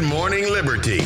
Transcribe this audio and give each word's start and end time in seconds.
Good 0.00 0.08
Morning 0.08 0.44
Liberty. 0.50 1.00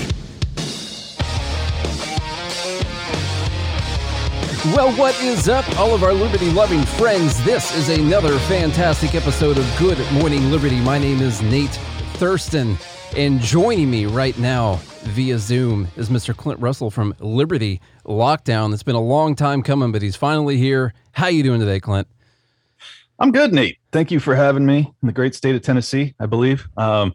Well, 4.73 4.93
what 4.93 5.21
is 5.21 5.48
up, 5.48 5.69
all 5.80 5.96
of 5.96 6.05
our 6.05 6.12
liberty 6.12 6.48
loving 6.52 6.82
friends? 6.82 7.43
This 7.45 7.75
is 7.77 7.88
another 7.88 8.38
fantastic 8.41 9.16
episode 9.16 9.59
of 9.59 9.69
Good 9.80 9.98
Morning 10.12 10.48
Liberty. 10.48 10.79
My 10.79 10.96
name 10.96 11.20
is 11.23 11.43
Nate 11.43 11.75
Thurston, 12.19 12.79
and 13.16 13.41
joining 13.41 13.91
me 13.91 14.07
right 14.07 14.38
now 14.38 14.77
via 15.02 15.41
Zoom 15.41 15.88
is 15.97 16.09
Mr. 16.09 16.37
Clint 16.37 16.61
Russell 16.61 16.92
from 16.92 17.16
Liberty 17.19 17.80
Lockdown. 18.05 18.73
It's 18.73 18.84
been 18.84 18.95
a 18.95 19.01
long 19.01 19.34
time 19.34 19.65
coming, 19.65 19.91
but 19.91 20.02
he's 20.02 20.15
finally 20.15 20.56
here. 20.56 20.95
How 21.11 21.24
are 21.24 21.30
you 21.33 21.42
doing 21.42 21.59
today, 21.59 21.80
Clint? 21.80 22.06
I'm 23.19 23.33
good, 23.33 23.52
Nate. 23.52 23.79
Thank 23.91 24.12
you 24.12 24.20
for 24.20 24.37
having 24.37 24.65
me 24.65 24.92
in 25.02 25.06
the 25.09 25.12
great 25.12 25.34
state 25.34 25.56
of 25.56 25.62
Tennessee, 25.62 26.15
I 26.20 26.27
believe. 26.27 26.69
Um, 26.77 27.12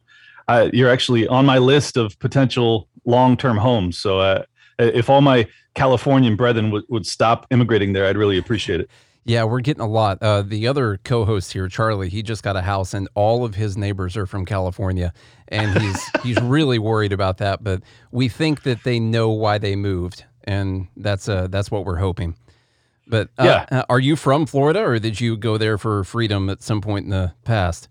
I, 0.50 0.70
you're 0.74 0.90
actually 0.90 1.28
on 1.28 1.46
my 1.46 1.58
list 1.60 1.96
of 1.98 2.18
potential 2.20 2.88
long-term 3.06 3.58
homes. 3.58 3.98
So 3.98 4.20
uh, 4.20 4.44
if 4.80 5.10
all 5.10 5.22
my 5.22 5.48
Californian 5.76 6.36
brethren 6.36 6.72
would, 6.72 6.84
would 6.90 7.06
stop 7.06 7.46
immigrating 7.52 7.94
there, 7.94 8.06
I'd 8.06 8.18
really 8.18 8.38
appreciate 8.38 8.80
it. 8.82 8.90
Yeah, 9.26 9.44
we're 9.44 9.60
getting 9.62 9.84
a 9.84 9.88
lot. 9.88 10.18
Uh, 10.24 10.42
the 10.42 10.66
other 10.68 10.98
co-host 11.04 11.54
here, 11.54 11.68
Charlie, 11.68 12.10
he 12.10 12.24
just 12.24 12.42
got 12.42 12.56
a 12.56 12.62
house, 12.62 12.94
and 12.96 13.08
all 13.14 13.46
of 13.46 13.54
his 13.56 13.78
neighbors 13.78 14.18
are 14.18 14.26
from 14.26 14.44
California, 14.44 15.14
and 15.50 15.78
he's 15.78 16.02
he's 16.24 16.40
really 16.42 16.80
worried 16.80 17.14
about 17.14 17.38
that. 17.38 17.64
But 17.64 17.84
we 18.12 18.28
think 18.28 18.64
that 18.64 18.84
they 18.84 19.00
know 19.00 19.30
why 19.30 19.60
they 19.60 19.76
moved, 19.76 20.24
and 20.46 20.88
that's 20.98 21.30
uh 21.30 21.48
that's 21.48 21.70
what 21.70 21.86
we're 21.86 21.98
hoping. 21.98 22.36
But 23.08 23.30
uh, 23.38 23.44
Yeah. 23.72 23.80
uh, 23.80 23.84
are 23.90 24.00
you 24.00 24.16
from 24.16 24.48
Florida, 24.48 24.80
or 24.82 24.98
did 24.98 25.22
you 25.22 25.38
go 25.38 25.58
there 25.58 25.78
for 25.78 26.04
freedom 26.04 26.50
at 26.50 26.64
some 26.64 26.82
point 26.82 27.04
in 27.06 27.12
the 27.12 27.34
past? 27.44 27.88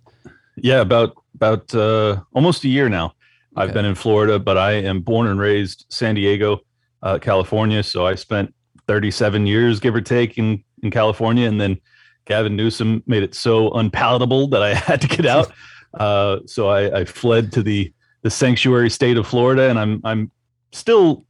Yeah, 0.62 0.80
about 0.80 1.14
about 1.34 1.74
uh, 1.74 2.20
almost 2.34 2.64
a 2.64 2.68
year 2.68 2.88
now. 2.88 3.14
I've 3.56 3.72
been 3.72 3.84
in 3.84 3.96
Florida, 3.96 4.38
but 4.38 4.56
I 4.56 4.72
am 4.72 5.00
born 5.00 5.26
and 5.26 5.40
raised 5.40 5.86
San 5.88 6.14
Diego, 6.14 6.60
uh, 7.02 7.18
California. 7.18 7.82
So 7.82 8.06
I 8.06 8.14
spent 8.14 8.54
37 8.86 9.46
years, 9.46 9.80
give 9.80 9.94
or 9.94 10.00
take, 10.00 10.38
in 10.38 10.62
in 10.82 10.90
California, 10.90 11.48
and 11.48 11.60
then 11.60 11.80
Gavin 12.24 12.54
Newsom 12.54 13.02
made 13.06 13.22
it 13.22 13.34
so 13.34 13.72
unpalatable 13.72 14.46
that 14.48 14.62
I 14.62 14.74
had 14.88 15.00
to 15.00 15.08
get 15.08 15.26
out. 15.26 15.52
Uh, 15.94 16.40
so 16.44 16.68
I, 16.68 17.00
I 17.00 17.04
fled 17.06 17.50
to 17.52 17.62
the 17.62 17.90
the 18.20 18.28
sanctuary 18.28 18.90
state 18.90 19.16
of 19.16 19.26
Florida, 19.26 19.70
and 19.70 19.78
I'm 19.78 20.02
I'm 20.04 20.30
still 20.70 21.24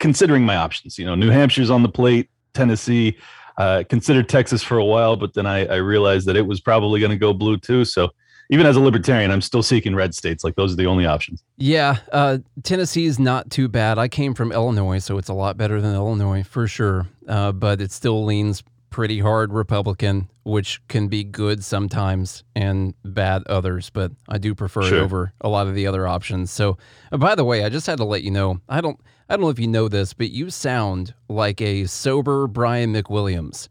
considering 0.00 0.44
my 0.44 0.56
options. 0.56 0.98
You 0.98 1.06
know, 1.06 1.14
New 1.14 1.30
Hampshire's 1.30 1.70
on 1.70 1.82
the 1.82 1.88
plate, 1.88 2.28
Tennessee. 2.52 3.16
Uh, 3.56 3.84
considered 3.88 4.28
Texas 4.28 4.62
for 4.62 4.76
a 4.76 4.84
while, 4.84 5.16
but 5.16 5.32
then 5.32 5.46
I, 5.46 5.64
I 5.64 5.76
realized 5.76 6.26
that 6.26 6.36
it 6.36 6.46
was 6.46 6.60
probably 6.60 7.00
going 7.00 7.10
to 7.10 7.16
go 7.16 7.32
blue 7.32 7.56
too. 7.56 7.86
So 7.86 8.10
even 8.50 8.66
as 8.66 8.76
a 8.76 8.80
libertarian, 8.80 9.30
I'm 9.30 9.40
still 9.40 9.62
seeking 9.62 9.94
red 9.94 10.14
states. 10.14 10.44
Like 10.44 10.56
those 10.56 10.72
are 10.72 10.76
the 10.76 10.86
only 10.86 11.06
options. 11.06 11.42
Yeah, 11.56 11.98
uh, 12.12 12.38
Tennessee 12.62 13.06
is 13.06 13.18
not 13.18 13.50
too 13.50 13.68
bad. 13.68 13.98
I 13.98 14.08
came 14.08 14.34
from 14.34 14.52
Illinois, 14.52 14.98
so 14.98 15.18
it's 15.18 15.28
a 15.28 15.34
lot 15.34 15.56
better 15.56 15.80
than 15.80 15.94
Illinois 15.94 16.42
for 16.42 16.66
sure. 16.66 17.08
Uh, 17.28 17.52
but 17.52 17.80
it 17.80 17.92
still 17.92 18.24
leans 18.24 18.62
pretty 18.90 19.20
hard 19.20 19.52
Republican, 19.52 20.28
which 20.44 20.86
can 20.86 21.08
be 21.08 21.24
good 21.24 21.64
sometimes 21.64 22.44
and 22.54 22.94
bad 23.04 23.42
others. 23.46 23.90
But 23.90 24.12
I 24.28 24.38
do 24.38 24.54
prefer 24.54 24.82
it 24.82 24.92
over 24.92 25.32
a 25.40 25.48
lot 25.48 25.66
of 25.66 25.74
the 25.74 25.86
other 25.86 26.06
options. 26.06 26.50
So, 26.52 26.76
uh, 27.10 27.16
by 27.16 27.34
the 27.34 27.44
way, 27.44 27.64
I 27.64 27.68
just 27.68 27.86
had 27.86 27.98
to 27.98 28.04
let 28.04 28.22
you 28.22 28.30
know. 28.30 28.60
I 28.68 28.80
don't. 28.80 29.00
I 29.28 29.36
don't 29.36 29.44
know 29.44 29.50
if 29.50 29.58
you 29.58 29.68
know 29.68 29.88
this, 29.88 30.12
but 30.12 30.30
you 30.30 30.50
sound 30.50 31.14
like 31.26 31.62
a 31.62 31.86
sober 31.86 32.46
Brian 32.46 32.92
McWilliams. 32.92 33.68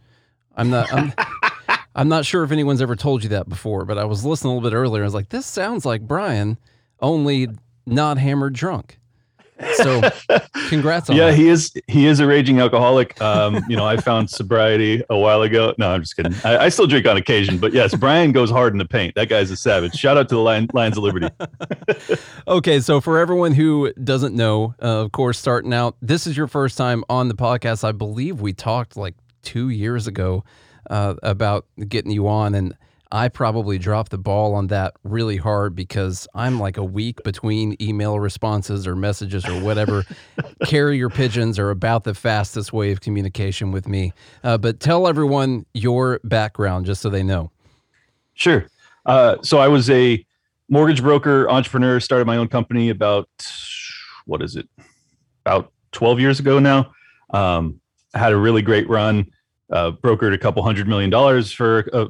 I'm 0.55 0.71
not. 0.71 0.91
I'm, 0.91 1.13
I'm 1.95 2.07
not 2.07 2.25
sure 2.25 2.43
if 2.43 2.51
anyone's 2.51 2.81
ever 2.81 2.95
told 2.95 3.23
you 3.23 3.29
that 3.29 3.49
before, 3.49 3.85
but 3.85 3.97
I 3.97 4.05
was 4.05 4.23
listening 4.23 4.51
a 4.51 4.55
little 4.55 4.69
bit 4.69 4.75
earlier. 4.75 5.03
I 5.03 5.05
was 5.05 5.13
like, 5.13 5.29
this 5.29 5.45
sounds 5.45 5.85
like 5.85 6.01
Brian, 6.01 6.57
only 7.01 7.49
not 7.85 8.17
hammered 8.17 8.53
drunk. 8.53 8.97
So, 9.75 10.01
congrats 10.69 11.09
on 11.09 11.15
yeah, 11.15 11.27
that. 11.27 11.35
he 11.35 11.47
is. 11.47 11.71
He 11.87 12.07
is 12.07 12.19
a 12.19 12.25
raging 12.25 12.59
alcoholic. 12.59 13.19
Um, 13.21 13.63
you 13.69 13.75
know, 13.75 13.85
I 13.85 13.97
found 13.97 14.29
sobriety 14.29 15.03
a 15.09 15.17
while 15.17 15.43
ago. 15.43 15.73
No, 15.77 15.91
I'm 15.91 16.01
just 16.01 16.15
kidding. 16.15 16.33
I, 16.43 16.65
I 16.65 16.69
still 16.69 16.87
drink 16.87 17.05
on 17.05 17.17
occasion, 17.17 17.57
but 17.57 17.73
yes, 17.73 17.93
Brian 17.93 18.31
goes 18.31 18.49
hard 18.49 18.73
in 18.73 18.79
the 18.79 18.85
paint. 18.85 19.13
That 19.15 19.29
guy's 19.29 19.51
a 19.51 19.55
savage. 19.55 19.93
Shout 19.93 20.17
out 20.17 20.29
to 20.29 20.35
the 20.35 20.41
Lion, 20.41 20.67
Lions 20.73 20.97
of 20.97 21.03
Liberty. 21.03 21.27
Okay, 22.47 22.79
so 22.79 22.99
for 22.99 23.19
everyone 23.19 23.53
who 23.53 23.93
doesn't 23.93 24.35
know, 24.35 24.73
uh, 24.81 25.03
of 25.03 25.11
course, 25.11 25.37
starting 25.37 25.73
out, 25.73 25.95
this 26.01 26.25
is 26.25 26.35
your 26.35 26.47
first 26.47 26.77
time 26.77 27.03
on 27.07 27.27
the 27.27 27.33
podcast. 27.33 27.83
I 27.83 27.91
believe 27.91 28.41
we 28.41 28.51
talked 28.51 28.97
like 28.97 29.15
two 29.41 29.69
years 29.69 30.07
ago 30.07 30.43
uh, 30.89 31.15
about 31.23 31.65
getting 31.87 32.11
you 32.11 32.27
on, 32.27 32.55
and 32.55 32.75
I 33.11 33.27
probably 33.27 33.77
dropped 33.77 34.11
the 34.11 34.17
ball 34.17 34.55
on 34.55 34.67
that 34.67 34.95
really 35.03 35.35
hard 35.35 35.75
because 35.75 36.27
I'm 36.33 36.59
like 36.59 36.77
a 36.77 36.83
week 36.83 37.21
between 37.23 37.75
email 37.81 38.19
responses 38.19 38.87
or 38.87 38.95
messages 38.95 39.45
or 39.45 39.61
whatever. 39.61 40.05
Carrier 40.65 41.09
pigeons 41.09 41.59
are 41.59 41.71
about 41.71 42.05
the 42.05 42.13
fastest 42.13 42.71
way 42.71 42.91
of 42.91 43.01
communication 43.01 43.71
with 43.71 43.87
me. 43.87 44.13
Uh, 44.45 44.57
but 44.57 44.79
tell 44.79 45.07
everyone 45.07 45.65
your 45.73 46.21
background 46.23 46.85
just 46.85 47.01
so 47.01 47.09
they 47.09 47.23
know. 47.23 47.51
Sure. 48.33 48.65
Uh, 49.05 49.37
so 49.41 49.57
I 49.57 49.67
was 49.67 49.89
a 49.89 50.25
mortgage 50.69 51.01
broker, 51.01 51.49
entrepreneur. 51.49 51.99
Started 51.99 52.25
my 52.25 52.37
own 52.37 52.47
company 52.47 52.89
about 52.89 53.27
what 54.25 54.41
is 54.41 54.55
it? 54.55 54.69
About 55.45 55.73
12 55.91 56.21
years 56.21 56.39
ago 56.39 56.59
now. 56.59 56.93
Um, 57.31 57.81
had 58.13 58.31
a 58.31 58.37
really 58.37 58.61
great 58.61 58.87
run. 58.89 59.29
Uh, 59.71 59.91
brokered 59.91 60.33
a 60.33 60.37
couple 60.37 60.61
hundred 60.63 60.87
million 60.87 61.09
dollars 61.09 61.51
for 61.51 61.79
a 61.93 62.07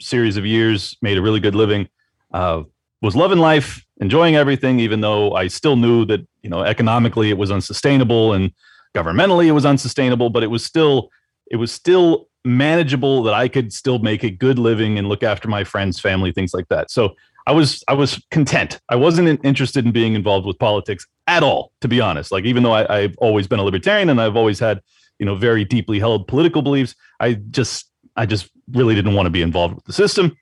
series 0.00 0.36
of 0.36 0.44
years. 0.44 0.96
Made 1.02 1.16
a 1.16 1.22
really 1.22 1.40
good 1.40 1.54
living. 1.54 1.88
Uh, 2.32 2.64
was 3.02 3.16
loving 3.16 3.38
life, 3.38 3.84
enjoying 4.00 4.36
everything, 4.36 4.80
even 4.80 5.00
though 5.00 5.32
I 5.32 5.46
still 5.46 5.76
knew 5.76 6.04
that 6.06 6.26
you 6.42 6.50
know 6.50 6.62
economically 6.62 7.30
it 7.30 7.38
was 7.38 7.50
unsustainable 7.50 8.32
and 8.32 8.52
governmentally 8.94 9.46
it 9.46 9.52
was 9.52 9.64
unsustainable. 9.64 10.30
But 10.30 10.42
it 10.42 10.48
was 10.48 10.64
still 10.64 11.10
it 11.50 11.56
was 11.56 11.72
still 11.72 12.28
manageable 12.44 13.22
that 13.22 13.34
I 13.34 13.48
could 13.48 13.72
still 13.72 13.98
make 13.98 14.22
a 14.22 14.30
good 14.30 14.58
living 14.58 14.98
and 14.98 15.08
look 15.08 15.22
after 15.22 15.48
my 15.48 15.64
friends, 15.64 16.00
family, 16.00 16.32
things 16.32 16.54
like 16.54 16.68
that. 16.68 16.90
So 16.90 17.14
I 17.46 17.52
was 17.52 17.82
I 17.88 17.94
was 17.94 18.22
content. 18.30 18.80
I 18.88 18.96
wasn't 18.96 19.44
interested 19.44 19.84
in 19.84 19.92
being 19.92 20.14
involved 20.14 20.46
with 20.46 20.58
politics 20.58 21.06
at 21.26 21.42
all, 21.42 21.72
to 21.80 21.88
be 21.88 22.00
honest. 22.00 22.32
Like 22.32 22.44
even 22.44 22.62
though 22.62 22.72
I, 22.72 23.00
I've 23.00 23.16
always 23.18 23.46
been 23.46 23.58
a 23.58 23.64
libertarian 23.64 24.08
and 24.08 24.20
I've 24.20 24.36
always 24.36 24.58
had 24.58 24.80
you 25.20 25.26
know 25.26 25.36
very 25.36 25.64
deeply 25.64 26.00
held 26.00 26.26
political 26.26 26.62
beliefs, 26.62 26.96
I 27.20 27.34
just 27.34 27.88
I 28.16 28.26
just 28.26 28.50
really 28.72 28.96
didn't 28.96 29.14
want 29.14 29.26
to 29.26 29.30
be 29.30 29.42
involved 29.42 29.74
with 29.76 29.84
the 29.84 29.92
system. 29.92 30.36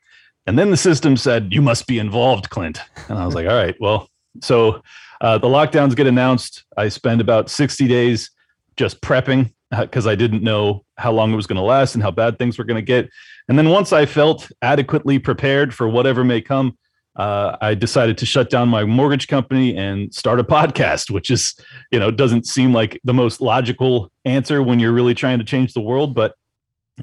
And 0.46 0.58
then 0.58 0.70
the 0.70 0.78
system 0.78 1.16
said 1.18 1.52
you 1.52 1.60
must 1.60 1.86
be 1.86 1.98
involved, 1.98 2.48
Clint. 2.48 2.80
And 3.08 3.18
I 3.18 3.26
was 3.26 3.34
like, 3.34 3.46
all 3.46 3.54
right, 3.54 3.76
well, 3.80 4.08
so 4.40 4.82
uh, 5.20 5.36
the 5.36 5.48
lockdowns 5.48 5.94
get 5.94 6.06
announced. 6.06 6.64
I 6.78 6.88
spend 6.88 7.20
about 7.20 7.50
sixty 7.50 7.86
days 7.86 8.30
just 8.76 9.02
prepping 9.02 9.52
because 9.78 10.06
I 10.06 10.14
didn't 10.14 10.42
know 10.42 10.84
how 10.96 11.12
long 11.12 11.32
it 11.32 11.36
was 11.36 11.46
going 11.46 11.56
to 11.56 11.62
last 11.62 11.94
and 11.94 12.02
how 12.02 12.10
bad 12.10 12.38
things 12.38 12.56
were 12.56 12.64
going 12.64 12.76
to 12.76 12.82
get. 12.82 13.10
And 13.48 13.58
then 13.58 13.68
once 13.68 13.92
I 13.92 14.06
felt 14.06 14.50
adequately 14.62 15.18
prepared 15.18 15.74
for 15.74 15.88
whatever 15.88 16.24
may 16.24 16.40
come, 16.40 16.78
uh, 17.18 17.56
I 17.60 17.74
decided 17.74 18.16
to 18.18 18.26
shut 18.26 18.48
down 18.48 18.68
my 18.68 18.84
mortgage 18.84 19.26
company 19.26 19.76
and 19.76 20.14
start 20.14 20.38
a 20.38 20.44
podcast, 20.44 21.10
which 21.10 21.30
is, 21.30 21.54
you 21.90 21.98
know, 21.98 22.12
doesn't 22.12 22.46
seem 22.46 22.72
like 22.72 23.00
the 23.02 23.12
most 23.12 23.40
logical 23.40 24.12
answer 24.24 24.62
when 24.62 24.78
you're 24.78 24.92
really 24.92 25.14
trying 25.14 25.38
to 25.38 25.44
change 25.44 25.74
the 25.74 25.80
world, 25.80 26.14
but 26.14 26.36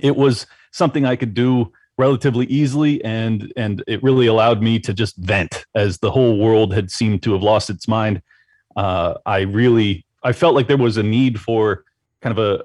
it 0.01 0.15
was 0.15 0.47
something 0.71 1.05
I 1.05 1.17
could 1.17 1.33
do 1.33 1.71
relatively 1.97 2.45
easily 2.47 3.01
and 3.05 3.53
and 3.55 3.81
it 3.87 4.03
really 4.03 4.27
allowed 4.27 4.61
me 4.61 4.77
to 4.79 4.93
just 4.93 5.15
vent 5.17 5.65
as 5.75 5.99
the 5.99 6.11
whole 6.11 6.37
world 6.37 6.73
had 6.73 6.91
seemed 6.91 7.23
to 7.23 7.31
have 7.31 7.43
lost 7.43 7.69
its 7.69 7.87
mind. 7.87 8.21
Uh, 8.75 9.13
i 9.25 9.39
really 9.39 10.05
i 10.23 10.33
felt 10.33 10.53
like 10.53 10.67
there 10.67 10.75
was 10.75 10.97
a 10.97 11.03
need 11.03 11.39
for 11.39 11.85
kind 12.21 12.37
of 12.37 12.43
a 12.43 12.61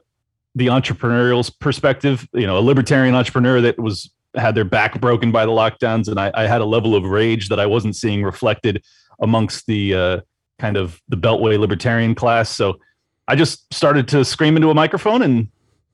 the 0.56 0.66
entrepreneurial 0.66 1.49
perspective 1.60 2.28
you 2.33 2.49
know 2.49 2.59
a 2.59 2.60
libertarian 2.60 3.15
entrepreneur 3.15 3.60
that 3.60 3.78
was 3.78 4.10
had 4.36 4.54
their 4.54 4.65
back 4.65 5.00
broken 5.00 5.32
by 5.32 5.44
the 5.44 5.53
lockdowns 5.53 6.09
and 6.09 6.18
i, 6.21 6.30
I 6.34 6.47
had 6.47 6.60
a 6.60 6.65
level 6.66 6.94
of 6.94 7.04
rage 7.04 7.48
that 7.48 7.60
i 7.60 7.66
wasn't 7.66 7.97
seeing 7.97 8.22
reflected 8.22 8.82
amongst 9.21 9.66
the 9.66 9.94
uh, 9.94 10.21
kind 10.59 10.77
of 10.77 11.00
the 11.09 11.16
beltway 11.16 11.59
libertarian 11.59 12.15
class 12.15 12.48
so 12.50 12.78
i 13.28 13.34
just 13.34 13.72
started 13.72 14.09
to 14.09 14.24
scream 14.24 14.56
into 14.56 14.71
a 14.71 14.74
microphone 14.74 15.22
and 15.22 15.48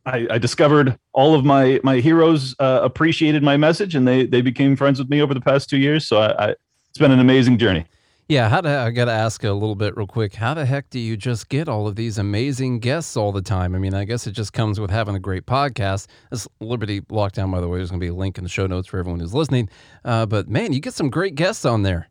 I, 0.06 0.26
I 0.30 0.38
discovered 0.38 0.96
all 1.12 1.34
of 1.34 1.44
my 1.44 1.80
my 1.82 1.96
heroes 1.96 2.54
uh, 2.60 2.80
appreciated 2.82 3.42
my 3.42 3.56
message 3.56 3.96
and 3.96 4.06
they 4.06 4.24
they 4.24 4.40
became 4.40 4.76
friends 4.76 5.00
with 5.00 5.10
me 5.10 5.20
over 5.20 5.34
the 5.34 5.40
past 5.40 5.68
two 5.68 5.78
years. 5.78 6.06
So 6.06 6.18
I, 6.18 6.50
I 6.50 6.54
it's 6.88 6.98
been 6.98 7.10
an 7.10 7.18
amazing 7.18 7.58
journey. 7.58 7.84
Yeah, 8.28 8.49
how 8.49 8.61
do 8.61 8.69
I 8.69 8.90
got 8.90 9.05
to 9.05 9.12
ask 9.12 9.44
a 9.44 9.52
little 9.52 9.76
bit 9.76 9.96
real 9.96 10.08
quick? 10.08 10.34
How 10.34 10.52
the 10.52 10.67
heck 10.67 10.90
do 10.90 10.99
you 10.99 11.17
just 11.17 11.49
get 11.49 11.69
all 11.69 11.87
of 11.87 11.94
these 11.94 12.19
amazing 12.19 12.81
guests 12.81 13.17
all 13.17 13.31
the 13.31 13.40
time? 13.40 13.73
I 13.73 13.78
mean, 13.78 13.94
I 13.94 14.05
guess 14.05 14.26
it 14.26 14.32
just 14.32 14.52
comes 14.52 14.81
with 14.81 14.90
having 14.90 15.14
a 15.14 15.20
great 15.20 15.46
podcast. 15.46 16.08
This 16.32 16.49
Liberty 16.61 17.02
Lockdown, 17.02 17.52
by 17.52 17.61
the 17.61 17.69
way, 17.69 17.78
there's 17.78 17.90
going 17.90 18.00
to 18.00 18.05
be 18.05 18.11
a 18.11 18.14
link 18.14 18.37
in 18.37 18.43
the 18.43 18.50
show 18.50 18.67
notes 18.67 18.88
for 18.88 18.99
everyone 18.99 19.20
who's 19.20 19.32
listening. 19.32 19.69
Uh, 20.05 20.26
but 20.26 20.49
man, 20.49 20.73
you 20.73 20.81
get 20.81 20.93
some 20.93 21.08
great 21.08 21.37
guests 21.37 21.64
on 21.64 21.84
there. 21.84 22.08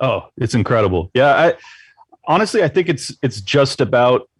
Oh, 0.00 0.22
it's 0.38 0.54
incredible. 0.54 1.10
Yeah, 1.12 1.34
I 1.34 1.54
honestly 2.26 2.62
I 2.62 2.68
think 2.68 2.88
it's 2.88 3.14
it's 3.22 3.42
just 3.42 3.82
about 3.82 4.30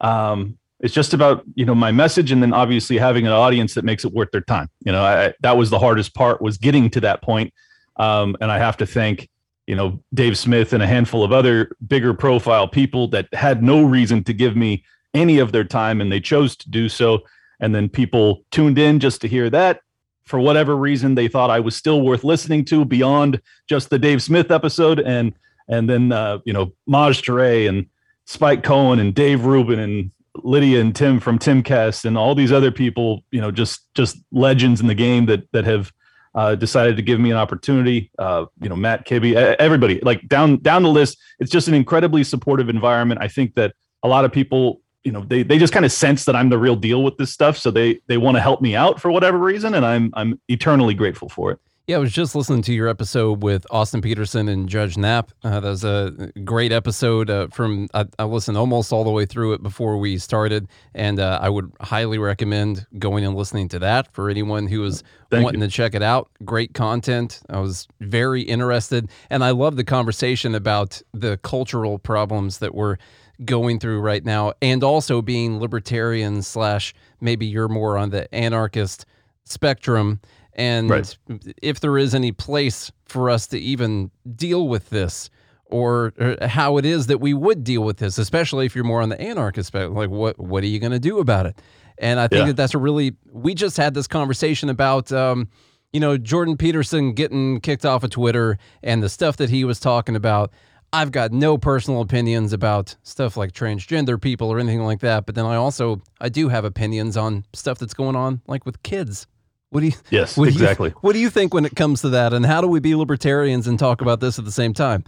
um 0.00 0.58
it's 0.80 0.92
just 0.92 1.14
about 1.14 1.44
you 1.54 1.64
know 1.64 1.74
my 1.74 1.92
message 1.92 2.32
and 2.32 2.42
then 2.42 2.52
obviously 2.52 2.98
having 2.98 3.26
an 3.26 3.32
audience 3.32 3.74
that 3.74 3.84
makes 3.84 4.04
it 4.04 4.12
worth 4.12 4.32
their 4.32 4.40
time. 4.40 4.68
You 4.84 4.90
know, 4.90 5.02
I, 5.04 5.34
that 5.40 5.56
was 5.56 5.70
the 5.70 5.78
hardest 5.78 6.14
part 6.14 6.42
was 6.42 6.58
getting 6.58 6.90
to 6.90 7.00
that 7.02 7.22
point. 7.22 7.54
Um, 7.96 8.36
and 8.40 8.50
I 8.50 8.58
have 8.58 8.76
to 8.78 8.86
thank 8.86 9.28
you 9.68 9.76
know 9.76 10.02
Dave 10.14 10.36
Smith 10.36 10.72
and 10.72 10.82
a 10.82 10.86
handful 10.86 11.22
of 11.22 11.30
other 11.30 11.70
bigger 11.86 12.14
profile 12.14 12.66
people 12.66 13.06
that 13.08 13.32
had 13.34 13.62
no 13.62 13.84
reason 13.84 14.24
to 14.24 14.32
give 14.32 14.56
me 14.56 14.82
any 15.14 15.38
of 15.38 15.52
their 15.52 15.64
time 15.64 16.00
and 16.00 16.10
they 16.10 16.20
chose 16.20 16.56
to 16.56 16.70
do 16.70 16.88
so. 16.88 17.20
And 17.60 17.74
then 17.74 17.88
people 17.88 18.44
tuned 18.50 18.78
in 18.78 18.98
just 18.98 19.20
to 19.20 19.28
hear 19.28 19.50
that. 19.50 19.82
For 20.24 20.38
whatever 20.38 20.76
reason 20.76 21.14
they 21.14 21.28
thought 21.28 21.50
I 21.50 21.60
was 21.60 21.76
still 21.76 22.02
worth 22.02 22.24
listening 22.24 22.64
to 22.66 22.84
beyond 22.84 23.40
just 23.68 23.90
the 23.90 23.98
Dave 23.98 24.22
Smith 24.22 24.50
episode. 24.50 25.00
And 25.00 25.34
and 25.68 25.88
then 25.88 26.12
uh, 26.12 26.38
you 26.44 26.52
know 26.52 26.72
Maj 26.86 27.22
Toure 27.22 27.68
and 27.68 27.86
Spike 28.24 28.62
Cohen 28.62 28.98
and 28.98 29.14
Dave 29.14 29.44
Rubin 29.44 29.78
and 29.78 30.10
Lydia 30.36 30.80
and 30.80 30.94
Tim 30.94 31.20
from 31.20 31.38
Timcast 31.38 32.04
and 32.04 32.16
all 32.16 32.34
these 32.34 32.52
other 32.52 32.70
people, 32.70 33.24
you 33.30 33.40
know, 33.40 33.50
just 33.50 33.92
just 33.94 34.16
legends 34.32 34.80
in 34.80 34.86
the 34.86 34.94
game 34.94 35.26
that 35.26 35.50
that 35.52 35.64
have 35.64 35.92
uh, 36.38 36.54
decided 36.54 36.96
to 36.96 37.02
give 37.02 37.18
me 37.18 37.32
an 37.32 37.36
opportunity. 37.36 38.12
Uh, 38.16 38.46
you 38.62 38.68
know, 38.68 38.76
Matt 38.76 39.04
Kibbe, 39.04 39.34
everybody, 39.34 39.98
like 40.02 40.28
down 40.28 40.58
down 40.58 40.84
the 40.84 40.88
list. 40.88 41.18
It's 41.40 41.50
just 41.50 41.66
an 41.66 41.74
incredibly 41.74 42.22
supportive 42.22 42.68
environment. 42.68 43.20
I 43.20 43.26
think 43.26 43.56
that 43.56 43.74
a 44.04 44.08
lot 44.08 44.24
of 44.24 44.30
people, 44.30 44.80
you 45.02 45.10
know, 45.10 45.24
they 45.24 45.42
they 45.42 45.58
just 45.58 45.72
kind 45.72 45.84
of 45.84 45.90
sense 45.90 46.26
that 46.26 46.36
I'm 46.36 46.48
the 46.48 46.56
real 46.56 46.76
deal 46.76 47.02
with 47.02 47.16
this 47.16 47.32
stuff, 47.32 47.58
so 47.58 47.72
they 47.72 47.98
they 48.06 48.18
want 48.18 48.36
to 48.36 48.40
help 48.40 48.62
me 48.62 48.76
out 48.76 49.00
for 49.00 49.10
whatever 49.10 49.36
reason, 49.36 49.74
and 49.74 49.84
I'm 49.84 50.12
I'm 50.14 50.40
eternally 50.46 50.94
grateful 50.94 51.28
for 51.28 51.50
it. 51.50 51.58
Yeah, 51.88 51.96
I 51.96 52.00
was 52.00 52.12
just 52.12 52.34
listening 52.34 52.60
to 52.64 52.74
your 52.74 52.86
episode 52.86 53.42
with 53.42 53.66
Austin 53.70 54.02
Petersen 54.02 54.46
and 54.50 54.68
Judge 54.68 54.98
Nap. 54.98 55.32
Uh, 55.42 55.58
that 55.60 55.68
was 55.70 55.84
a 55.84 56.30
great 56.44 56.70
episode 56.70 57.30
uh, 57.30 57.48
from, 57.48 57.88
I, 57.94 58.04
I, 58.18 58.24
listened 58.24 58.58
almost 58.58 58.92
all 58.92 59.04
the 59.04 59.10
way 59.10 59.24
through 59.24 59.54
it 59.54 59.62
before 59.62 59.96
we 59.96 60.18
started. 60.18 60.68
And 60.92 61.18
uh, 61.18 61.38
I 61.40 61.48
would 61.48 61.72
highly 61.80 62.18
recommend 62.18 62.86
going 62.98 63.24
and 63.24 63.34
listening 63.34 63.68
to 63.68 63.78
that 63.78 64.12
for 64.12 64.28
anyone 64.28 64.66
who 64.66 64.84
is 64.84 65.02
Thank 65.30 65.44
wanting 65.44 65.62
you. 65.62 65.66
to 65.66 65.72
check 65.72 65.94
it 65.94 66.02
out. 66.02 66.28
Great 66.44 66.74
content. 66.74 67.40
I 67.48 67.58
was 67.60 67.88
very 68.00 68.42
interested. 68.42 69.08
And 69.30 69.42
I 69.42 69.52
love 69.52 69.76
the 69.76 69.84
conversation 69.84 70.54
about 70.54 71.00
the 71.14 71.38
cultural 71.38 71.98
problems 71.98 72.58
that 72.58 72.74
we're 72.74 72.98
going 73.46 73.80
through 73.80 74.00
right 74.00 74.26
now 74.26 74.52
and 74.60 74.84
also 74.84 75.22
being 75.22 75.58
libertarian 75.58 76.42
slash 76.42 76.92
maybe 77.22 77.46
you're 77.46 77.66
more 77.66 77.96
on 77.96 78.10
the 78.10 78.32
anarchist 78.34 79.06
spectrum 79.44 80.20
and 80.58 80.90
right. 80.90 81.16
if 81.62 81.80
there 81.80 81.96
is 81.96 82.14
any 82.14 82.32
place 82.32 82.90
for 83.06 83.30
us 83.30 83.46
to 83.46 83.58
even 83.58 84.10
deal 84.34 84.68
with 84.68 84.90
this 84.90 85.30
or, 85.66 86.12
or, 86.18 86.36
how 86.46 86.76
it 86.78 86.84
is 86.84 87.06
that 87.06 87.18
we 87.18 87.32
would 87.32 87.64
deal 87.64 87.82
with 87.82 87.98
this 87.98 88.18
especially 88.18 88.66
if 88.66 88.74
you're 88.74 88.84
more 88.84 89.00
on 89.00 89.08
the 89.08 89.20
anarchist 89.20 89.72
side, 89.72 89.88
like 89.90 90.10
what 90.10 90.38
what 90.38 90.62
are 90.62 90.66
you 90.66 90.78
going 90.78 90.92
to 90.92 90.98
do 90.98 91.18
about 91.20 91.46
it 91.46 91.58
and 91.96 92.20
i 92.20 92.26
think 92.26 92.40
yeah. 92.40 92.46
that 92.46 92.56
that's 92.56 92.74
a 92.74 92.78
really 92.78 93.16
we 93.32 93.54
just 93.54 93.76
had 93.76 93.94
this 93.94 94.06
conversation 94.06 94.68
about 94.68 95.10
um, 95.12 95.48
you 95.92 96.00
know 96.00 96.18
jordan 96.18 96.56
peterson 96.56 97.12
getting 97.12 97.60
kicked 97.60 97.86
off 97.86 98.02
of 98.02 98.10
twitter 98.10 98.58
and 98.82 99.02
the 99.02 99.08
stuff 99.08 99.36
that 99.36 99.48
he 99.48 99.64
was 99.64 99.80
talking 99.80 100.16
about 100.16 100.52
I've 100.90 101.12
got 101.12 101.32
no 101.32 101.58
personal 101.58 102.00
opinions 102.00 102.54
about 102.54 102.96
stuff 103.02 103.36
like 103.36 103.52
transgender 103.52 104.18
people 104.18 104.50
or 104.50 104.58
anything 104.58 104.84
like 104.84 105.00
that, 105.00 105.26
but 105.26 105.34
then 105.34 105.44
I 105.44 105.56
also 105.56 106.00
I 106.18 106.30
do 106.30 106.48
have 106.48 106.64
opinions 106.64 107.14
on 107.14 107.44
stuff 107.52 107.78
that's 107.78 107.92
going 107.92 108.16
on 108.16 108.40
like 108.46 108.64
with 108.64 108.82
kids 108.82 109.26
what 109.70 109.80
do 109.80 109.86
you? 109.86 109.92
Yes, 110.10 110.36
what 110.36 110.48
exactly. 110.48 110.90
You, 110.90 110.96
what 111.00 111.12
do 111.12 111.18
you 111.18 111.30
think 111.30 111.52
when 111.52 111.64
it 111.64 111.76
comes 111.76 112.00
to 112.02 112.08
that, 112.10 112.32
and 112.32 112.46
how 112.46 112.60
do 112.60 112.68
we 112.68 112.80
be 112.80 112.94
libertarians 112.94 113.66
and 113.66 113.78
talk 113.78 114.00
about 114.00 114.20
this 114.20 114.38
at 114.38 114.44
the 114.44 114.52
same 114.52 114.72
time? 114.72 115.04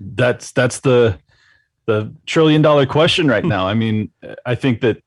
That's 0.00 0.52
that's 0.52 0.80
the 0.80 1.18
the 1.86 2.12
trillion 2.26 2.62
dollar 2.62 2.84
question 2.84 3.28
right 3.28 3.44
now. 3.44 3.66
I 3.66 3.74
mean, 3.74 4.10
I 4.44 4.54
think 4.54 4.80
that 4.82 5.02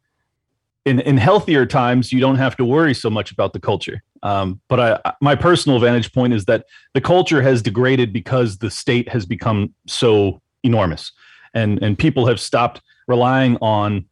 in 0.86 1.00
in 1.01 1.18
healthier 1.18 1.65
times, 1.65 2.12
you 2.12 2.19
don't 2.19 2.38
have 2.38 2.57
to 2.57 2.65
worry 2.65 2.94
so 2.94 3.09
much 3.09 3.31
about 3.31 3.53
the 3.53 3.59
culture. 3.59 4.01
Um, 4.24 4.59
but 4.68 4.80
I, 4.80 5.13
my 5.21 5.36
personal 5.36 5.80
vantage 5.80 6.12
point 6.12 6.33
is 6.33 6.45
that 6.45 6.65
the 6.94 7.01
culture 7.01 7.41
has 7.41 7.62
degraded 7.62 8.12
because 8.12 8.57
the 8.57 8.71
state 8.71 9.07
has 9.09 9.25
become 9.25 9.74
so 9.88 10.41
enormous, 10.63 11.12
and 11.53 11.81
and 11.83 11.97
people 11.97 12.25
have 12.25 12.39
stopped 12.39 12.81
relying 13.07 13.57
on 13.62 14.06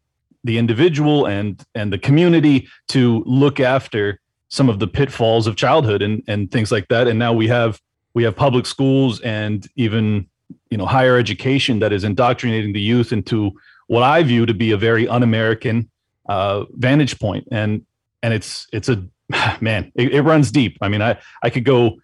the 0.44 0.58
individual 0.58 1.26
and 1.26 1.64
and 1.74 1.92
the 1.92 1.98
community 1.98 2.68
to 2.90 3.24
look 3.26 3.60
after 3.60 4.20
some 4.50 4.70
of 4.70 4.80
the 4.80 4.88
pitfalls 4.88 5.48
of 5.48 5.56
childhood 5.56 6.02
and 6.02 6.24
and 6.28 6.52
things 6.52 6.72
like 6.72 6.88
that 6.88 7.08
and 7.08 7.20
now 7.20 7.34
we 7.34 7.48
have 7.48 7.80
we 8.14 8.24
have 8.24 8.36
public 8.36 8.66
schools 8.66 9.20
and 9.22 9.68
even 9.76 10.28
you 10.70 10.78
know 10.78 10.86
higher 10.86 11.18
education 11.18 11.80
that 11.80 11.94
is 11.94 12.04
indoctrinating 12.04 12.74
the 12.74 12.82
youth 12.82 13.12
into 13.12 13.52
what 13.88 14.04
I 14.04 14.22
view 14.24 14.46
to 14.46 14.54
be 14.54 14.72
a 14.72 14.78
very 14.78 15.08
un-American 15.08 15.90
uh, 16.28 16.66
vantage 16.72 17.20
point, 17.20 17.48
and 17.52 17.86
and 18.22 18.34
it's 18.34 18.68
it's 18.72 18.90
a 18.90 19.04
man, 19.62 19.92
it, 19.96 20.14
it, 20.14 20.22
runs 20.22 20.52
deep. 20.52 20.78
I 20.82 20.90
mean, 20.90 21.02
I 21.02 21.18
I 21.42 21.50
could 21.50 21.66
go, 21.66 21.98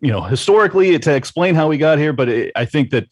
you 0.00 0.12
know, 0.12 0.22
historically 0.22 0.98
to 0.98 1.14
explain 1.14 1.54
how 1.54 1.68
we 1.68 1.78
got 1.78 1.98
here, 1.98 2.12
but 2.12 2.28
it, 2.28 2.52
I 2.54 2.64
think 2.64 2.90
that 2.90 3.06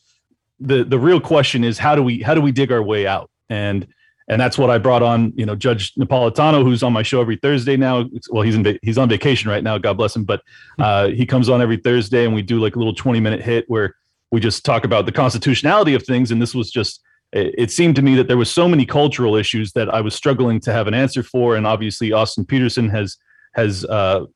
the 0.61 0.85
the 0.85 0.99
real 0.99 1.21
question 1.21 1.65
is 1.65 1.79
how 1.79 1.95
do 1.95 2.03
we 2.03 2.23
how 2.23 2.35
do 2.35 2.41
we 2.41 2.53
dig 2.53 2.71
our 2.71 2.83
way 2.83 3.07
out? 3.07 3.31
And 3.49 3.87
and 4.29 4.41
that's 4.41 4.59
what 4.59 4.71
I 4.71 4.79
brought 4.79 5.03
on. 5.03 5.33
You 5.37 5.47
know, 5.47 5.55
Judge 5.55 5.95
Napolitano, 5.95 6.63
who's 6.63 6.83
on 6.83 6.93
my 6.93 7.03
show 7.03 7.21
every 7.21 7.37
Thursday 7.37 7.77
now. 7.77 8.05
Well, 8.31 8.43
he's 8.43 8.55
in 8.55 8.79
he's 8.83 8.99
on 8.99 9.09
vacation 9.09 9.51
right 9.51 9.63
now. 9.63 9.79
God 9.79 9.97
bless 9.97 10.15
him, 10.15 10.25
but 10.25 10.43
hmm. 10.77 10.83
uh, 10.83 11.09
he 11.09 11.27
comes 11.27 11.49
on 11.49 11.61
every 11.61 11.77
Thursday, 11.77 12.25
and 12.25 12.35
we 12.35 12.43
do 12.43 12.59
like 12.59 12.77
a 12.77 12.79
little 12.79 12.95
twenty 12.95 13.21
minute 13.21 13.43
hit 13.43 13.65
where 13.69 13.95
we 14.31 14.41
just 14.41 14.65
talk 14.65 14.85
about 14.85 15.07
the 15.07 15.13
constitutionality 15.13 15.95
of 15.95 16.03
things. 16.05 16.31
And 16.31 16.41
this 16.41 16.55
was 16.55 16.71
just 16.71 17.03
it 17.33 17.71
seemed 17.71 17.97
to 17.97 18.03
me 18.03 18.15
that 18.17 18.29
there 18.29 18.37
was 18.37 18.51
so 18.51 18.69
many 18.69 18.85
cultural 18.85 19.37
issues 19.37 19.73
that 19.73 19.89
I 19.89 20.03
was 20.03 20.15
struggling 20.15 20.61
to 20.61 20.73
have 20.73 20.87
an 20.87 20.93
answer 20.93 21.23
for, 21.23 21.57
and 21.57 21.67
obviously 21.67 22.13
Austin 22.13 22.45
Petersen 22.45 22.91
has 22.91 23.17
has 23.55 23.85
uh, 23.87 24.27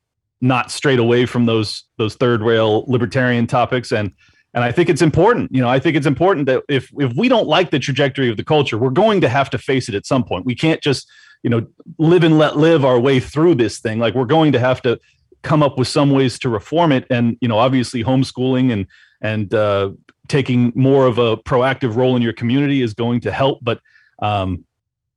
not 0.41 0.71
strayed 0.71 0.99
away 0.99 1.27
from 1.27 1.47
those 1.47 1.85
those 1.99 2.15
third 2.15 2.43
rail 2.43 2.85
libertarian 2.89 3.47
topics 3.47 3.93
and 3.93 4.13
and 4.57 4.65
I 4.65 4.73
think 4.73 4.89
it's 4.89 5.03
important. 5.03 5.55
You 5.55 5.61
know, 5.61 5.69
I 5.69 5.79
think 5.79 5.99
it's 5.99 6.07
important 6.07 6.47
that 6.47 6.63
if 6.67 6.91
if 6.99 7.15
we 7.15 7.29
don't 7.29 7.47
like 7.47 7.71
the 7.71 7.79
trajectory 7.79 8.31
of 8.31 8.39
the 8.39 8.43
culture, 8.43 8.79
we're 8.79 8.89
going 8.89 9.21
to 9.21 9.29
have 9.29 9.51
to 9.51 9.59
face 9.59 9.87
it 9.87 9.95
at 9.95 10.07
some 10.07 10.25
point. 10.25 10.47
We 10.47 10.55
can't 10.55 10.81
just, 10.81 11.07
you 11.43 11.51
know, 11.51 11.67
live 11.99 12.25
and 12.25 12.39
let 12.39 12.57
live 12.57 12.83
our 12.83 12.99
way 12.99 13.21
through 13.21 13.57
this 13.57 13.79
thing. 13.79 13.99
Like 13.99 14.15
we're 14.15 14.25
going 14.25 14.53
to 14.53 14.59
have 14.59 14.81
to 14.83 14.99
come 15.43 15.63
up 15.63 15.79
with 15.79 15.89
some 15.89 16.11
ways 16.11 16.39
to 16.39 16.49
reform 16.49 16.91
it. 16.91 17.07
And 17.11 17.37
you 17.43 17.49
know, 17.49 17.59
obviously, 17.59 18.03
homeschooling 18.03 18.73
and 18.73 18.87
and 19.21 19.53
uh, 19.53 19.91
taking 20.29 20.73
more 20.75 21.07
of 21.07 21.19
a 21.19 21.37
proactive 21.37 21.95
role 21.95 22.17
in 22.17 22.23
your 22.23 22.33
community 22.33 22.81
is 22.81 22.95
going 22.95 23.21
to 23.21 23.33
help. 23.33 23.59
But 23.63 23.81
um, 24.21 24.65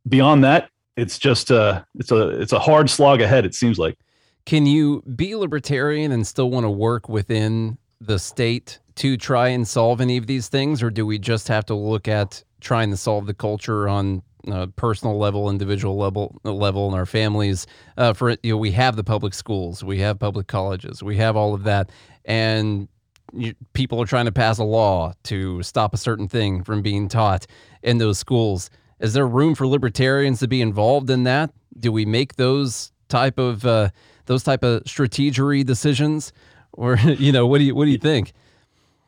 beyond 0.08 0.44
that, 0.44 0.70
it's 0.98 1.18
just 1.18 1.50
uh, 1.50 1.84
it's 1.96 2.12
a 2.12 2.42
it's 2.42 2.52
a 2.52 2.60
hard 2.60 2.90
slog 2.90 3.22
ahead. 3.22 3.46
It 3.46 3.56
seems 3.56 3.80
like. 3.80 3.98
Can 4.46 4.66
you 4.66 5.02
be 5.16 5.36
libertarian 5.36 6.12
and 6.12 6.28
still 6.28 6.50
want 6.50 6.66
to 6.66 6.70
work 6.70 7.08
within 7.08 7.78
the 8.02 8.18
state 8.18 8.80
to 9.00 9.16
try 9.16 9.48
and 9.48 9.66
solve 9.66 10.02
any 10.02 10.18
of 10.18 10.28
these 10.28 10.50
things, 10.50 10.84
or 10.84 10.90
do 10.90 11.06
we 11.06 11.18
just 11.18 11.48
have 11.48 11.66
to 11.66 11.74
look 11.74 12.10
at 12.10 12.44
trying 12.60 12.92
to 12.92 12.98
solve 12.98 13.28
the 13.28 13.34
culture 13.34 13.88
on 13.88 14.22
a 14.46 14.68
personal 14.68 15.18
level, 15.18 15.50
individual 15.50 15.98
level, 15.98 16.38
level 16.44 16.90
in 16.90 16.94
our 16.94 17.06
families? 17.06 17.66
Uh, 17.98 18.12
for 18.12 18.32
you 18.44 18.52
know, 18.52 18.58
we 18.58 18.72
have 18.72 18.98
the 18.98 19.04
public 19.04 19.34
schools, 19.34 19.86
we 19.86 20.00
have 20.00 20.20
public 20.20 20.48
colleges, 20.48 21.02
we 21.02 21.16
have 21.16 21.38
all 21.38 21.54
of 21.54 21.64
that, 21.64 21.90
and 22.26 22.90
you, 23.32 23.54
people 23.72 24.02
are 24.02 24.06
trying 24.06 24.26
to 24.26 24.34
pass 24.34 24.58
a 24.58 24.66
law 24.66 25.14
to 25.24 25.64
stop 25.64 25.94
a 25.94 25.98
certain 25.98 26.28
thing 26.28 26.62
from 26.62 26.82
being 26.82 27.08
taught 27.08 27.48
in 27.82 28.00
those 28.00 28.20
schools. 28.20 28.70
Is 29.00 29.14
there 29.14 29.26
room 29.26 29.56
for 29.56 29.66
libertarians 29.66 30.40
to 30.40 30.48
be 30.50 30.62
involved 30.62 31.10
in 31.10 31.24
that? 31.24 31.52
Do 31.80 31.94
we 31.94 32.06
make 32.06 32.36
those 32.36 32.92
type 33.08 33.40
of 33.40 33.66
uh, 33.66 33.92
those 34.26 34.44
type 34.44 34.62
of 34.62 34.84
strategery 34.84 35.66
decisions, 35.66 36.34
or 36.74 36.98
you 37.18 37.32
know, 37.32 37.48
what 37.48 37.60
do 37.60 37.64
you 37.64 37.74
what 37.74 37.86
do 37.86 37.92
you 37.92 37.98
think? 37.98 38.34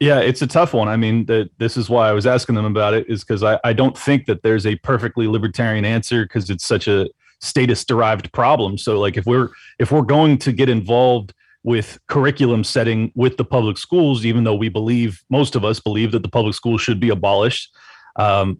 Yeah, 0.01 0.19
it's 0.19 0.41
a 0.41 0.47
tough 0.47 0.73
one. 0.73 0.87
I 0.87 0.97
mean, 0.97 1.27
the, 1.27 1.47
this 1.59 1.77
is 1.77 1.87
why 1.87 2.09
I 2.09 2.11
was 2.11 2.25
asking 2.25 2.55
them 2.55 2.65
about 2.65 2.95
it, 2.95 3.07
is 3.07 3.23
because 3.23 3.43
I, 3.43 3.59
I 3.63 3.71
don't 3.71 3.95
think 3.95 4.25
that 4.25 4.41
there's 4.41 4.65
a 4.65 4.75
perfectly 4.77 5.27
libertarian 5.27 5.85
answer 5.85 6.23
because 6.23 6.49
it's 6.49 6.65
such 6.65 6.87
a 6.87 7.07
status 7.39 7.85
derived 7.85 8.31
problem. 8.33 8.79
So 8.79 8.99
like 8.99 9.15
if 9.15 9.27
we're 9.27 9.49
if 9.77 9.91
we're 9.91 10.01
going 10.01 10.39
to 10.39 10.51
get 10.51 10.69
involved 10.69 11.35
with 11.63 11.99
curriculum 12.07 12.63
setting 12.63 13.11
with 13.13 13.37
the 13.37 13.45
public 13.45 13.77
schools, 13.77 14.25
even 14.25 14.43
though 14.43 14.55
we 14.55 14.69
believe 14.69 15.23
most 15.29 15.55
of 15.55 15.63
us 15.63 15.79
believe 15.79 16.11
that 16.13 16.23
the 16.23 16.29
public 16.29 16.55
schools 16.55 16.81
should 16.81 16.99
be 16.99 17.09
abolished, 17.09 17.71
um, 18.15 18.57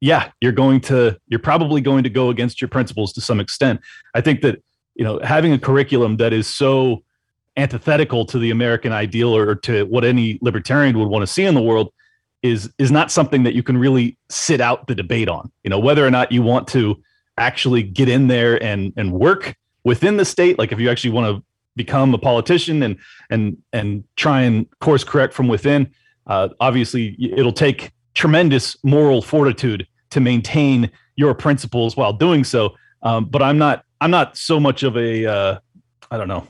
yeah, 0.00 0.32
you're 0.40 0.50
going 0.50 0.80
to 0.80 1.16
you're 1.28 1.38
probably 1.38 1.80
going 1.80 2.02
to 2.02 2.10
go 2.10 2.30
against 2.30 2.60
your 2.60 2.68
principles 2.68 3.12
to 3.12 3.20
some 3.20 3.38
extent. 3.38 3.80
I 4.16 4.22
think 4.22 4.40
that 4.40 4.60
you 4.96 5.04
know 5.04 5.20
having 5.22 5.52
a 5.52 5.58
curriculum 5.58 6.16
that 6.16 6.32
is 6.32 6.48
so 6.48 7.04
antithetical 7.56 8.24
to 8.26 8.38
the 8.38 8.50
American 8.50 8.92
ideal 8.92 9.34
or 9.36 9.54
to 9.54 9.84
what 9.86 10.04
any 10.04 10.38
libertarian 10.40 10.98
would 10.98 11.08
want 11.08 11.22
to 11.22 11.26
see 11.26 11.44
in 11.44 11.54
the 11.54 11.62
world 11.62 11.92
is 12.42 12.72
is 12.78 12.90
not 12.90 13.10
something 13.10 13.42
that 13.42 13.54
you 13.54 13.62
can 13.62 13.76
really 13.76 14.16
sit 14.30 14.60
out 14.60 14.86
the 14.86 14.94
debate 14.94 15.28
on. 15.28 15.50
You 15.64 15.70
know, 15.70 15.78
whether 15.78 16.06
or 16.06 16.10
not 16.10 16.32
you 16.32 16.42
want 16.42 16.68
to 16.68 17.00
actually 17.36 17.82
get 17.82 18.08
in 18.08 18.28
there 18.28 18.62
and 18.62 18.92
and 18.96 19.12
work 19.12 19.56
within 19.84 20.16
the 20.16 20.24
state, 20.24 20.58
like 20.58 20.72
if 20.72 20.80
you 20.80 20.90
actually 20.90 21.10
want 21.10 21.36
to 21.36 21.44
become 21.76 22.14
a 22.14 22.18
politician 22.18 22.82
and 22.82 22.98
and 23.30 23.56
and 23.72 24.04
try 24.16 24.42
and 24.42 24.66
course 24.80 25.04
correct 25.04 25.34
from 25.34 25.48
within, 25.48 25.90
uh, 26.26 26.48
obviously 26.60 27.16
it'll 27.20 27.52
take 27.52 27.92
tremendous 28.14 28.76
moral 28.82 29.22
fortitude 29.22 29.86
to 30.10 30.20
maintain 30.20 30.90
your 31.16 31.34
principles 31.34 31.96
while 31.96 32.12
doing 32.12 32.42
so. 32.42 32.74
Um, 33.02 33.26
but 33.26 33.42
I'm 33.42 33.58
not 33.58 33.84
I'm 34.00 34.10
not 34.10 34.36
so 34.36 34.58
much 34.58 34.82
of 34.82 34.96
a 34.96 35.26
uh, 35.26 35.58
I 36.10 36.16
don't 36.16 36.28
know 36.28 36.46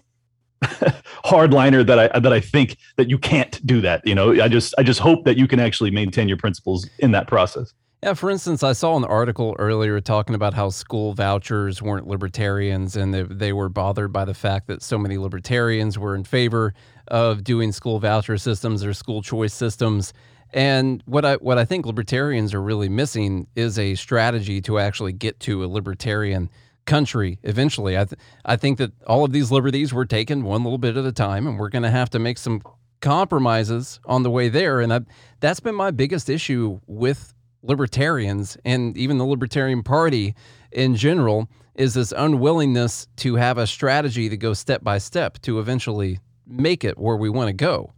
hardliner 1.24 1.86
that 1.86 1.98
I 1.98 2.18
that 2.18 2.32
I 2.32 2.40
think 2.40 2.76
that 2.96 3.08
you 3.08 3.18
can't 3.18 3.64
do 3.66 3.80
that. 3.80 4.06
You 4.06 4.14
know, 4.14 4.42
I 4.42 4.48
just 4.48 4.74
I 4.78 4.82
just 4.82 5.00
hope 5.00 5.24
that 5.24 5.36
you 5.36 5.48
can 5.48 5.60
actually 5.60 5.90
maintain 5.90 6.28
your 6.28 6.36
principles 6.36 6.88
in 6.98 7.12
that 7.12 7.26
process. 7.26 7.72
Yeah, 8.02 8.14
for 8.14 8.30
instance, 8.30 8.62
I 8.62 8.72
saw 8.72 8.96
an 8.96 9.04
article 9.04 9.54
earlier 9.58 10.00
talking 10.00 10.34
about 10.34 10.54
how 10.54 10.70
school 10.70 11.12
vouchers 11.12 11.82
weren't 11.82 12.06
libertarians 12.06 12.96
and 12.96 13.12
they, 13.12 13.22
they 13.24 13.52
were 13.52 13.68
bothered 13.68 14.10
by 14.10 14.24
the 14.24 14.32
fact 14.32 14.68
that 14.68 14.82
so 14.82 14.96
many 14.96 15.18
libertarians 15.18 15.98
were 15.98 16.14
in 16.14 16.24
favor 16.24 16.72
of 17.08 17.44
doing 17.44 17.72
school 17.72 17.98
voucher 17.98 18.38
systems 18.38 18.86
or 18.86 18.94
school 18.94 19.20
choice 19.20 19.52
systems. 19.52 20.14
And 20.52 21.02
what 21.04 21.26
I 21.26 21.34
what 21.36 21.58
I 21.58 21.66
think 21.66 21.84
libertarians 21.84 22.54
are 22.54 22.62
really 22.62 22.88
missing 22.88 23.46
is 23.54 23.78
a 23.78 23.94
strategy 23.94 24.62
to 24.62 24.78
actually 24.78 25.12
get 25.12 25.38
to 25.40 25.62
a 25.62 25.66
libertarian 25.66 26.48
country 26.90 27.38
eventually. 27.44 27.96
I 27.96 28.04
th- 28.04 28.18
I 28.44 28.56
think 28.56 28.78
that 28.78 28.90
all 29.06 29.24
of 29.24 29.32
these 29.32 29.52
liberties 29.52 29.94
were 29.94 30.04
taken 30.04 30.42
one 30.42 30.64
little 30.64 30.78
bit 30.78 30.96
at 30.96 31.04
a 31.04 31.12
time, 31.12 31.46
and 31.46 31.56
we're 31.58 31.68
going 31.68 31.84
to 31.84 31.90
have 31.90 32.10
to 32.10 32.18
make 32.18 32.36
some 32.36 32.62
compromises 33.00 34.00
on 34.04 34.24
the 34.24 34.30
way 34.30 34.48
there. 34.48 34.80
And 34.80 34.92
I, 34.92 35.00
that's 35.38 35.60
been 35.60 35.76
my 35.76 35.92
biggest 35.92 36.28
issue 36.28 36.80
with 36.88 37.32
libertarians 37.62 38.56
and 38.64 38.96
even 38.96 39.18
the 39.18 39.24
Libertarian 39.24 39.82
Party 39.82 40.34
in 40.72 40.96
general 40.96 41.48
is 41.74 41.94
this 41.94 42.12
unwillingness 42.12 43.06
to 43.16 43.36
have 43.36 43.56
a 43.56 43.66
strategy 43.66 44.28
to 44.28 44.36
go 44.36 44.52
step 44.52 44.82
by 44.82 44.98
step 44.98 45.38
to 45.42 45.60
eventually 45.60 46.18
make 46.46 46.84
it 46.84 46.98
where 46.98 47.16
we 47.16 47.30
want 47.30 47.48
to 47.48 47.52
go. 47.52 47.92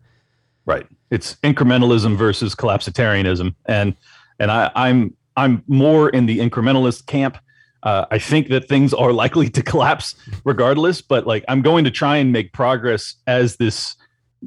Right. 0.67 0.87
It's 1.11 1.37
incrementalism 1.37 2.17
versus 2.17 2.55
collapsitarianism, 2.55 3.55
and 3.67 3.97
and 4.39 4.51
I, 4.51 4.71
I'm 4.75 5.17
I'm 5.37 5.63
more 5.67 6.11
in 6.11 6.27
the 6.27 6.39
incrementalist 6.39 7.07
camp. 7.07 7.39
Uh, 7.83 8.07
I 8.11 8.19
think 8.19 8.49
that 8.49 8.69
things 8.69 8.95
are 8.95 9.13
likely 9.13 9.51
to 9.51 9.63
collapse 9.63 10.15
regardless, 10.45 11.03
but 11.03 11.27
like 11.27 11.45
I'm 11.49 11.63
going 11.63 11.85
to 11.85 11.91
try 11.91 12.17
and 12.17 12.33
make 12.33 12.53
progress 12.53 13.17
as 13.27 13.57
this 13.57 13.97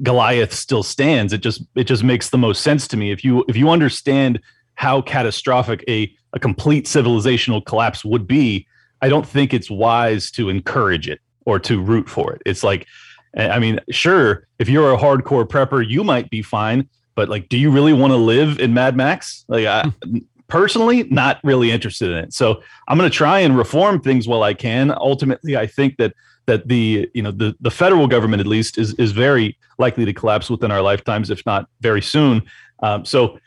Goliath 0.02 0.52
still 0.52 0.82
stands. 0.82 1.32
It 1.32 1.42
just 1.42 1.62
it 1.74 1.84
just 1.84 2.02
makes 2.02 2.30
the 2.30 2.38
most 2.38 2.62
sense 2.62 2.88
to 2.88 2.96
me. 2.96 3.10
If 3.10 3.24
you 3.24 3.44
if 3.48 3.56
you 3.56 3.68
understand 3.70 4.40
how 4.74 5.00
catastrophic 5.02 5.84
a, 5.88 6.12
a 6.34 6.38
complete 6.38 6.84
civilizational 6.86 7.64
collapse 7.64 8.04
would 8.04 8.26
be, 8.26 8.66
I 9.00 9.08
don't 9.08 9.26
think 9.26 9.54
it's 9.54 9.70
wise 9.70 10.30
to 10.32 10.48
encourage 10.48 11.08
it 11.08 11.20
or 11.46 11.58
to 11.60 11.80
root 11.80 12.08
for 12.08 12.34
it. 12.34 12.42
It's 12.44 12.62
like, 12.62 12.86
I 13.36 13.58
mean, 13.58 13.80
sure, 13.90 14.46
if 14.58 14.68
you're 14.68 14.92
a 14.92 14.98
hardcore 14.98 15.46
prepper, 15.46 15.86
you 15.86 16.04
might 16.04 16.28
be 16.30 16.42
fine, 16.42 16.88
but 17.14 17.28
like, 17.28 17.48
do 17.48 17.56
you 17.56 17.70
really 17.70 17.92
want 17.92 18.12
to 18.12 18.16
live 18.18 18.58
in 18.58 18.74
Mad 18.74 18.96
Max? 18.96 19.44
Like, 19.48 19.66
I 19.66 19.90
personally, 20.48 21.04
not 21.04 21.40
really 21.42 21.70
interested 21.70 22.10
in 22.10 22.18
it. 22.18 22.32
So 22.32 22.62
I'm 22.88 22.98
going 22.98 23.10
to 23.10 23.16
try 23.16 23.40
and 23.40 23.56
reform 23.56 24.00
things 24.00 24.28
while 24.28 24.42
I 24.42 24.54
can. 24.54 24.92
Ultimately, 24.92 25.56
I 25.56 25.66
think 25.66 25.96
that 25.98 26.14
that 26.46 26.68
the 26.68 27.10
you 27.12 27.22
know 27.22 27.32
the 27.32 27.56
the 27.60 27.70
federal 27.70 28.06
government 28.06 28.40
at 28.40 28.46
least 28.46 28.78
is 28.78 28.94
is 28.94 29.12
very 29.12 29.58
likely 29.78 30.04
to 30.04 30.12
collapse 30.12 30.48
within 30.48 30.70
our 30.70 30.82
lifetimes, 30.82 31.30
if 31.30 31.44
not 31.44 31.68
very 31.80 32.02
soon. 32.02 32.42
Um, 32.82 33.04
so 33.04 33.38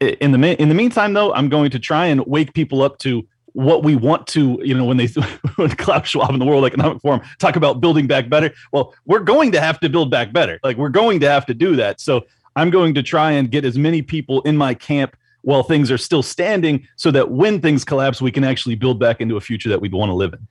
in 0.00 0.32
the 0.32 0.60
in 0.60 0.68
the 0.68 0.74
meantime, 0.74 1.12
though, 1.12 1.32
I'm 1.32 1.48
going 1.48 1.70
to 1.70 1.78
try 1.78 2.06
and 2.06 2.24
wake 2.26 2.54
people 2.54 2.82
up 2.82 2.98
to 2.98 3.26
what 3.52 3.82
we 3.82 3.96
want 3.96 4.26
to, 4.26 4.60
you 4.62 4.74
know, 4.74 4.84
when 4.84 4.98
they 4.98 5.06
when 5.56 5.70
Klaus 5.70 6.08
Schwab 6.08 6.30
in 6.30 6.38
the 6.38 6.44
World 6.44 6.66
Economic 6.66 7.00
Forum 7.00 7.22
talk 7.38 7.56
about 7.56 7.80
building 7.80 8.06
back 8.06 8.28
better. 8.28 8.52
Well, 8.72 8.94
we're 9.06 9.20
going 9.20 9.52
to 9.52 9.60
have 9.60 9.80
to 9.80 9.88
build 9.88 10.10
back 10.10 10.32
better. 10.32 10.60
Like 10.62 10.76
we're 10.76 10.90
going 10.90 11.20
to 11.20 11.30
have 11.30 11.46
to 11.46 11.54
do 11.54 11.76
that. 11.76 12.00
So 12.00 12.26
I'm 12.54 12.70
going 12.70 12.94
to 12.94 13.02
try 13.02 13.32
and 13.32 13.50
get 13.50 13.64
as 13.64 13.78
many 13.78 14.02
people 14.02 14.42
in 14.42 14.56
my 14.56 14.74
camp 14.74 15.16
while 15.46 15.62
things 15.62 15.92
are 15.92 15.98
still 15.98 16.24
standing, 16.24 16.84
so 16.96 17.12
that 17.12 17.30
when 17.30 17.60
things 17.60 17.84
collapse, 17.84 18.20
we 18.20 18.32
can 18.32 18.42
actually 18.42 18.74
build 18.74 18.98
back 18.98 19.20
into 19.20 19.36
a 19.36 19.40
future 19.40 19.68
that 19.68 19.80
we'd 19.80 19.94
want 19.94 20.10
to 20.10 20.14
live 20.14 20.32
in. 20.32 20.44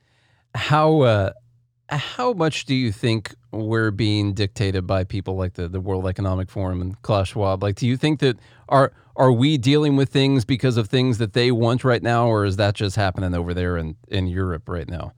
How 0.54 1.02
uh, 1.02 1.32
how 1.90 2.32
much 2.32 2.64
do 2.64 2.74
you 2.74 2.90
think 2.92 3.34
we're 3.52 3.90
being 3.90 4.32
dictated 4.32 4.86
by 4.86 5.04
people 5.04 5.36
like 5.36 5.52
the, 5.52 5.68
the 5.68 5.82
World 5.82 6.06
Economic 6.06 6.48
Forum 6.48 6.80
and 6.80 7.02
Klaus 7.02 7.28
Schwab? 7.28 7.62
Like, 7.62 7.74
do 7.74 7.86
you 7.86 7.98
think 7.98 8.20
that 8.20 8.38
are 8.70 8.90
are 9.16 9.30
we 9.30 9.58
dealing 9.58 9.96
with 9.96 10.08
things 10.08 10.46
because 10.46 10.78
of 10.78 10.88
things 10.88 11.18
that 11.18 11.34
they 11.34 11.52
want 11.52 11.84
right 11.84 12.02
now, 12.02 12.26
or 12.28 12.46
is 12.46 12.56
that 12.56 12.74
just 12.74 12.96
happening 12.96 13.34
over 13.34 13.52
there 13.52 13.76
in, 13.76 13.96
in 14.08 14.26
Europe 14.26 14.66
right 14.66 14.88
now? 14.88 15.12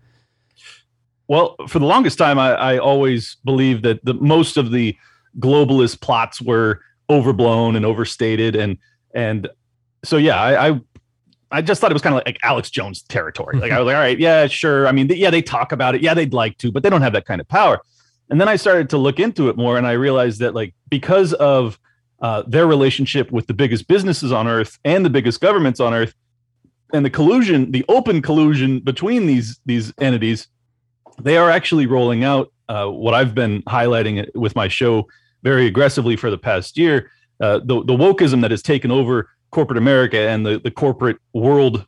Well, 1.29 1.55
for 1.69 1.79
the 1.79 1.87
longest 1.87 2.19
time, 2.19 2.37
I, 2.37 2.55
I 2.55 2.79
always 2.79 3.37
believed 3.45 3.85
that 3.85 4.05
the 4.05 4.15
most 4.15 4.57
of 4.57 4.73
the 4.73 4.97
globalist 5.39 6.01
plots 6.01 6.43
were 6.43 6.81
overblown 7.09 7.77
and 7.77 7.87
overstated, 7.87 8.57
and 8.57 8.77
and 9.15 9.49
so 10.05 10.17
yeah, 10.17 10.41
I, 10.41 10.69
I 10.69 10.81
I 11.51 11.63
just 11.63 11.81
thought 11.81 11.91
it 11.91 11.95
was 11.95 12.03
kind 12.03 12.15
of 12.15 12.23
like 12.27 12.39
Alex 12.43 12.71
Jones 12.71 13.03
territory. 13.03 13.59
Like 13.59 13.73
I 13.73 13.79
was 13.79 13.87
like, 13.87 13.97
all 13.97 14.03
right, 14.03 14.19
yeah, 14.19 14.47
sure. 14.47 14.87
I 14.87 14.93
mean, 14.93 15.09
yeah, 15.09 15.31
they 15.31 15.43
talk 15.43 15.73
about 15.73 15.95
it. 15.95 16.03
Yeah, 16.03 16.15
they'd 16.15 16.35
like 16.35 16.59
to, 16.59 16.71
but 16.71 16.83
they 16.83 16.91
don't 16.91 17.03
have 17.03 17.15
that 17.15 17.25
kind 17.25 17.41
of 17.41 17.49
power. 17.49 17.81
And 18.31 18.41
then 18.41 18.49
I 18.49 18.57
started 18.57 18.91
to 18.91 18.99
look 18.99 19.19
into 19.19 19.49
it 19.49 19.57
more, 19.57 19.79
and 19.79 19.87
I 19.87 19.93
realized 19.93 20.41
that 20.41 20.55
like 20.55 20.75
because 20.91 21.33
of 21.35 21.79
uh, 22.21 22.43
their 22.47 22.67
relationship 22.67 23.31
with 23.31 23.47
the 23.47 23.55
biggest 23.55 23.89
businesses 23.89 24.33
on 24.33 24.47
earth 24.47 24.79
and 24.85 25.05
the 25.05 25.11
biggest 25.11 25.41
governments 25.41 25.81
on 25.81 25.95
earth, 25.95 26.15
and 26.93 27.05
the 27.05 27.11
collusion, 27.11 27.71
the 27.71 27.85
open 27.89 28.21
collusion 28.21 28.81
between 28.81 29.27
these 29.27 29.59
these 29.65 29.93
entities, 29.99 30.49
they 31.21 31.37
are 31.39 31.51
actually 31.51 31.87
rolling 31.87 32.25
out 32.25 32.53
uh, 32.69 32.87
what 32.87 33.15
I've 33.15 33.35
been 33.35 33.63
highlighting 33.63 34.35
with 34.35 34.55
my 34.55 34.69
show 34.69 35.07
very 35.43 35.67
aggressively 35.67 36.17
for 36.17 36.31
the 36.31 36.39
past 36.39 36.77
year. 36.77 37.11
Uh, 37.41 37.59
the 37.59 37.83
the 37.85 37.95
wokeism 37.95 38.43
that 38.43 38.51
has 38.51 38.63
taken 38.63 38.91
over 38.91 39.31
corporate 39.51 39.79
America 39.79 40.19
and 40.19 40.45
the, 40.45 40.59
the 40.59 40.71
corporate 40.71 41.19
world, 41.33 41.87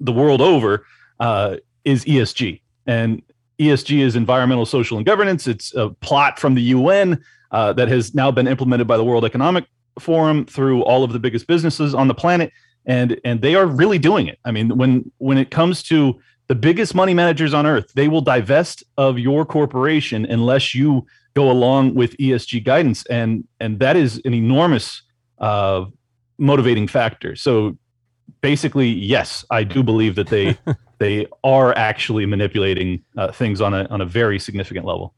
the 0.00 0.12
world 0.12 0.40
over, 0.40 0.86
uh, 1.20 1.56
is 1.84 2.04
ESG. 2.04 2.60
And 2.86 3.22
ESG 3.58 4.00
is 4.00 4.16
environmental, 4.16 4.66
social, 4.66 4.96
and 4.96 5.06
governance. 5.06 5.46
It's 5.46 5.74
a 5.74 5.90
plot 5.90 6.38
from 6.38 6.54
the 6.54 6.62
UN 6.62 7.22
uh, 7.50 7.72
that 7.74 7.88
has 7.88 8.14
now 8.14 8.30
been 8.30 8.48
implemented 8.48 8.86
by 8.86 8.96
the 8.96 9.04
World 9.04 9.24
Economic 9.24 9.64
Forum 9.98 10.44
through 10.44 10.82
all 10.82 11.04
of 11.04 11.12
the 11.12 11.20
biggest 11.20 11.46
businesses 11.46 11.94
on 11.94 12.08
the 12.08 12.14
planet, 12.14 12.52
and 12.84 13.20
and 13.24 13.40
they 13.40 13.54
are 13.54 13.66
really 13.66 13.98
doing 13.98 14.26
it. 14.26 14.38
I 14.44 14.50
mean, 14.50 14.76
when 14.76 15.10
when 15.18 15.38
it 15.38 15.50
comes 15.50 15.82
to 15.84 16.20
the 16.48 16.54
biggest 16.56 16.94
money 16.94 17.14
managers 17.14 17.54
on 17.54 17.64
earth, 17.64 17.92
they 17.94 18.08
will 18.08 18.20
divest 18.20 18.82
of 18.98 19.18
your 19.18 19.46
corporation 19.46 20.26
unless 20.26 20.74
you 20.74 21.06
go 21.34 21.50
along 21.50 21.94
with 21.94 22.16
ESG 22.16 22.64
guidance, 22.64 23.06
and 23.06 23.46
and 23.60 23.78
that 23.78 23.96
is 23.96 24.20
an 24.24 24.34
enormous 24.34 25.02
uh, 25.38 25.84
motivating 26.38 26.88
factor. 26.88 27.36
So 27.36 27.76
basically, 28.40 28.88
yes, 28.88 29.44
I 29.50 29.64
do 29.64 29.82
believe 29.82 30.14
that 30.16 30.28
they 30.28 30.56
they 30.98 31.26
are 31.42 31.76
actually 31.76 32.26
manipulating 32.26 33.02
uh, 33.16 33.32
things 33.32 33.60
on 33.60 33.74
a 33.74 33.84
on 33.86 34.00
a 34.00 34.06
very 34.06 34.38
significant 34.38 34.86
level. 34.86 35.14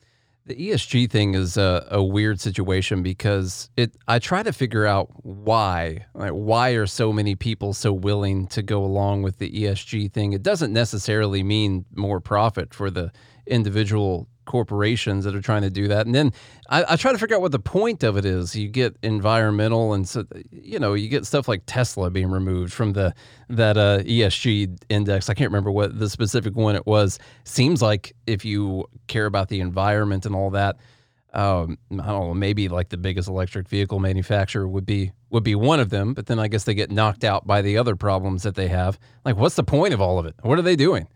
The 0.47 0.55
ESG 0.55 1.11
thing 1.11 1.35
is 1.35 1.57
a, 1.57 1.89
a, 1.91 2.01
weird 2.01 2.39
situation 2.39 3.03
because 3.03 3.69
it. 3.77 3.97
I 4.07 4.21
try 4.21 4.45
to 4.45 4.53
figure 4.53 4.87
out 4.87 5.09
why. 5.25 6.07
Like, 6.15 6.31
why 6.31 6.71
are 6.71 6.87
so 6.87 7.13
many 7.13 7.35
people 7.35 7.75
so 7.75 7.93
willing 7.93 8.47
to 8.49 8.63
go 8.63 8.85
along 8.85 9.23
with 9.23 9.39
the 9.39 9.51
ESG 9.51 10.13
thing? 10.13 10.35
It 10.35 10.45
doesn't 10.45 10.73
necessarily 10.73 11.43
mean 11.43 11.85
more 11.97 12.21
profit 12.21 12.73
for 12.73 12.93
the 12.93 13.11
individual 13.47 14.29
corporations 14.47 15.25
that 15.25 15.35
are 15.35 15.43
trying 15.43 15.63
to 15.63 15.71
do 15.71 15.89
that. 15.89 16.07
And 16.07 16.15
then 16.15 16.33
I, 16.71 16.85
I, 16.91 16.97
try 16.97 17.13
to 17.13 17.19
figure 17.19 17.37
out 17.37 17.43
what 17.43 17.53
the 17.53 17.59
point 17.59 18.03
of 18.03 18.17
it 18.17 18.25
is. 18.25 18.57
You 18.57 18.69
get 18.69 18.97
environmental 19.03 19.93
and 19.93 20.09
so 20.09 20.25
you 20.51 20.79
know 20.79 20.95
you 20.95 21.09
get 21.09 21.27
stuff 21.27 21.49
like 21.49 21.63
Tesla 21.67 22.11
being 22.11 22.31
removed 22.31 22.73
from 22.73 22.95
the 22.95 23.13
that 23.51 23.77
uh, 23.77 23.99
ESG 23.99 24.79
index. 24.89 25.29
I 25.29 25.35
can't 25.35 25.51
remember 25.51 25.71
what 25.71 25.99
the 25.99 26.09
specific 26.09 26.57
one 26.57 26.77
it 26.77 26.87
was. 26.87 27.19
Seems 27.45 27.83
like 27.83 28.15
if 28.27 28.45
you 28.45 28.87
care 29.09 29.27
about 29.27 29.49
the 29.49 29.61
environment 29.61 30.25
and 30.25 30.35
all 30.35 30.51
that. 30.51 30.77
Um, 31.35 31.77
I 31.93 31.97
don't 31.97 32.29
know, 32.29 32.35
maybe 32.35 32.69
like 32.69 32.89
the 32.89 32.97
biggest 32.97 33.29
electric 33.29 33.69
vehicle 33.69 33.99
manufacturer 33.99 34.67
would 34.67 34.87
be 34.87 35.13
would 35.29 35.43
be 35.43 35.55
one 35.55 35.81
of 35.81 35.91
them, 35.91 36.15
but 36.15 36.27
then 36.27 36.39
I 36.39 36.49
guess 36.49 36.65
they 36.65 36.73
get 36.73 36.91
knocked 36.91 37.25
out 37.25 37.47
by 37.47 37.61
the 37.61 37.77
other 37.77 37.95
problems 37.95 38.43
that 38.45 38.55
they 38.55 38.69
have. 38.69 38.99
Like, 39.23 39.37
what's 39.37 39.57
the 39.57 39.65
point 39.65 39.93
of 39.93 40.01
all 40.01 40.19
of 40.19 40.25
it? 40.25 40.35
What 40.41 40.59
are 40.59 40.63
they 40.63 40.77
doing? 40.77 41.09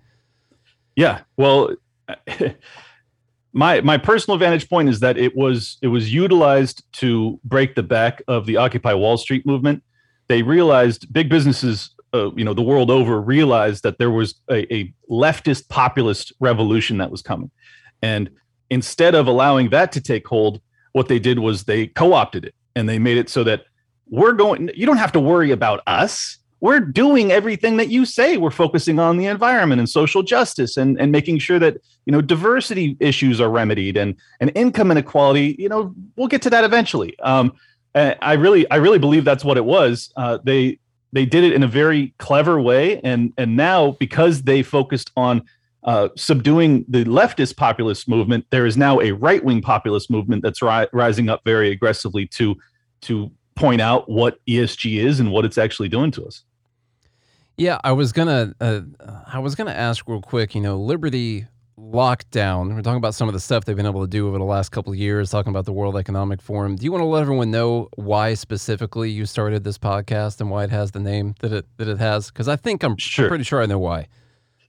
Yeah, 0.94 1.20
well, 1.38 1.70
my 3.52 3.80
my 3.80 3.98
personal 3.98 4.38
vantage 4.38 4.68
point 4.68 4.88
is 4.88 5.00
that 5.00 5.18
it 5.18 5.36
was 5.36 5.78
it 5.82 5.88
was 5.88 6.12
utilized 6.12 6.84
to 6.92 7.40
break 7.44 7.74
the 7.74 7.82
back 7.82 8.22
of 8.28 8.46
the 8.46 8.56
Occupy 8.56 8.94
Wall 8.94 9.16
Street 9.16 9.44
movement. 9.44 9.82
They 10.28 10.42
realized 10.42 11.12
big 11.12 11.28
businesses, 11.28 11.90
uh, 12.14 12.32
you 12.34 12.44
know, 12.44 12.54
the 12.54 12.62
world 12.62 12.90
over 12.90 13.20
realized 13.20 13.82
that 13.82 13.98
there 13.98 14.10
was 14.10 14.36
a, 14.48 14.72
a 14.72 14.92
leftist 15.10 15.68
populist 15.68 16.32
revolution 16.38 16.98
that 16.98 17.10
was 17.10 17.22
coming, 17.22 17.50
and 18.02 18.30
instead 18.70 19.14
of 19.14 19.26
allowing 19.26 19.70
that 19.70 19.90
to 19.92 20.00
take 20.00 20.26
hold, 20.26 20.60
what 20.92 21.08
they 21.08 21.18
did 21.18 21.40
was 21.40 21.64
they 21.64 21.88
co-opted 21.88 22.44
it 22.44 22.54
and 22.76 22.88
they 22.88 22.98
made 22.98 23.18
it 23.18 23.28
so 23.28 23.42
that 23.44 23.64
we're 24.08 24.32
going. 24.32 24.70
You 24.74 24.86
don't 24.86 24.98
have 24.98 25.12
to 25.12 25.20
worry 25.20 25.50
about 25.50 25.82
us 25.86 26.38
we're 26.60 26.80
doing 26.80 27.32
everything 27.32 27.78
that 27.78 27.88
you 27.88 28.04
say. 28.04 28.36
We're 28.36 28.50
focusing 28.50 28.98
on 28.98 29.16
the 29.16 29.26
environment 29.26 29.78
and 29.78 29.88
social 29.88 30.22
justice 30.22 30.76
and, 30.76 31.00
and 31.00 31.10
making 31.10 31.38
sure 31.38 31.58
that, 31.58 31.78
you 32.04 32.12
know, 32.12 32.20
diversity 32.20 32.96
issues 33.00 33.40
are 33.40 33.50
remedied 33.50 33.96
and, 33.96 34.14
and 34.40 34.52
income 34.54 34.90
inequality, 34.90 35.56
you 35.58 35.68
know, 35.68 35.94
we'll 36.16 36.28
get 36.28 36.42
to 36.42 36.50
that 36.50 36.64
eventually. 36.64 37.18
Um, 37.20 37.52
I 37.94 38.34
really, 38.34 38.70
I 38.70 38.76
really 38.76 38.98
believe 38.98 39.24
that's 39.24 39.44
what 39.44 39.56
it 39.56 39.64
was. 39.64 40.12
Uh, 40.16 40.38
they, 40.44 40.78
they 41.12 41.26
did 41.26 41.44
it 41.44 41.54
in 41.54 41.62
a 41.62 41.68
very 41.68 42.14
clever 42.18 42.60
way. 42.60 43.00
And, 43.00 43.32
and 43.36 43.56
now 43.56 43.92
because 43.98 44.42
they 44.42 44.62
focused 44.62 45.10
on 45.16 45.42
uh, 45.82 46.10
subduing 46.16 46.84
the 46.88 47.04
leftist 47.04 47.56
populist 47.56 48.08
movement, 48.08 48.46
there 48.50 48.66
is 48.66 48.76
now 48.76 49.00
a 49.00 49.12
right 49.12 49.42
wing 49.42 49.62
populist 49.62 50.10
movement 50.10 50.42
that's 50.42 50.60
ri- 50.60 50.88
rising 50.92 51.28
up 51.28 51.40
very 51.44 51.70
aggressively 51.70 52.26
to 52.26 52.54
to 53.02 53.30
point 53.54 53.80
out 53.80 54.08
what 54.08 54.38
ESG 54.46 55.02
is 55.02 55.20
and 55.20 55.30
what 55.32 55.46
it's 55.46 55.56
actually 55.56 55.88
doing 55.88 56.10
to 56.10 56.24
us. 56.26 56.44
Yeah, 57.60 57.78
I 57.84 57.92
was 57.92 58.12
gonna 58.12 58.54
uh, 58.58 58.80
I 59.30 59.38
was 59.38 59.54
gonna 59.54 59.72
ask 59.72 60.08
real 60.08 60.22
quick. 60.22 60.54
You 60.54 60.62
know, 60.62 60.78
Liberty 60.78 61.46
lockdown. 61.78 62.74
We're 62.74 62.80
talking 62.80 62.96
about 62.96 63.14
some 63.14 63.28
of 63.28 63.34
the 63.34 63.40
stuff 63.40 63.66
they've 63.66 63.76
been 63.76 63.84
able 63.84 64.00
to 64.00 64.08
do 64.08 64.26
over 64.28 64.38
the 64.38 64.44
last 64.44 64.70
couple 64.70 64.94
of 64.94 64.98
years. 64.98 65.30
Talking 65.30 65.50
about 65.50 65.66
the 65.66 65.72
World 65.74 65.94
Economic 65.94 66.40
Forum. 66.40 66.76
Do 66.76 66.84
you 66.84 66.90
want 66.90 67.02
to 67.02 67.06
let 67.06 67.20
everyone 67.20 67.50
know 67.50 67.90
why 67.96 68.32
specifically 68.32 69.10
you 69.10 69.26
started 69.26 69.62
this 69.62 69.76
podcast 69.76 70.40
and 70.40 70.48
why 70.48 70.64
it 70.64 70.70
has 70.70 70.92
the 70.92 71.00
name 71.00 71.34
that 71.40 71.52
it 71.52 71.66
that 71.76 71.86
it 71.86 71.98
has? 71.98 72.28
Because 72.30 72.48
I 72.48 72.56
think 72.56 72.82
I'm 72.82 72.96
Sure. 72.96 73.28
pretty 73.28 73.44
sure 73.44 73.62
I 73.62 73.66
know 73.66 73.78
why. 73.78 74.06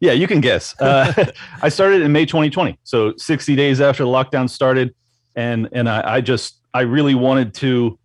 Yeah, 0.01 0.11
you 0.11 0.27
can 0.27 0.41
guess. 0.41 0.75
Uh, 0.81 1.13
I 1.61 1.69
started 1.69 2.01
in 2.01 2.11
May 2.11 2.25
2020, 2.25 2.77
so 2.83 3.13
60 3.15 3.55
days 3.55 3.79
after 3.79 4.03
the 4.03 4.09
lockdown 4.09 4.49
started, 4.49 4.93
and 5.37 5.69
and 5.71 5.87
I, 5.87 6.15
I 6.15 6.19
just 6.19 6.59
I 6.73 6.81
really 6.81 7.15
wanted 7.15 7.53
to. 7.53 7.97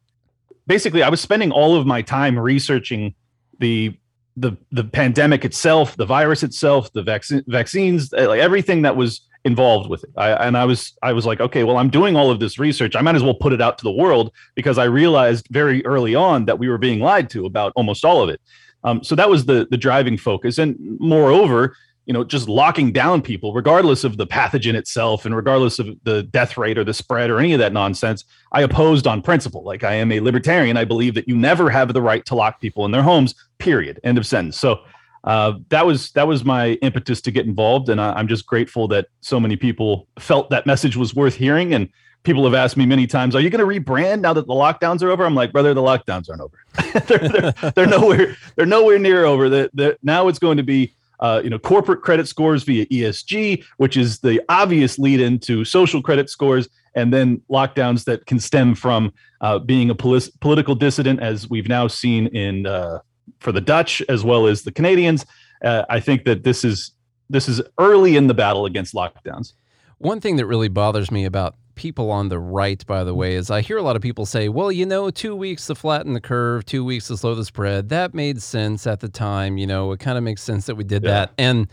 Basically, 0.68 1.02
I 1.02 1.08
was 1.08 1.20
spending 1.20 1.50
all 1.50 1.74
of 1.74 1.86
my 1.88 2.02
time 2.02 2.38
researching 2.38 3.16
the 3.58 3.98
the 4.36 4.56
the 4.70 4.84
pandemic 4.84 5.44
itself, 5.44 5.96
the 5.96 6.06
virus 6.06 6.42
itself, 6.42 6.92
the 6.92 7.02
vaccine 7.02 7.42
vaccines, 7.46 8.12
uh, 8.12 8.28
like 8.28 8.40
everything 8.40 8.82
that 8.82 8.96
was 8.96 9.22
involved 9.44 9.88
with 9.88 10.02
it. 10.04 10.10
I, 10.16 10.30
and 10.32 10.56
I 10.56 10.64
was 10.64 10.92
I 11.02 11.12
was 11.12 11.24
like, 11.24 11.40
okay, 11.40 11.64
well, 11.64 11.78
I'm 11.78 11.88
doing 11.88 12.16
all 12.16 12.30
of 12.30 12.40
this 12.40 12.58
research. 12.58 12.96
I 12.96 13.00
might 13.00 13.14
as 13.14 13.22
well 13.22 13.34
put 13.34 13.52
it 13.52 13.62
out 13.62 13.78
to 13.78 13.84
the 13.84 13.92
world 13.92 14.32
because 14.54 14.76
I 14.76 14.84
realized 14.84 15.46
very 15.50 15.84
early 15.86 16.14
on 16.14 16.44
that 16.46 16.58
we 16.58 16.68
were 16.68 16.78
being 16.78 17.00
lied 17.00 17.30
to 17.30 17.46
about 17.46 17.72
almost 17.76 18.04
all 18.04 18.22
of 18.22 18.28
it. 18.28 18.40
Um, 18.84 19.02
so 19.02 19.14
that 19.14 19.30
was 19.30 19.46
the 19.46 19.66
the 19.70 19.76
driving 19.76 20.18
focus, 20.18 20.58
and 20.58 20.76
moreover, 21.00 21.76
you 22.06 22.12
know, 22.12 22.24
just 22.24 22.48
locking 22.48 22.92
down 22.92 23.20
people, 23.20 23.52
regardless 23.52 24.04
of 24.04 24.16
the 24.16 24.26
pathogen 24.26 24.74
itself 24.74 25.26
and 25.26 25.34
regardless 25.34 25.78
of 25.78 25.88
the 26.04 26.22
death 26.22 26.56
rate 26.56 26.78
or 26.78 26.84
the 26.84 26.94
spread 26.94 27.30
or 27.30 27.38
any 27.38 27.52
of 27.52 27.58
that 27.58 27.72
nonsense, 27.72 28.24
I 28.52 28.62
opposed 28.62 29.06
on 29.06 29.22
principle. 29.22 29.64
Like 29.64 29.82
I 29.84 29.94
am 29.94 30.12
a 30.12 30.20
libertarian, 30.20 30.76
I 30.76 30.84
believe 30.84 31.14
that 31.14 31.28
you 31.28 31.36
never 31.36 31.68
have 31.68 31.92
the 31.92 32.02
right 32.02 32.24
to 32.26 32.36
lock 32.36 32.60
people 32.60 32.84
in 32.84 32.92
their 32.92 33.02
homes. 33.02 33.34
Period. 33.58 34.00
End 34.04 34.18
of 34.18 34.26
sentence. 34.26 34.56
So 34.56 34.80
uh, 35.24 35.54
that 35.70 35.84
was 35.84 36.12
that 36.12 36.28
was 36.28 36.44
my 36.44 36.74
impetus 36.74 37.20
to 37.20 37.32
get 37.32 37.46
involved, 37.46 37.88
and 37.88 38.00
I, 38.00 38.12
I'm 38.12 38.28
just 38.28 38.46
grateful 38.46 38.86
that 38.88 39.08
so 39.20 39.40
many 39.40 39.56
people 39.56 40.06
felt 40.20 40.50
that 40.50 40.66
message 40.66 40.96
was 40.96 41.14
worth 41.16 41.34
hearing. 41.34 41.74
And 41.74 41.88
people 42.22 42.44
have 42.44 42.54
asked 42.54 42.76
me 42.76 42.86
many 42.86 43.08
times, 43.08 43.34
"Are 43.34 43.40
you 43.40 43.50
going 43.50 43.68
to 43.68 43.80
rebrand 43.80 44.20
now 44.20 44.32
that 44.32 44.46
the 44.46 44.54
lockdowns 44.54 45.02
are 45.02 45.10
over?" 45.10 45.26
I'm 45.26 45.34
like, 45.34 45.50
"Brother, 45.50 45.74
the 45.74 45.82
lockdowns 45.82 46.30
aren't 46.30 46.42
over. 46.42 46.58
they're, 47.06 47.28
they're, 47.28 47.72
they're 47.72 47.86
nowhere 47.86 48.36
they're 48.54 48.66
nowhere 48.66 49.00
near 49.00 49.24
over. 49.24 49.48
That 49.48 49.98
now 50.02 50.28
it's 50.28 50.38
going 50.38 50.58
to 50.58 50.62
be." 50.62 50.94
Uh, 51.20 51.40
you 51.42 51.50
know, 51.50 51.58
corporate 51.58 52.02
credit 52.02 52.28
scores 52.28 52.62
via 52.62 52.86
ESG, 52.86 53.64
which 53.78 53.96
is 53.96 54.18
the 54.18 54.40
obvious 54.48 54.98
lead 54.98 55.20
into 55.20 55.64
social 55.64 56.02
credit 56.02 56.28
scores, 56.28 56.68
and 56.94 57.12
then 57.12 57.40
lockdowns 57.50 58.04
that 58.04 58.26
can 58.26 58.40
stem 58.40 58.74
from 58.74 59.12
uh, 59.40 59.58
being 59.58 59.90
a 59.90 59.94
polis- 59.94 60.30
political 60.40 60.74
dissident, 60.74 61.20
as 61.20 61.48
we've 61.48 61.68
now 61.68 61.86
seen 61.86 62.26
in 62.28 62.66
uh, 62.66 62.98
for 63.40 63.52
the 63.52 63.60
Dutch 63.60 64.02
as 64.08 64.24
well 64.24 64.46
as 64.46 64.62
the 64.62 64.72
Canadians. 64.72 65.24
Uh, 65.64 65.84
I 65.88 66.00
think 66.00 66.24
that 66.24 66.44
this 66.44 66.64
is 66.64 66.92
this 67.28 67.48
is 67.48 67.60
early 67.78 68.16
in 68.16 68.26
the 68.28 68.34
battle 68.34 68.66
against 68.66 68.94
lockdowns. 68.94 69.52
One 69.98 70.20
thing 70.20 70.36
that 70.36 70.46
really 70.46 70.68
bothers 70.68 71.10
me 71.10 71.24
about 71.24 71.56
people 71.76 72.10
on 72.10 72.28
the 72.28 72.38
right, 72.40 72.84
by 72.86 73.04
the 73.04 73.14
way, 73.14 73.34
is 73.36 73.50
I 73.50 73.60
hear 73.60 73.76
a 73.76 73.82
lot 73.82 73.94
of 73.94 74.02
people 74.02 74.26
say, 74.26 74.48
well, 74.48 74.72
you 74.72 74.84
know, 74.84 75.10
two 75.10 75.36
weeks 75.36 75.66
to 75.68 75.74
flatten 75.76 76.12
the 76.14 76.20
curve, 76.20 76.64
two 76.64 76.84
weeks 76.84 77.06
to 77.08 77.16
slow 77.16 77.34
the 77.36 77.44
spread. 77.44 77.88
That 77.90 78.12
made 78.14 78.42
sense 78.42 78.86
at 78.86 78.98
the 79.00 79.08
time. 79.08 79.56
You 79.58 79.66
know, 79.68 79.92
it 79.92 80.00
kind 80.00 80.18
of 80.18 80.24
makes 80.24 80.42
sense 80.42 80.66
that 80.66 80.74
we 80.74 80.82
did 80.84 81.04
Yeah. 81.04 81.10
that. 81.10 81.32
And 81.38 81.68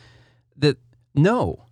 that, 0.57 0.77
no, 1.15 1.65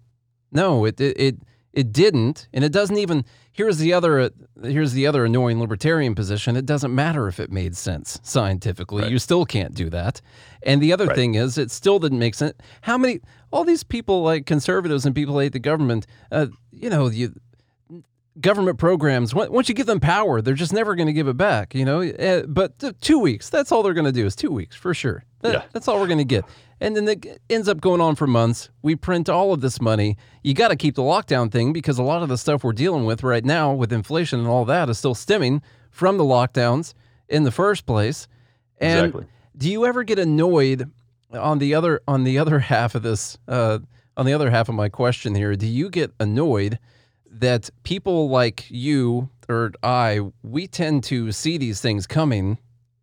no, 0.52 0.86
it, 0.86 1.00
it, 1.00 1.20
it, 1.20 1.36
it 1.74 1.92
didn't. 1.94 2.48
And 2.54 2.64
it 2.64 2.72
doesn't 2.72 2.98
even, 2.98 3.24
here's 3.54 3.78
the 3.78 3.94
other, 3.94 4.32
here's 4.64 4.94
the 4.94 5.08
other 5.08 5.24
annoying 5.26 5.60
libertarian 5.60 6.16
position. 6.16 6.56
It 6.58 6.66
doesn't 6.66 6.94
matter 6.94 7.28
if 7.28 7.40
it 7.40 7.52
made 7.52 7.78
sense 7.78 8.20
scientifically. 8.24 9.04
Right. 9.04 9.12
You 9.12 9.20
still 9.20 9.46
can't 9.46 9.74
do 9.74 9.90
that. 9.92 10.20
And 10.64 10.82
the 10.82 10.92
other 10.94 11.06
Right. 11.08 11.16
thing 11.16 11.36
is, 11.36 11.58
it 11.58 11.70
still 11.72 12.00
didn't 12.00 12.20
make 12.20 12.36
sense. 12.36 12.54
How 12.82 12.98
many, 12.98 13.20
all 13.52 13.64
these 13.64 13.84
people 13.84 14.24
like 14.24 14.46
conservatives 14.46 15.06
and 15.06 15.14
people 15.16 15.40
hate 15.40 15.54
the 15.54 15.60
government, 15.60 16.08
uh, 16.32 16.48
you 16.72 16.90
know, 16.90 17.08
you, 17.10 17.34
government 18.40 18.78
programs 18.80 19.36
once 19.36 19.68
you 19.68 19.76
give 19.76 19.88
them 19.88 20.00
power 20.00 20.42
they're 20.42 20.54
just 20.54 20.72
never 20.72 20.96
going 20.96 21.08
to 21.08 21.12
give 21.14 21.28
it 21.28 21.36
back 21.36 21.76
you 21.76 21.84
know? 21.84 22.02
Uh, 22.02 22.44
but 22.48 22.72
two 23.02 23.20
weeks 23.20 23.50
that's 23.50 23.72
all 23.74 23.84
they're 23.84 23.94
going 23.94 24.06
to 24.06 24.12
do 24.14 24.26
is 24.26 24.36
two 24.36 24.52
weeks 24.52 24.76
for 24.76 24.94
sure. 24.94 25.26
That- 25.42 25.54
Yeah. 25.54 25.64
that's 25.74 25.88
all 25.90 26.00
we're 26.00 26.08
going 26.08 26.20
to 26.20 26.24
get. 26.24 26.46
And 26.80 26.96
then 26.96 27.08
it 27.08 27.42
ends 27.50 27.68
up 27.68 27.80
going 27.82 28.02
on 28.02 28.16
for 28.16 28.26
months. 28.26 28.70
We 28.82 28.96
print 28.96 29.30
all 29.30 29.54
of 29.54 29.62
this 29.62 29.80
money. 29.82 30.18
You 30.44 30.54
got 30.56 30.70
to 30.70 30.76
keep 30.76 30.96
the 30.96 31.04
lockdown 31.04 31.52
thing 31.52 31.74
because 31.74 32.00
a 32.00 32.04
lot 32.04 32.24
of 32.24 32.30
the 32.30 32.38
stuff 32.40 32.64
we're 32.64 32.74
dealing 32.74 33.06
with 33.06 33.22
right 33.22 33.46
now 33.46 33.72
with 33.74 33.92
inflation 33.94 34.40
and 34.40 34.48
all 34.48 34.66
that 34.66 34.90
is 34.90 34.98
still 34.98 35.14
stemming 35.14 35.62
from 35.92 36.18
the 36.18 36.24
lockdowns 36.24 36.94
in 37.30 37.44
the 37.44 37.52
first 37.52 37.86
place. 37.86 38.28
And 38.80 39.08
Exactly. 39.08 39.26
do 39.58 39.70
you 39.70 39.86
ever 39.86 40.04
get 40.04 40.18
annoyed 40.20 40.90
on 41.34 41.60
the 41.60 41.76
other 41.76 42.02
on 42.08 42.24
the 42.24 42.40
other 42.40 42.58
half 42.74 42.96
of 42.96 43.04
this 43.04 43.38
uh, 43.48 43.78
on 44.18 44.26
the 44.26 44.34
other 44.34 44.50
half 44.50 44.68
of 44.70 44.74
my 44.76 44.90
question 44.90 45.36
here? 45.36 45.56
Do 45.56 45.68
you 45.68 45.90
get 45.90 46.12
annoyed 46.20 46.80
that 47.32 47.70
people 47.84 48.30
like 48.30 48.70
you 48.70 49.30
or 49.50 49.72
I 49.84 50.20
we 50.44 50.68
tend 50.68 51.04
to 51.06 51.32
see 51.32 51.58
these 51.58 51.82
things 51.82 52.06
coming 52.06 52.58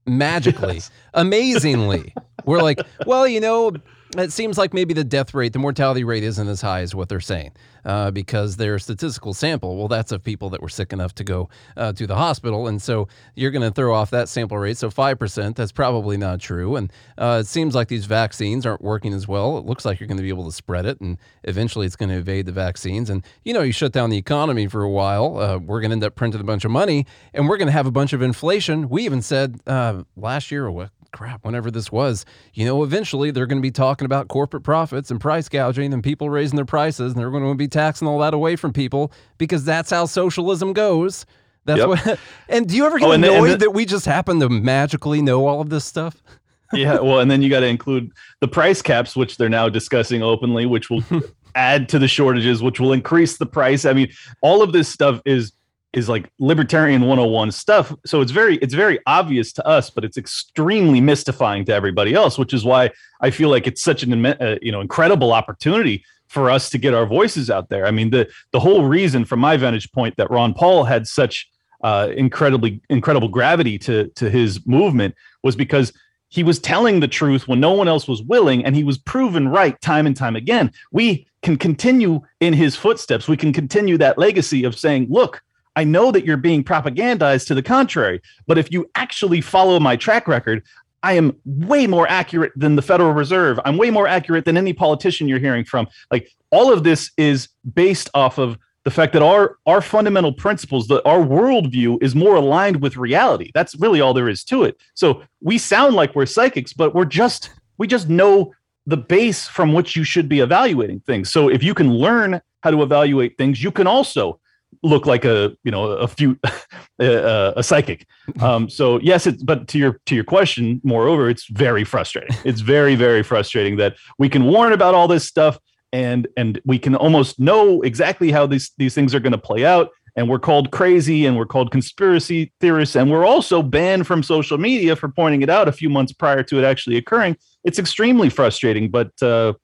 magically 0.07 0.75
Yes. 0.77 0.91
amazingly 1.15 2.15
we're 2.45 2.63
like 2.63 2.81
well 3.07 3.27
you 3.27 3.41
know 3.41 3.73
it 4.17 4.33
seems 4.33 4.57
like 4.57 4.73
maybe 4.73 4.95
the 4.95 5.05
death 5.05 5.35
rate 5.35 5.53
the 5.53 5.59
mortality 5.59 6.05
rate 6.05 6.23
isn't 6.23 6.49
as 6.49 6.61
high 6.61 6.81
as 6.81 6.95
what 6.95 7.09
they're 7.09 7.21
saying 7.21 7.53
uh, 7.85 8.11
because 8.11 8.57
their 8.57 8.79
statistical 8.79 9.35
sample 9.35 9.77
well 9.77 9.89
that's 9.89 10.13
of 10.13 10.23
people 10.23 10.51
that 10.51 10.61
were 10.61 10.69
sick 10.69 10.93
enough 10.93 11.15
to 11.15 11.25
go 11.25 11.49
uh, 11.77 11.93
to 11.93 12.07
the 12.07 12.17
hospital. 12.17 12.67
And 12.69 12.81
so 12.81 13.09
you're 13.35 13.51
going 13.51 13.63
to 13.63 13.71
throw 13.71 13.95
off 13.95 14.11
that 14.11 14.29
sample 14.29 14.59
rate. 14.59 14.77
So 14.77 14.91
5% 14.91 15.55
that's 15.55 15.73
probably 15.73 16.17
not 16.17 16.41
true. 16.41 16.77
And 16.77 16.93
uh, 17.17 17.39
it 17.41 17.47
seems 17.47 17.75
like 17.75 17.89
these 17.89 18.07
vaccines 18.07 18.67
aren't 18.67 18.83
working 18.83 19.13
as 19.13 19.27
well. 19.29 19.59
It 19.59 19.65
looks 19.65 19.85
like 19.85 20.01
you're 20.01 20.07
going 20.07 20.19
to 20.19 20.23
be 20.23 20.29
able 20.29 20.47
to 20.47 20.53
spread 20.53 20.87
it 20.87 21.01
and 21.01 21.19
eventually 21.45 21.87
it's 21.87 21.97
going 21.97 22.11
to 22.11 22.17
evade 22.17 22.47
the 22.47 22.53
vaccines. 22.53 23.11
And 23.11 23.25
you 23.45 23.53
know 23.53 23.63
you 23.63 23.73
shut 23.73 23.93
down 23.93 24.11
the 24.11 24.19
economy 24.19 24.67
for 24.67 24.83
a 24.83 24.91
while 24.91 25.39
uh, 25.39 25.59
we're 25.59 25.81
going 25.81 25.91
to 25.91 25.95
end 25.95 26.05
up 26.05 26.15
printing 26.15 26.41
a 26.41 26.45
bunch 26.45 26.65
of 26.65 26.71
money 26.71 27.07
and 27.33 27.49
we're 27.49 27.57
going 27.57 27.67
to 27.67 27.73
have 27.73 27.87
a 27.87 27.91
bunch 27.91 28.13
of 28.13 28.23
inflation. 28.23 28.89
We 28.89 29.05
even 29.05 29.23
said 29.23 29.61
uh, 29.67 30.03
last 30.17 30.51
year 30.51 30.67
or 30.67 30.73
what 30.73 30.91
crap, 31.13 31.45
whenever 31.45 31.71
this 31.71 31.91
was, 31.93 32.25
you 32.55 32.65
know, 32.65 32.83
eventually 32.83 33.31
they're 33.31 33.47
going 33.47 33.59
to 33.61 33.67
be 33.67 33.71
talking 33.71 34.05
about 34.07 34.29
corporate 34.29 34.63
profits 34.63 35.11
and 35.11 35.21
price 35.21 35.49
gouging 35.49 35.93
and 35.93 36.03
people 36.03 36.29
raising 36.31 36.57
their 36.57 36.65
prices 36.65 37.13
and 37.13 37.21
they're 37.21 37.31
going 37.31 37.49
to 37.49 37.55
be 37.55 37.69
taxing 37.69 38.07
all 38.09 38.19
that 38.19 38.35
away 38.35 38.57
from 38.57 38.73
people 38.73 39.13
because 39.39 39.65
that's 39.65 39.91
how 39.91 40.05
socialism 40.07 40.73
goes. 40.73 41.25
That's 41.65 41.79
Yep. 41.81 41.89
what. 41.89 42.19
And 42.49 42.67
do 42.69 42.77
you 42.77 42.87
ever 42.87 42.99
get 42.99 43.09
Oh, 43.09 43.13
annoyed 43.13 43.37
and 43.37 43.47
then- 43.47 43.59
that 43.61 43.71
we 43.75 43.85
just 43.85 44.07
happen 44.07 44.41
to 44.41 44.49
magically 44.49 45.21
know 45.23 45.47
all 45.47 45.61
of 45.61 45.71
this 45.71 45.85
stuff? 45.85 46.17
yeah, 46.73 46.99
well, 47.01 47.21
and 47.21 47.31
then 47.31 47.41
you 47.43 47.49
got 47.49 47.61
to 47.61 47.67
include 47.67 48.11
the 48.41 48.49
price 48.49 48.83
caps, 48.83 49.17
which 49.17 49.37
they're 49.39 49.49
now 49.49 49.69
discussing 49.69 50.23
openly, 50.23 50.67
which 50.67 50.91
will 50.91 51.03
add 51.55 51.89
to 51.89 51.99
the 51.99 52.09
shortages, 52.09 52.63
which 52.63 52.79
will 52.79 52.93
increase 52.93 53.39
the 53.39 53.47
price. 53.47 53.85
I 53.87 53.93
mean, 53.95 54.11
all 54.43 54.63
of 54.63 54.73
this 54.73 54.89
stuff 54.89 55.21
is 55.25 55.53
is 55.93 56.09
like 56.09 56.31
libertarian 56.39 57.03
101 57.03 57.51
stuff. 57.53 57.95
So 58.05 58.21
it's 58.21 58.33
very 58.33 58.57
it's 58.59 58.75
very 58.75 58.99
obvious 59.07 59.53
to 59.55 59.67
us, 59.67 59.91
but 59.91 60.05
it's 60.05 60.19
extremely 60.19 61.01
mystifying 61.01 61.65
to 61.67 61.75
everybody 61.75 62.15
else, 62.15 62.39
which 62.39 62.53
is 62.53 62.65
why 62.65 62.91
I 63.21 63.31
feel 63.31 63.49
like 63.49 63.67
it's 63.67 63.83
such 63.83 64.03
an 64.03 64.27
uh, 64.27 64.57
you 64.61 64.73
know 64.73 64.81
incredible 64.81 65.33
opportunity 65.33 66.05
for 66.27 66.51
us 66.51 66.69
to 66.71 66.79
get 66.79 66.93
our 66.93 67.07
voices 67.07 67.51
out 67.51 67.71
there. 67.71 67.87
I 67.87 67.91
mean, 67.91 68.11
the 68.11 68.29
the 68.53 68.61
whole 68.61 68.85
reason 68.85 69.25
from 69.25 69.41
my 69.41 69.57
vantage 69.57 69.91
point 69.93 70.17
that 70.19 70.31
Ron 70.31 70.53
Paul 70.53 70.85
had 70.85 71.07
such 71.07 71.49
uh, 71.83 72.11
incredibly 72.15 72.81
incredible 72.91 73.29
gravity 73.29 73.79
to 73.79 74.09
to 74.09 74.29
his 74.29 74.67
movement 74.67 75.15
was 75.43 75.57
because 75.57 75.93
he 76.31 76.43
was 76.43 76.59
telling 76.59 77.01
the 77.01 77.09
truth 77.09 77.49
when 77.49 77.61
no 77.61 77.73
one 77.73 77.89
else 77.89 78.07
was 78.07 78.23
willing 78.23 78.63
and 78.63 78.77
he 78.77 78.85
was 78.85 78.99
proven 78.99 79.49
right 79.49 79.81
time 79.81 80.07
and 80.07 80.15
time 80.15 80.37
again 80.37 80.71
we 80.93 81.27
can 81.43 81.57
continue 81.57 82.21
in 82.41 82.53
his 82.53 82.77
footsteps 82.77 83.29
we 83.29 83.37
can 83.37 83.53
continue 83.53 83.97
that 83.97 84.19
legacy 84.19 84.65
of 84.65 84.79
saying 84.79 85.07
look 85.09 85.43
i 85.79 85.85
know 85.85 86.11
that 86.11 86.25
you're 86.25 86.37
being 86.37 86.63
propagandized 86.63 87.47
to 87.47 87.55
the 87.55 87.63
contrary 87.63 88.21
but 88.47 88.59
if 88.59 88.71
you 88.73 88.89
actually 88.95 89.41
follow 89.41 89.81
my 89.81 89.97
track 89.97 90.29
record 90.29 90.63
i 91.03 91.13
am 91.13 91.35
way 91.45 91.87
more 91.87 92.09
accurate 92.09 92.53
than 92.57 92.77
the 92.77 92.83
federal 92.83 93.13
reserve. 93.13 93.59
I'm 93.65 93.77
way 93.77 93.91
more 93.91 94.09
accurate 94.09 94.45
than 94.45 94.57
any 94.57 94.73
politician 94.73 95.29
you're 95.29 95.39
hearing 95.39 95.65
from. 95.65 95.89
Like 96.11 96.31
all 96.51 96.73
of 96.73 96.85
this 96.85 97.11
is 97.17 97.49
based 97.75 98.11
off 98.15 98.39
of 98.39 98.59
the 98.85 98.91
fact 98.91 99.13
that 99.13 99.23
our 99.23 99.59
our 99.67 99.81
fundamental 99.81 100.33
principles 100.33 100.89
that 100.89 101.03
our 101.05 101.19
worldview 101.19 102.03
is 102.03 102.15
more 102.15 102.37
aligned 102.37 102.81
with 102.81 102.97
reality. 102.97 103.51
That's 103.55 103.75
really 103.77 104.01
all 104.01 104.15
there 104.15 104.29
is 104.29 104.45
to 104.45 104.65
it. 104.65 104.77
So 104.95 105.23
we 105.41 105.59
sound 105.59 105.95
like 105.95 106.15
we're 106.15 106.27
psychics 106.27 106.73
but 106.73 106.95
we're 106.95 107.05
just 107.05 107.51
we 107.77 107.87
just 107.87 108.09
know 108.09 108.53
the 108.87 108.97
base 108.97 109.47
from 109.47 109.75
which 109.75 109.95
you 109.95 110.05
should 110.05 110.29
be 110.29 110.41
evaluating 110.41 111.01
things. 111.01 111.31
So 111.31 111.49
if 111.49 111.63
you 111.63 111.75
can 111.75 111.93
learn 111.93 112.41
how 112.63 112.71
to 112.71 112.83
evaluate 112.83 113.37
things 113.37 113.63
you 113.63 113.71
can 113.71 113.87
also 113.87 114.41
look 114.83 115.07
like 115.07 115.25
a 115.25 115.57
you 115.65 115.71
know 115.71 115.85
a 115.85 116.09
few 116.09 116.39
a, 117.01 117.55
a 117.57 117.63
psychic. 117.63 118.07
Um 118.41 118.69
so 118.69 119.01
yes 119.01 119.27
it's 119.27 119.43
but 119.43 119.69
to 119.69 119.79
your 119.79 120.01
to 120.07 120.15
your 120.15 120.25
question 120.25 120.81
moreover 120.85 121.31
it's 121.31 121.47
very 121.47 121.85
frustrating. 121.85 122.37
It's 122.45 122.61
very 122.61 122.95
very 122.95 123.23
frustrating 123.23 123.77
that 123.77 123.97
we 124.19 124.29
can 124.29 124.45
warn 124.45 124.73
about 124.73 124.95
all 124.95 125.09
this 125.09 125.25
stuff 125.27 125.59
and 125.93 126.29
and 126.37 126.61
we 126.65 126.79
can 126.79 126.95
almost 126.95 127.41
know 127.41 127.81
exactly 127.83 128.31
how 128.31 128.47
these 128.47 128.73
these 128.77 128.95
things 128.95 129.15
are 129.15 129.21
going 129.21 129.33
to 129.33 129.39
play 129.39 129.65
out. 129.65 129.91
And 130.17 130.29
we're 130.29 130.41
called 130.41 130.73
crazy 130.73 131.27
and 131.27 131.37
we're 131.37 131.47
called 131.47 131.71
conspiracy 131.71 132.53
theorists 132.61 132.97
and 132.97 133.11
we're 133.11 133.25
also 133.25 133.63
banned 133.63 134.07
from 134.07 134.23
social 134.23 134.59
media 134.59 134.97
for 134.97 135.09
pointing 135.09 135.43
it 135.43 135.49
out 135.49 135.69
a 135.69 135.73
few 135.73 135.89
months 135.89 136.13
prior 136.13 136.43
to 136.43 136.59
it 136.59 136.65
actually 136.65 136.97
occurring. 136.97 137.37
It's 137.65 137.79
extremely 137.79 138.29
frustrating 138.29 138.91
but 138.91 139.11
uh, 139.23 139.55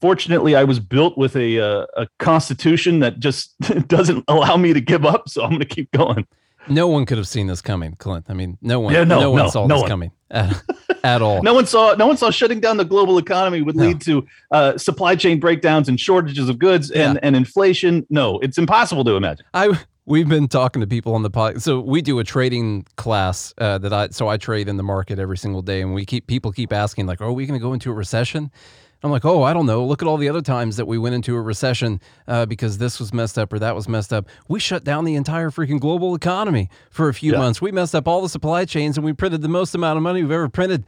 fortunately 0.00 0.54
i 0.54 0.64
was 0.64 0.80
built 0.80 1.16
with 1.16 1.36
a, 1.36 1.56
a, 1.56 1.82
uh, 1.82 1.86
a 1.96 2.06
constitution 2.18 3.00
that 3.00 3.18
just 3.18 3.58
doesn't 3.88 4.24
allow 4.28 4.56
me 4.56 4.72
to 4.72 4.80
give 4.80 5.04
up 5.04 5.28
so 5.28 5.42
i'm 5.42 5.50
going 5.50 5.60
to 5.60 5.66
keep 5.66 5.90
going 5.92 6.26
no 6.68 6.88
one 6.88 7.06
could 7.06 7.18
have 7.18 7.28
seen 7.28 7.46
this 7.46 7.60
coming 7.60 7.94
clint 7.96 8.26
i 8.28 8.34
mean 8.34 8.58
no 8.60 8.80
one 8.80 8.92
yeah, 8.92 9.04
no, 9.04 9.20
no 9.20 9.30
one 9.30 9.42
no, 9.42 9.50
saw 9.50 9.66
no 9.66 9.74
this 9.76 9.82
one. 9.82 9.88
coming 9.88 10.10
at, 10.30 10.62
at, 11.04 11.22
all 11.22 11.42
no 11.44 11.54
one 11.54 11.66
saw 11.66 11.94
no 11.94 12.06
one 12.06 12.16
saw 12.16 12.30
shutting 12.30 12.60
down 12.60 12.76
the 12.76 12.84
global 12.84 13.18
economy 13.18 13.62
would 13.62 13.76
lead 13.76 14.00
to 14.00 14.26
uh, 14.50 14.76
supply 14.76 15.14
chain 15.14 15.38
breakdowns 15.38 15.88
and 15.88 16.00
shortages 16.00 16.48
of 16.48 16.58
goods 16.58 16.90
and, 16.90 17.14
yeah. 17.14 17.20
and 17.22 17.36
inflation 17.36 18.04
no 18.10 18.38
it's 18.40 18.58
impossible 18.58 19.04
to 19.04 19.14
imagine 19.14 19.46
i 19.54 19.78
We've 20.08 20.28
been 20.28 20.46
talking 20.46 20.78
to 20.78 20.86
people 20.86 21.16
on 21.16 21.24
the 21.24 21.30
pod. 21.30 21.60
So 21.60 21.80
we 21.80 22.00
do 22.00 22.20
a 22.20 22.24
trading 22.24 22.86
class 22.94 23.52
uh, 23.58 23.78
that 23.78 23.92
I 23.92 24.08
so 24.10 24.28
I 24.28 24.36
trade 24.36 24.68
in 24.68 24.76
the 24.76 24.84
market 24.84 25.18
every 25.18 25.36
single 25.36 25.62
day, 25.62 25.82
and 25.82 25.92
we 25.94 26.04
keep 26.04 26.28
people 26.28 26.52
keep 26.52 26.72
asking 26.72 27.06
like, 27.06 27.20
"Are 27.20 27.32
we 27.32 27.44
going 27.44 27.58
to 27.58 27.62
go 27.62 27.72
into 27.72 27.90
a 27.90 27.92
recession?" 27.92 28.52
I'm 29.06 29.12
like, 29.12 29.24
"Oh, 29.24 29.42
I 29.42 29.52
don't 29.52 29.66
know. 29.66 29.84
Look 29.84 30.02
at 30.02 30.08
all 30.08 30.16
the 30.16 30.28
other 30.28 30.42
times 30.42 30.76
that 30.76 30.86
we 30.86 30.98
went 30.98 31.14
into 31.14 31.34
a 31.36 31.40
recession 31.40 32.00
uh, 32.28 32.46
because 32.46 32.78
this 32.78 33.00
was 33.00 33.14
messed 33.14 33.38
up 33.38 33.52
or 33.52 33.58
that 33.58 33.74
was 33.74 33.88
messed 33.88 34.12
up. 34.12 34.28
We 34.48 34.60
shut 34.60 34.84
down 34.84 35.04
the 35.04 35.14
entire 35.14 35.50
freaking 35.50 35.80
global 35.80 36.14
economy 36.14 36.68
for 36.90 37.08
a 37.08 37.14
few 37.14 37.32
yeah. 37.32 37.38
months. 37.38 37.62
We 37.62 37.72
messed 37.72 37.94
up 37.94 38.06
all 38.06 38.20
the 38.20 38.28
supply 38.28 38.64
chains, 38.64 38.96
and 38.98 39.04
we 39.04 39.12
printed 39.12 39.42
the 39.42 39.48
most 39.48 39.74
amount 39.74 39.96
of 39.96 40.02
money 40.02 40.22
we've 40.22 40.32
ever 40.32 40.48
printed." 40.48 40.84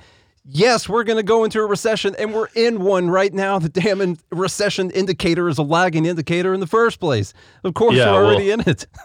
Yes, 0.50 0.88
we're 0.88 1.04
going 1.04 1.18
to 1.18 1.22
go 1.22 1.44
into 1.44 1.60
a 1.60 1.66
recession, 1.66 2.14
and 2.18 2.32
we're 2.32 2.48
in 2.54 2.82
one 2.82 3.10
right 3.10 3.34
now. 3.34 3.58
The 3.58 3.68
damn 3.68 4.00
in- 4.00 4.18
recession 4.30 4.90
indicator 4.92 5.48
is 5.48 5.58
a 5.58 5.62
lagging 5.62 6.06
indicator 6.06 6.54
in 6.54 6.60
the 6.60 6.66
first 6.66 7.00
place. 7.00 7.34
Of 7.64 7.74
course, 7.74 7.96
yeah, 7.96 8.10
we're 8.10 8.24
already 8.24 8.48
well, 8.48 8.60
in 8.60 8.68
it. 8.68 8.86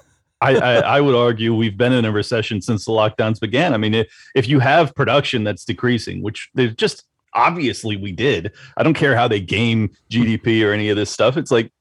I, 0.44 0.56
I, 0.56 0.74
I, 0.76 1.02
would 1.02 1.16
argue 1.16 1.56
we've 1.56 1.78
been 1.78 1.94
in 1.94 2.04
a 2.04 2.12
recession 2.12 2.62
since 2.62 2.86
the 2.86 2.92
lockdowns 2.92 3.40
began. 3.40 3.74
I 3.74 3.78
mean, 3.78 3.94
if, 3.94 4.14
if 4.36 4.48
you 4.48 4.60
have 4.60 4.94
production 4.94 5.44
that's 5.46 5.64
decreasing, 5.64 6.22
which 6.22 6.50
they 6.54 6.68
just 6.68 7.06
obviously 7.36 7.98
we 7.98 8.12
did, 8.12 8.52
I 8.78 8.84
don't 8.84 8.94
care 8.94 9.16
how 9.16 9.28
they 9.28 9.40
game 9.40 9.92
GDP 10.10 10.66
or 10.66 10.72
any 10.72 10.90
of 10.90 10.98
this 10.98 11.10
stuff. 11.10 11.38
It's 11.38 11.52
like, 11.52 11.72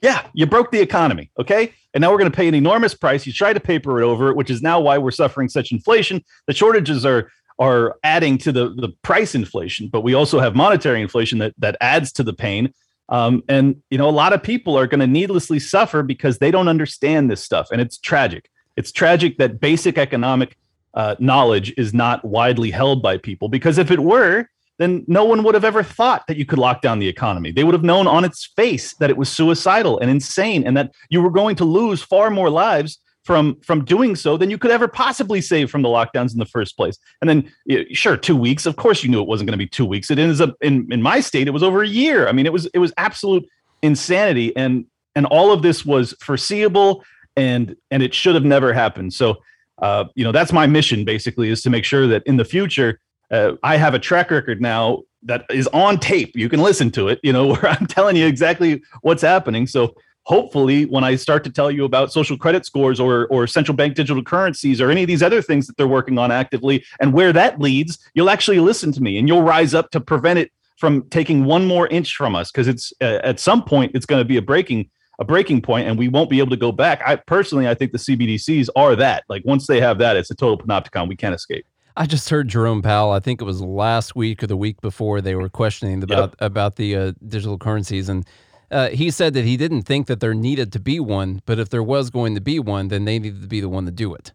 yeah, 0.00 0.26
you 0.32 0.46
broke 0.46 0.70
the 0.70 0.80
economy, 0.80 1.30
okay? 1.38 1.72
And 1.94 2.02
now 2.02 2.10
we're 2.10 2.18
going 2.18 2.30
to 2.30 2.36
pay 2.36 2.48
an 2.48 2.54
enormous 2.54 2.94
price. 2.94 3.26
You 3.26 3.32
try 3.32 3.52
to 3.52 3.60
paper 3.60 4.00
it 4.00 4.04
over, 4.04 4.32
which 4.32 4.50
is 4.50 4.62
now 4.62 4.78
why 4.80 4.98
we're 4.98 5.10
suffering 5.10 5.48
such 5.48 5.72
inflation. 5.72 6.24
The 6.46 6.54
shortages 6.54 7.04
are 7.04 7.30
are 7.58 7.96
adding 8.04 8.38
to 8.38 8.52
the 8.52 8.68
the 8.68 8.90
price 9.02 9.34
inflation, 9.34 9.88
but 9.88 10.02
we 10.02 10.14
also 10.14 10.38
have 10.38 10.54
monetary 10.54 11.02
inflation 11.02 11.38
that 11.38 11.54
that 11.58 11.76
adds 11.80 12.12
to 12.12 12.22
the 12.22 12.32
pain. 12.32 12.72
Um, 13.08 13.42
and 13.48 13.82
you 13.90 13.98
know, 13.98 14.08
a 14.08 14.10
lot 14.10 14.32
of 14.32 14.42
people 14.42 14.78
are 14.78 14.86
going 14.86 15.00
to 15.00 15.06
needlessly 15.06 15.58
suffer 15.58 16.02
because 16.02 16.38
they 16.38 16.52
don't 16.52 16.68
understand 16.68 17.30
this 17.30 17.42
stuff, 17.42 17.68
and 17.72 17.80
it's 17.80 17.98
tragic. 17.98 18.48
It's 18.76 18.92
tragic 18.92 19.38
that 19.38 19.58
basic 19.58 19.98
economic 19.98 20.56
uh, 20.94 21.16
knowledge 21.18 21.74
is 21.76 21.92
not 21.92 22.24
widely 22.24 22.70
held 22.70 23.02
by 23.02 23.16
people 23.16 23.48
because 23.48 23.78
if 23.78 23.90
it 23.90 24.00
were, 24.00 24.48
then 24.78 25.04
no 25.06 25.24
one 25.24 25.42
would 25.42 25.54
have 25.54 25.64
ever 25.64 25.82
thought 25.82 26.26
that 26.28 26.36
you 26.36 26.46
could 26.46 26.58
lock 26.58 26.82
down 26.82 26.98
the 26.98 27.08
economy. 27.08 27.52
They 27.52 27.64
would 27.64 27.74
have 27.74 27.84
known 27.84 28.06
on 28.06 28.24
its 28.24 28.46
face 28.56 28.94
that 28.94 29.10
it 29.10 29.16
was 29.16 29.28
suicidal 29.28 29.98
and 29.98 30.10
insane, 30.10 30.66
and 30.66 30.76
that 30.76 30.92
you 31.10 31.20
were 31.20 31.30
going 31.30 31.56
to 31.56 31.64
lose 31.64 32.02
far 32.02 32.30
more 32.30 32.48
lives 32.48 32.98
from 33.24 33.60
from 33.60 33.84
doing 33.84 34.16
so 34.16 34.38
than 34.38 34.48
you 34.48 34.56
could 34.56 34.70
ever 34.70 34.88
possibly 34.88 35.42
save 35.42 35.70
from 35.70 35.82
the 35.82 35.88
lockdowns 35.88 36.32
in 36.32 36.38
the 36.38 36.46
first 36.46 36.78
place. 36.78 36.96
And 37.20 37.28
then, 37.28 37.52
sure, 37.92 38.16
two 38.16 38.34
weeks. 38.34 38.64
Of 38.64 38.76
course, 38.76 39.04
you 39.04 39.10
knew 39.10 39.20
it 39.20 39.28
wasn't 39.28 39.48
going 39.48 39.58
to 39.58 39.62
be 39.62 39.68
two 39.68 39.84
weeks. 39.84 40.10
It 40.10 40.18
ends 40.18 40.40
up 40.40 40.56
in 40.62 40.90
in 40.90 41.02
my 41.02 41.20
state. 41.20 41.46
It 41.46 41.50
was 41.50 41.62
over 41.62 41.82
a 41.82 41.88
year. 41.88 42.26
I 42.26 42.32
mean, 42.32 42.46
it 42.46 42.52
was 42.52 42.66
it 42.72 42.78
was 42.78 42.92
absolute 42.96 43.46
insanity, 43.82 44.56
and 44.56 44.86
and 45.14 45.26
all 45.26 45.52
of 45.52 45.60
this 45.60 45.84
was 45.84 46.14
foreseeable, 46.20 47.04
and 47.36 47.76
and 47.90 48.02
it 48.02 48.14
should 48.14 48.34
have 48.34 48.44
never 48.44 48.72
happened. 48.72 49.12
So, 49.12 49.36
uh, 49.82 50.04
you 50.14 50.24
know, 50.24 50.32
that's 50.32 50.52
my 50.52 50.66
mission 50.66 51.04
basically 51.04 51.50
is 51.50 51.60
to 51.62 51.70
make 51.70 51.84
sure 51.84 52.06
that 52.06 52.22
in 52.24 52.36
the 52.36 52.46
future. 52.46 52.98
Uh, 53.30 53.52
I 53.62 53.76
have 53.76 53.94
a 53.94 53.98
track 53.98 54.30
record 54.30 54.60
now 54.60 55.02
that 55.22 55.44
is 55.50 55.66
on 55.68 55.98
tape. 55.98 56.36
You 56.36 56.48
can 56.48 56.60
listen 56.60 56.90
to 56.92 57.08
it, 57.08 57.20
you 57.22 57.32
know, 57.32 57.46
where 57.52 57.68
I'm 57.68 57.86
telling 57.86 58.16
you 58.16 58.26
exactly 58.26 58.82
what's 59.02 59.22
happening. 59.22 59.66
So 59.66 59.94
hopefully 60.28 60.84
when 60.84 61.04
I 61.04 61.16
start 61.16 61.42
to 61.44 61.50
tell 61.50 61.70
you 61.70 61.84
about 61.86 62.12
social 62.12 62.36
credit 62.36 62.66
scores 62.66 63.00
or 63.00 63.26
or 63.28 63.46
central 63.46 63.74
bank 63.74 63.94
digital 63.94 64.22
currencies 64.22 64.80
or 64.80 64.90
any 64.90 65.02
of 65.02 65.08
these 65.08 65.22
other 65.22 65.40
things 65.40 65.66
that 65.66 65.76
they're 65.76 65.88
working 65.88 66.18
on 66.18 66.30
actively 66.30 66.84
and 67.00 67.12
where 67.12 67.32
that 67.32 67.60
leads, 67.60 67.98
you'll 68.14 68.30
actually 68.30 68.60
listen 68.60 68.92
to 68.92 69.02
me 69.02 69.18
and 69.18 69.26
you'll 69.26 69.42
rise 69.42 69.74
up 69.74 69.90
to 69.90 70.00
prevent 70.00 70.38
it 70.38 70.52
from 70.76 71.02
taking 71.08 71.44
one 71.44 71.66
more 71.66 71.88
inch 71.88 72.14
from 72.14 72.36
us 72.36 72.52
because 72.52 72.68
it's 72.68 72.92
uh, 73.00 73.18
at 73.24 73.40
some 73.40 73.64
point 73.64 73.92
it's 73.94 74.06
going 74.06 74.20
to 74.20 74.24
be 74.24 74.36
a 74.36 74.42
breaking 74.42 74.88
a 75.18 75.24
breaking 75.24 75.60
point 75.60 75.88
and 75.88 75.98
we 75.98 76.08
won't 76.08 76.30
be 76.30 76.38
able 76.38 76.50
to 76.50 76.56
go 76.56 76.70
back. 76.70 77.02
I 77.04 77.16
personally 77.16 77.66
I 77.66 77.74
think 77.74 77.92
the 77.92 77.98
CBDCs 77.98 78.68
are 78.76 78.94
that. 78.96 79.24
Like 79.28 79.42
once 79.46 79.66
they 79.66 79.80
have 79.80 79.98
that, 79.98 80.16
it's 80.16 80.30
a 80.30 80.34
total 80.34 80.58
panopticon. 80.58 81.08
We 81.08 81.16
can't 81.16 81.34
escape. 81.34 81.66
I 81.98 82.06
just 82.06 82.30
heard 82.30 82.46
Jerome 82.46 82.80
Powell. 82.80 83.10
I 83.10 83.18
think 83.18 83.42
it 83.42 83.44
was 83.44 83.60
last 83.60 84.14
week 84.14 84.44
or 84.44 84.46
the 84.46 84.56
week 84.56 84.80
before 84.80 85.20
they 85.20 85.34
were 85.34 85.48
questioning 85.48 86.00
about 86.04 86.30
yep. 86.30 86.34
about 86.38 86.76
the 86.76 86.94
uh, 86.94 87.12
digital 87.26 87.58
currencies, 87.58 88.08
and 88.08 88.24
uh, 88.70 88.90
he 88.90 89.10
said 89.10 89.34
that 89.34 89.44
he 89.44 89.56
didn't 89.56 89.82
think 89.82 90.06
that 90.06 90.20
there 90.20 90.32
needed 90.32 90.72
to 90.74 90.78
be 90.78 91.00
one, 91.00 91.42
but 91.44 91.58
if 91.58 91.70
there 91.70 91.82
was 91.82 92.10
going 92.10 92.36
to 92.36 92.40
be 92.40 92.60
one, 92.60 92.86
then 92.86 93.04
they 93.04 93.18
needed 93.18 93.42
to 93.42 93.48
be 93.48 93.60
the 93.60 93.68
one 93.68 93.84
to 93.86 93.90
do 93.90 94.14
it. 94.14 94.32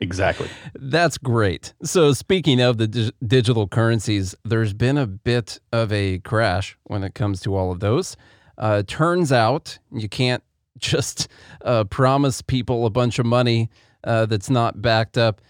Exactly. 0.00 0.48
That's 0.74 1.16
great. 1.16 1.72
So, 1.84 2.12
speaking 2.12 2.60
of 2.60 2.78
the 2.78 2.88
di- 2.88 3.12
digital 3.24 3.68
currencies, 3.68 4.34
there's 4.44 4.72
been 4.72 4.98
a 4.98 5.06
bit 5.06 5.60
of 5.72 5.92
a 5.92 6.18
crash 6.18 6.76
when 6.82 7.04
it 7.04 7.14
comes 7.14 7.40
to 7.42 7.54
all 7.54 7.70
of 7.70 7.78
those. 7.78 8.16
Uh, 8.58 8.82
turns 8.88 9.30
out 9.30 9.78
you 9.92 10.08
can't 10.08 10.42
just 10.78 11.28
uh, 11.64 11.84
promise 11.84 12.42
people 12.42 12.86
a 12.86 12.90
bunch 12.90 13.20
of 13.20 13.26
money 13.26 13.70
uh, 14.02 14.26
that's 14.26 14.50
not 14.50 14.82
backed 14.82 15.16
up 15.16 15.40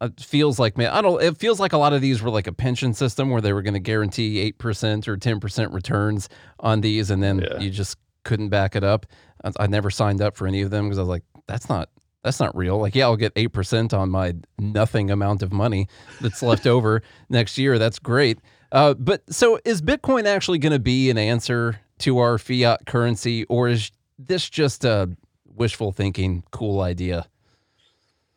it, 0.00 0.12
it 0.18 0.20
feels 0.20 0.58
like 0.58 0.76
man, 0.76 0.90
I 0.90 1.02
don't. 1.02 1.22
It 1.22 1.38
feels 1.38 1.60
like 1.60 1.72
a 1.72 1.78
lot 1.78 1.92
of 1.92 2.00
these 2.00 2.22
were 2.22 2.30
like 2.30 2.46
a 2.46 2.52
pension 2.52 2.94
system 2.94 3.30
where 3.30 3.40
they 3.40 3.52
were 3.52 3.62
going 3.62 3.74
to 3.74 3.80
guarantee 3.80 4.40
eight 4.40 4.58
percent 4.58 5.08
or 5.08 5.16
ten 5.16 5.40
percent 5.40 5.72
returns 5.72 6.28
on 6.60 6.80
these, 6.80 7.10
and 7.10 7.22
then 7.22 7.40
yeah. 7.40 7.58
you 7.58 7.70
just 7.70 7.98
couldn't 8.24 8.48
back 8.48 8.76
it 8.76 8.84
up. 8.84 9.06
I, 9.44 9.52
I 9.60 9.66
never 9.66 9.90
signed 9.90 10.20
up 10.20 10.36
for 10.36 10.46
any 10.46 10.62
of 10.62 10.70
them 10.70 10.86
because 10.86 10.98
I 10.98 11.02
was 11.02 11.08
like, 11.08 11.24
that's 11.46 11.68
not 11.68 11.88
that's 12.26 12.40
not 12.40 12.56
real. 12.56 12.78
Like, 12.78 12.96
yeah, 12.96 13.04
I'll 13.04 13.16
get 13.16 13.32
8% 13.36 13.96
on 13.96 14.10
my 14.10 14.34
nothing 14.58 15.12
amount 15.12 15.42
of 15.42 15.52
money 15.52 15.86
that's 16.20 16.42
left 16.42 16.66
over 16.66 17.02
next 17.28 17.56
year. 17.56 17.78
That's 17.78 18.00
great. 18.00 18.40
Uh, 18.72 18.94
but 18.94 19.22
so 19.32 19.60
is 19.64 19.80
Bitcoin 19.80 20.24
actually 20.24 20.58
going 20.58 20.72
to 20.72 20.80
be 20.80 21.08
an 21.08 21.18
answer 21.18 21.78
to 22.00 22.18
our 22.18 22.36
fiat 22.36 22.84
currency, 22.84 23.44
or 23.44 23.68
is 23.68 23.92
this 24.18 24.50
just 24.50 24.84
a 24.84 25.08
wishful 25.44 25.92
thinking, 25.92 26.42
cool 26.50 26.80
idea? 26.80 27.28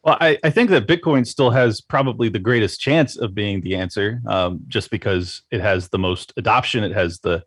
Well, 0.03 0.17
I, 0.21 0.37
I 0.43 0.49
think 0.49 0.69
that 0.69 0.87
Bitcoin 0.87 1.27
still 1.27 1.51
has 1.51 1.81
probably 1.81 2.29
the 2.29 2.39
greatest 2.39 2.79
chance 2.79 3.17
of 3.17 3.35
being 3.35 3.61
the 3.61 3.75
answer, 3.75 4.21
um, 4.27 4.61
just 4.67 4.91
because 4.91 5.41
it 5.51 5.59
has 5.59 5.89
the 5.89 5.99
most 5.99 6.31
adoption. 6.37 6.83
It 6.83 6.93
has 6.93 7.19
the 7.19 7.43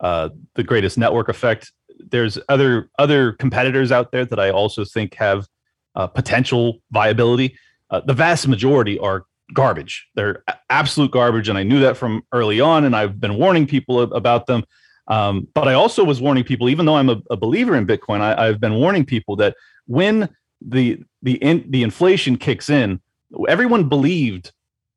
uh, 0.00 0.30
the 0.54 0.62
greatest 0.62 0.96
network 0.96 1.28
effect. 1.28 1.72
There's 1.98 2.38
other 2.48 2.88
other 2.98 3.32
competitors 3.32 3.92
out 3.92 4.12
there 4.12 4.24
that 4.24 4.40
I 4.40 4.50
also 4.50 4.84
think 4.84 5.14
have 5.16 5.46
uh, 5.94 6.06
potential 6.06 6.80
viability. 6.90 7.58
Uh, 7.90 8.00
the 8.00 8.14
vast 8.14 8.48
majority 8.48 8.98
are 8.98 9.24
garbage. 9.52 10.08
They're 10.14 10.42
absolute 10.70 11.10
garbage, 11.10 11.50
and 11.50 11.58
I 11.58 11.64
knew 11.64 11.80
that 11.80 11.98
from 11.98 12.22
early 12.32 12.60
on. 12.60 12.84
And 12.84 12.96
I've 12.96 13.20
been 13.20 13.34
warning 13.34 13.66
people 13.66 14.00
about 14.00 14.46
them. 14.46 14.64
Um, 15.08 15.48
but 15.54 15.68
I 15.68 15.74
also 15.74 16.04
was 16.04 16.20
warning 16.20 16.44
people, 16.44 16.68
even 16.68 16.86
though 16.86 16.96
I'm 16.96 17.10
a, 17.10 17.20
a 17.30 17.36
believer 17.36 17.74
in 17.76 17.86
Bitcoin, 17.86 18.20
I, 18.20 18.46
I've 18.46 18.60
been 18.60 18.74
warning 18.74 19.04
people 19.04 19.36
that 19.36 19.56
when 19.86 20.28
the 20.60 21.02
the 21.22 21.34
in, 21.36 21.64
the 21.68 21.82
inflation 21.82 22.36
kicks 22.36 22.68
in, 22.68 23.00
everyone 23.48 23.88
believed 23.88 24.52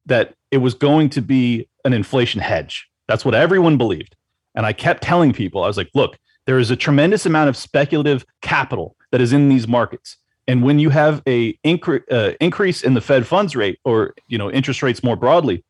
that 0.05 0.35
it 0.51 0.57
was 0.57 0.73
going 0.73 1.09
to 1.09 1.21
be 1.21 1.67
an 1.85 1.93
inflation 1.93 2.41
hedge. 2.41 2.87
That's 3.07 3.25
what 3.25 3.35
everyone 3.35 3.77
believed. 3.77 4.15
And 4.55 4.65
I 4.65 4.73
kept 4.73 5.03
telling 5.03 5.33
people, 5.33 5.63
I 5.63 5.67
was 5.67 5.77
like, 5.77 5.89
look, 5.93 6.17
there 6.45 6.59
is 6.59 6.71
a 6.71 6.75
tremendous 6.75 7.25
amount 7.25 7.49
of 7.49 7.57
speculative 7.57 8.25
capital 8.41 8.95
that 9.11 9.21
is 9.21 9.33
in 9.33 9.49
these 9.49 9.67
markets. 9.67 10.17
And 10.47 10.63
when 10.63 10.77
you 10.79 10.89
have 10.89 11.21
a 11.25 11.53
incre- 11.65 12.03
uh, 12.11 12.33
increase 12.41 12.83
in 12.83 12.93
the 12.93 13.01
Fed 13.01 13.25
funds 13.25 13.55
rate 13.55 13.79
or 13.85 14.13
you 14.27 14.37
know 14.37 14.51
interest 14.51 14.83
rates 14.83 15.03
more 15.03 15.15
broadly 15.15 15.63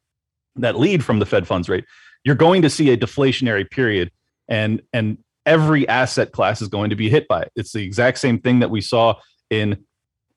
that 0.55 0.77
lead 0.77 1.03
from 1.03 1.19
the 1.19 1.25
Fed 1.25 1.47
funds 1.47 1.69
rate, 1.69 1.85
you're 2.23 2.35
going 2.35 2.61
to 2.63 2.69
see 2.69 2.89
a 2.89 2.97
deflationary 2.97 3.69
period 3.69 4.11
and 4.47 4.81
and 4.91 5.17
every 5.45 5.87
asset 5.87 6.31
class 6.31 6.61
is 6.61 6.69
going 6.69 6.89
to 6.89 6.95
be 6.95 7.09
hit 7.09 7.27
by 7.27 7.41
it. 7.41 7.51
It's 7.55 7.73
the 7.73 7.83
exact 7.83 8.17
same 8.17 8.39
thing 8.39 8.59
that 8.59 8.69
we 8.69 8.81
saw 8.81 9.15
in 9.61 9.83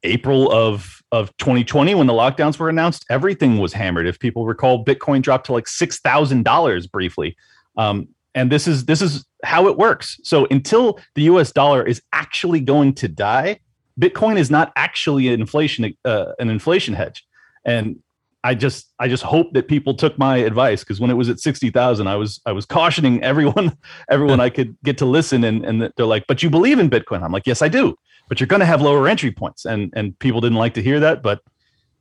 April 0.03 0.53
of 0.53 1.03
of 1.13 1.37
2020 1.39 1.95
when 1.95 2.07
the 2.07 2.13
lockdowns 2.13 2.59
were 2.59 2.69
announced, 2.69 3.05
everything 3.11 3.59
was 3.59 3.73
hammered. 3.73 4.07
If 4.07 4.19
people 4.19 4.47
recall, 4.47 4.85
Bitcoin 4.85 5.23
dropped 5.23 5.47
to 5.47 5.53
like 5.53 5.69
six 5.69 6.01
thousand 6.01 6.45
dollars 6.45 6.87
briefly, 6.87 7.37
um, 7.77 8.09
and 8.35 8.51
this 8.51 8.69
is 8.69 8.85
this 8.85 9.03
is 9.03 9.25
how 9.45 9.67
it 9.69 9.79
works. 9.79 10.19
So 10.23 10.47
until 10.51 11.01
the 11.15 11.23
U.S. 11.23 11.53
dollar 11.53 11.83
is 11.83 12.03
actually 12.13 12.61
going 12.61 12.95
to 12.97 13.09
die, 13.09 13.61
Bitcoin 14.01 14.39
is 14.39 14.51
not 14.51 14.73
actually 14.77 15.29
an 15.29 15.41
inflation 15.41 15.95
uh, 16.05 16.33
an 16.39 16.51
inflation 16.51 16.95
hedge, 16.95 17.27
and 17.65 17.97
I 18.45 18.55
just 18.55 18.93
I 19.01 19.09
just 19.09 19.25
hope 19.25 19.55
that 19.55 19.67
people 19.67 19.95
took 19.95 20.17
my 20.19 20.37
advice 20.37 20.85
because 20.85 21.01
when 21.01 21.11
it 21.11 21.15
was 21.15 21.29
at 21.29 21.41
sixty 21.41 21.71
thousand, 21.71 22.07
I 22.07 22.17
was 22.17 22.41
I 22.47 22.53
was 22.53 22.65
cautioning 22.65 23.23
everyone 23.33 23.77
everyone 24.09 24.41
I 24.41 24.51
could 24.51 24.77
get 24.85 24.99
to 24.99 25.07
listen 25.07 25.43
and 25.43 25.65
and 25.65 25.91
they're 25.97 26.07
like, 26.07 26.27
but 26.29 26.43
you 26.43 26.51
believe 26.51 26.79
in 26.79 26.89
Bitcoin? 26.89 27.23
I'm 27.23 27.33
like, 27.33 27.47
yes, 27.47 27.63
I 27.63 27.69
do, 27.69 27.97
but 28.29 28.41
you're 28.41 28.47
going 28.47 28.61
to 28.61 28.67
have 28.67 28.83
lower 28.83 29.09
entry 29.09 29.31
points, 29.31 29.65
and 29.65 29.93
and 29.97 30.19
people 30.19 30.41
didn't 30.41 30.59
like 30.59 30.75
to 30.75 30.83
hear 30.83 31.01
that, 31.01 31.23
but 31.23 31.41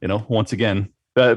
you 0.01 0.07
know, 0.07 0.25
once 0.27 0.53
again, 0.53 0.89
uh, 1.15 1.35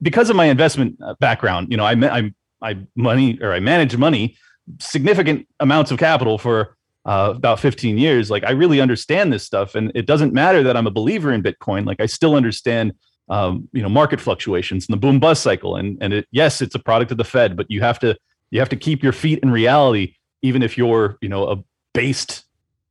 because 0.00 0.30
of 0.30 0.36
my 0.36 0.46
investment 0.46 0.96
uh, 1.02 1.14
background, 1.20 1.68
you 1.70 1.76
know, 1.76 1.84
I 1.84 1.92
I 1.92 2.32
I 2.62 2.78
money 2.94 3.38
or 3.40 3.52
I 3.52 3.60
manage 3.60 3.96
money, 3.96 4.36
significant 4.78 5.46
amounts 5.60 5.90
of 5.90 5.98
capital 5.98 6.38
for 6.38 6.76
uh, 7.04 7.32
about 7.36 7.60
15 7.60 7.98
years. 7.98 8.30
Like 8.30 8.44
I 8.44 8.50
really 8.52 8.80
understand 8.80 9.32
this 9.32 9.44
stuff, 9.44 9.74
and 9.74 9.92
it 9.94 10.06
doesn't 10.06 10.32
matter 10.32 10.62
that 10.62 10.76
I'm 10.76 10.86
a 10.86 10.90
believer 10.90 11.32
in 11.32 11.42
Bitcoin. 11.42 11.86
Like 11.86 12.00
I 12.00 12.06
still 12.06 12.34
understand, 12.34 12.92
um, 13.28 13.68
you 13.72 13.82
know, 13.82 13.88
market 13.88 14.20
fluctuations 14.20 14.86
and 14.88 14.94
the 14.94 15.00
boom 15.00 15.20
bust 15.20 15.42
cycle. 15.42 15.76
And 15.76 15.98
and 16.00 16.12
it, 16.12 16.26
yes, 16.30 16.62
it's 16.62 16.74
a 16.74 16.80
product 16.80 17.10
of 17.12 17.18
the 17.18 17.24
Fed, 17.24 17.56
but 17.56 17.70
you 17.70 17.80
have 17.82 17.98
to 18.00 18.16
you 18.50 18.60
have 18.60 18.70
to 18.70 18.76
keep 18.76 19.02
your 19.02 19.12
feet 19.12 19.40
in 19.42 19.50
reality, 19.50 20.14
even 20.42 20.62
if 20.62 20.78
you're 20.78 21.18
you 21.20 21.28
know 21.28 21.48
a 21.48 21.62
based, 21.92 22.45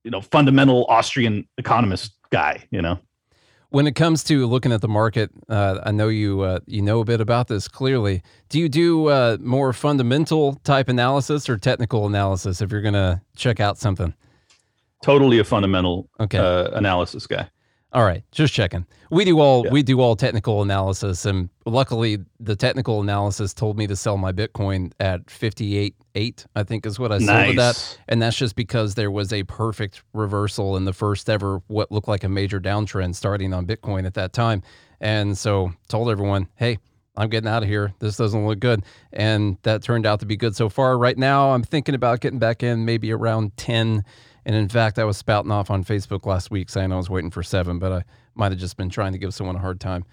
you 0.05 0.11
know, 0.11 0.21
fundamental 0.21 0.85
Austrian 0.87 1.45
economist 1.57 2.13
guy. 2.29 2.65
You 2.71 2.81
know. 2.81 2.99
When 3.69 3.87
it 3.87 3.95
comes 3.95 4.23
to 4.25 4.45
looking 4.45 4.71
at 4.71 4.79
the 4.79 4.87
market, 4.87 5.31
uh, 5.49 5.81
I 5.83 5.91
know 5.91 6.07
you 6.07 6.41
uh, 6.41 6.59
you 6.67 6.81
know 6.81 7.01
a 7.01 7.03
bit 7.03 7.19
about 7.19 7.47
this. 7.49 7.67
Clearly, 7.67 8.21
do 8.47 8.59
you 8.59 8.69
do 8.69 9.07
uh, 9.07 9.37
more 9.41 9.73
fundamental 9.73 10.55
type 10.63 10.87
analysis 10.87 11.49
or 11.49 11.57
technical 11.57 12.05
analysis 12.05 12.61
if 12.61 12.71
you're 12.71 12.81
going 12.83 12.93
to 12.93 13.19
check 13.35 13.59
out 13.59 13.77
something? 13.77 14.13
Totally 15.03 15.39
a 15.39 15.43
fundamental 15.43 16.07
Okay. 16.19 16.37
uh, 16.37 16.69
analysis 16.77 17.27
guy. 17.27 17.49
All 17.95 18.03
right, 18.03 18.23
just 18.33 18.53
checking. 18.53 18.85
We 19.09 19.23
do 19.23 19.39
all 19.39 19.63
Yeah. 19.65 19.71
we 19.71 19.81
do 19.81 20.01
all 20.01 20.17
technical 20.17 20.61
analysis, 20.61 21.25
and 21.25 21.49
luckily, 21.65 22.17
the 22.41 22.55
technical 22.57 22.99
analysis 22.99 23.53
told 23.53 23.77
me 23.77 23.87
to 23.87 23.95
sell 23.95 24.17
my 24.17 24.33
Bitcoin 24.33 24.91
at 24.99 25.29
fifty 25.29 25.77
eight 25.77 25.95
eight. 26.13 26.45
I 26.57 26.63
think 26.63 26.85
is 26.85 26.99
what 26.99 27.13
I 27.13 27.19
sold 27.19 27.29
it 27.55 27.57
at, 27.57 27.97
and 28.09 28.21
that's 28.21 28.35
just 28.35 28.57
because 28.57 28.95
there 28.95 29.09
was 29.09 29.31
a 29.31 29.43
perfect 29.43 30.03
reversal 30.13 30.75
in 30.75 30.83
the 30.83 30.91
first 30.91 31.29
ever 31.29 31.61
what 31.67 31.89
looked 31.89 32.09
like 32.09 32.25
a 32.25 32.29
major 32.29 32.59
downtrend 32.59 33.15
starting 33.15 33.53
on 33.53 33.65
Bitcoin 33.65 34.05
at 34.05 34.13
that 34.15 34.33
time, 34.33 34.61
and 34.99 35.37
so 35.37 35.71
told 35.87 36.09
everyone, 36.09 36.49
hey. 36.55 36.77
I'm 37.17 37.29
getting 37.29 37.47
out 37.49 37.63
of 37.63 37.69
here. 37.69 37.93
This 37.99 38.17
doesn't 38.17 38.45
look 38.45 38.59
good. 38.59 38.83
And 39.13 39.57
that 39.63 39.81
turned 39.81 40.05
out 40.05 40.19
to 40.19 40.25
be 40.25 40.35
good 40.35 40.53
so 40.53 40.67
far. 40.67 40.97
Right 40.97 41.17
now, 41.17 41.51
I'm 41.53 41.63
thinking 41.63 41.95
about 41.95 42.19
getting 42.19 42.39
back 42.39 42.61
in 42.61 42.83
maybe 42.83 43.09
around 43.09 43.55
10. 43.55 44.03
And 44.45 44.55
in 44.55 44.69
fact, 44.69 44.99
I 44.99 45.03
was 45.05 45.17
spouting 45.17 45.51
off 45.51 45.71
on 45.71 45.83
Facebook 45.83 46.25
last 46.25 46.51
week 46.51 46.69
saying 46.69 46.91
I 46.91 46.97
was 46.97 47.09
waiting 47.09 47.31
for 47.31 47.41
seven, 47.43 47.79
but 47.79 47.91
I 47.91 48.03
might 48.35 48.51
have 48.51 48.59
just 48.59 48.77
been 48.77 48.89
trying 48.89 49.11
to 49.13 49.17
give 49.17 49.33
someone 49.33 49.55
a 49.55 49.59
hard 49.59 49.79
time. 49.79 50.05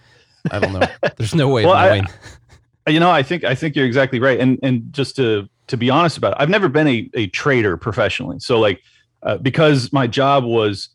I 0.51 0.59
don't 0.59 0.73
know. 0.73 0.87
There's 1.17 1.35
no 1.35 1.49
way 1.49 1.65
Well, 1.65 1.75
of 1.75 1.79
I- 1.79 1.89
knowing. 1.89 2.07
you 2.89 2.99
know 2.99 3.13
i 3.13 3.23
think 3.23 3.45
i 3.45 3.55
think 3.55 3.77
you're 3.77 3.87
exactly 3.87 4.19
right 4.19 4.41
and 4.41 4.59
and 4.65 4.93
just 4.93 5.15
to 5.15 5.49
to 5.69 5.77
be 5.77 5.89
honest 5.89 6.19
about 6.19 6.33
it 6.33 6.39
i've 6.41 6.49
never 6.51 6.69
been 6.69 6.89
a, 6.89 7.09
a 7.15 7.29
trader 7.29 7.77
professionally 7.77 8.41
so 8.41 8.59
like 8.59 8.83
uh, 9.23 9.37
because 9.37 9.93
my 9.93 10.05
job 10.05 10.43
was 10.43 10.89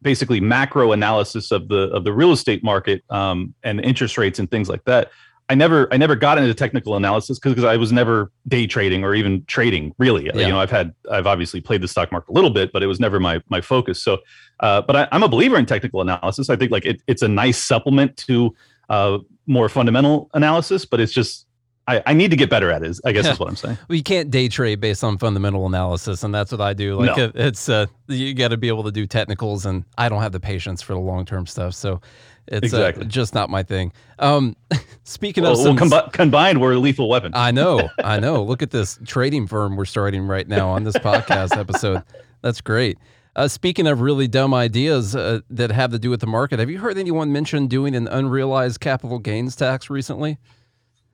basically 0.00 0.40
macro 0.40 0.92
analysis 0.92 1.50
of 1.50 1.68
the 1.68 1.90
of 1.90 2.04
the 2.04 2.12
real 2.14 2.32
estate 2.32 2.64
market 2.64 3.04
um, 3.10 3.52
and 3.64 3.82
interest 3.82 4.16
rates 4.16 4.38
and 4.38 4.50
things 4.50 4.66
like 4.70 4.82
that 4.84 5.10
i 5.50 5.54
never 5.54 5.86
i 5.92 5.96
never 5.98 6.16
got 6.16 6.38
into 6.38 6.54
technical 6.54 6.96
analysis 6.96 7.38
because 7.38 7.62
i 7.64 7.76
was 7.76 7.92
never 7.92 8.32
day 8.48 8.66
trading 8.66 9.04
or 9.04 9.14
even 9.14 9.44
trading 9.44 9.92
really 9.98 10.24
Yeah. 10.26 10.36
you 10.36 10.48
know 10.48 10.58
i've 10.60 10.70
had 10.70 10.94
i've 11.12 11.26
obviously 11.26 11.60
played 11.60 11.82
the 11.82 11.88
stock 11.88 12.10
market 12.10 12.30
a 12.30 12.32
little 12.34 12.50
bit 12.50 12.72
but 12.72 12.82
it 12.82 12.86
was 12.86 12.98
never 13.00 13.20
my 13.20 13.42
my 13.50 13.60
focus 13.60 14.02
so 14.02 14.18
uh, 14.60 14.80
but 14.80 14.96
I, 14.96 15.08
i'm 15.12 15.22
a 15.22 15.28
believer 15.28 15.58
in 15.58 15.66
technical 15.66 16.00
analysis 16.00 16.48
i 16.48 16.56
think 16.56 16.70
like 16.70 16.86
it, 16.86 17.02
it's 17.06 17.20
a 17.22 17.28
nice 17.28 17.58
supplement 17.58 18.16
to 18.28 18.54
uh, 18.88 19.18
more 19.46 19.68
fundamental 19.68 20.28
analysis, 20.34 20.84
but 20.84 20.98
it's 20.98 21.12
just 21.12 21.46
I, 21.86 22.02
I 22.06 22.12
need 22.12 22.30
to 22.32 22.36
get 22.36 22.50
better 22.50 22.70
at 22.72 22.82
it. 22.82 22.98
I 23.04 23.12
guess 23.12 23.24
is 23.26 23.38
what 23.40 23.48
I'm 23.48 23.54
saying. 23.56 23.78
Well, 23.88 23.94
you 23.96 24.02
can't 24.02 24.30
day 24.30 24.48
trade 24.48 24.80
based 24.80 25.04
on 25.04 25.16
fundamental 25.18 25.64
analysis, 25.66 26.24
and 26.24 26.34
that's 26.34 26.50
what 26.50 26.60
I 26.60 26.72
do. 26.74 26.96
Like 26.96 27.16
No. 27.16 27.24
it, 27.26 27.32
it's 27.36 27.68
uh, 27.68 27.86
you 28.08 28.34
got 28.34 28.48
to 28.48 28.56
be 28.56 28.66
able 28.66 28.82
to 28.84 28.90
do 28.92 29.06
technicals, 29.06 29.64
and 29.64 29.84
I 29.96 30.08
don't 30.08 30.22
have 30.22 30.32
the 30.32 30.40
patience 30.40 30.82
for 30.82 30.92
the 30.94 30.98
long 30.98 31.24
term 31.24 31.46
stuff, 31.46 31.74
so 31.74 32.00
it's 32.46 32.72
uh, 32.72 32.76
Exactly. 32.78 33.06
just 33.06 33.34
not 33.34 33.50
my 33.50 33.62
thing. 33.62 33.92
Um, 34.18 34.56
speaking 35.04 35.44
Well, 35.44 35.52
of 35.52 35.64
well, 35.64 35.74
combi- 35.76 36.12
combined, 36.12 36.60
we're 36.60 36.72
a 36.72 36.78
lethal 36.78 37.08
weapon. 37.08 37.32
I 37.34 37.50
know, 37.50 37.88
I 38.04 38.20
know. 38.20 38.42
Look 38.42 38.62
at 38.62 38.70
this 38.70 38.98
trading 39.06 39.46
firm 39.46 39.76
we're 39.76 39.84
starting 39.84 40.26
right 40.26 40.46
now 40.48 40.68
on 40.70 40.84
this 40.84 40.96
podcast 40.96 41.56
episode. 41.56 42.02
That's 42.42 42.60
great. 42.60 42.98
Uh, 43.36 43.46
speaking 43.46 43.86
of 43.86 44.00
really 44.00 44.26
dumb 44.26 44.52
ideas 44.52 45.14
uh, 45.14 45.40
that 45.50 45.70
have 45.70 45.92
to 45.92 45.98
do 45.98 46.10
with 46.10 46.20
the 46.20 46.26
market, 46.26 46.58
have 46.58 46.68
you 46.68 46.78
heard 46.78 46.98
anyone 46.98 47.32
mention 47.32 47.68
doing 47.68 47.94
an 47.94 48.08
unrealized 48.08 48.80
capital 48.80 49.18
gains 49.20 49.54
tax 49.54 49.88
recently? 49.88 50.38